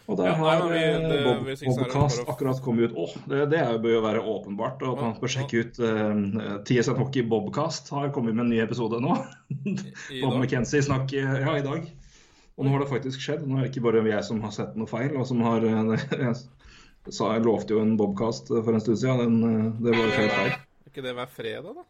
[0.08, 2.96] Og der Ja, nei, har vi- eh, det- Bob, Bobcast å- akkurat kommet ut.
[2.96, 4.82] Åh, det, det bør jo være åpenbart.
[4.88, 9.02] Og man bør sjekke ut uh, TSN Hockey Bobcast har kommet med en ny episode
[9.04, 9.18] nå.
[9.68, 10.38] I Bob.
[10.40, 11.90] McKenzie snakker ja, i dag.
[12.58, 13.44] Og nå har det faktisk skjedd.
[13.46, 15.12] Nå er det ikke bare jeg som har sett noe feil.
[15.18, 16.36] og som har, eh, jeg,
[17.12, 19.20] sa, jeg lovte jo en Bobcast for en stund siden.
[19.42, 20.52] Den, eh, det var jo feil feil.
[20.56, 21.84] Er ikke det hver fredag, da?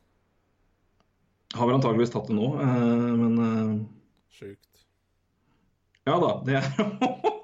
[1.55, 3.85] Har vel antageligvis tatt det nå, eh, men eh,
[4.41, 4.85] Sjukt.
[6.09, 6.33] ja da.
[6.43, 6.65] Det er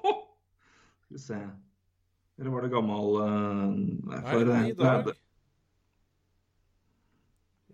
[1.14, 5.12] Skal vi se Eller var det gammel eh, for, Nei, for, i eh, dag.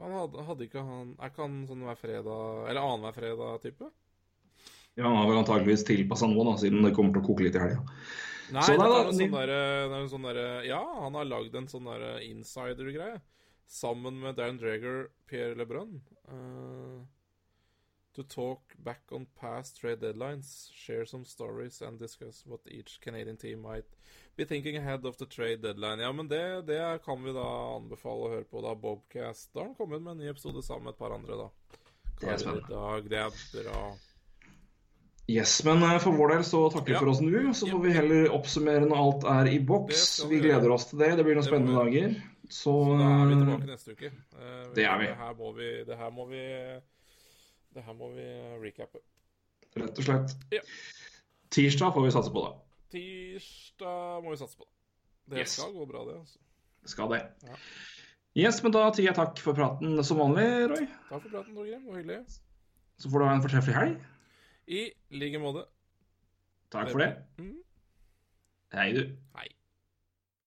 [0.01, 3.91] Han hadde, hadde ikke han Er ikke han sånn hver fredag Eller annenhver fredag-type?
[4.99, 7.55] Ja, han har vel antageligvis tilpassa nå, da, siden det kommer til å koke litt
[7.57, 7.79] i helga.
[8.51, 9.53] Nei, Så det er jo en sånn der,
[10.01, 13.21] en sånn derre- Ja, han har lagd en sånn derre insider-greie
[13.71, 16.01] sammen med Dan Drager, Pierre LeBrun.
[16.27, 16.99] eh,
[18.15, 23.37] to talk back on past trade deadlines, share some stories and discuss what each Canadian
[23.37, 23.87] team might
[24.37, 26.01] be thinking ahead of the trade deadline.
[26.01, 28.75] Ja, men det, det kan vi da anbefale å høre på, da.
[28.75, 29.53] Bobcast.
[29.55, 31.51] Da har han kommet med en ny episode sammen med et par andre, da.
[32.21, 33.85] Det er Karer dag, det er bra.
[35.31, 36.99] Yes, men eh, for vår del så takker vi Ja.
[37.05, 37.53] for oss nå.
[37.55, 40.25] Så får vi heller oppsummere når alt er i boks.
[40.27, 41.13] Vi vi gleder oss til det.
[41.21, 42.17] Det blir noen spennende dager.
[42.51, 44.11] Så Så da er vi eh, tilbake neste uke.
[44.11, 45.07] Eh, det er vi.
[45.07, 46.43] Det her må vi Det her må vi,
[47.75, 48.99] det her må vi eh, recappe.
[49.77, 50.61] rett og slett Ja.
[51.51, 52.53] Tirsdag får vi satse på, da.
[52.95, 54.75] Tirsdag må vi satse på det.
[55.31, 55.53] Det Yes.
[55.59, 56.19] skal gå bra, det.
[56.19, 56.39] altså.
[56.91, 57.21] Skal det.
[57.47, 57.57] Ja.
[58.37, 60.87] Yes, men da sier jeg takk for praten som vanlig, Roy.
[61.09, 61.85] Takk for praten, Torgrim.
[61.85, 62.41] Det var hyggelig.
[62.99, 63.97] Så får du ha en fortreffelig helg.
[64.69, 65.65] I like måte.
[66.71, 67.11] Takk for det.
[67.39, 67.57] Mm.
[68.73, 69.17] Hei, du.
[69.35, 69.49] Hei.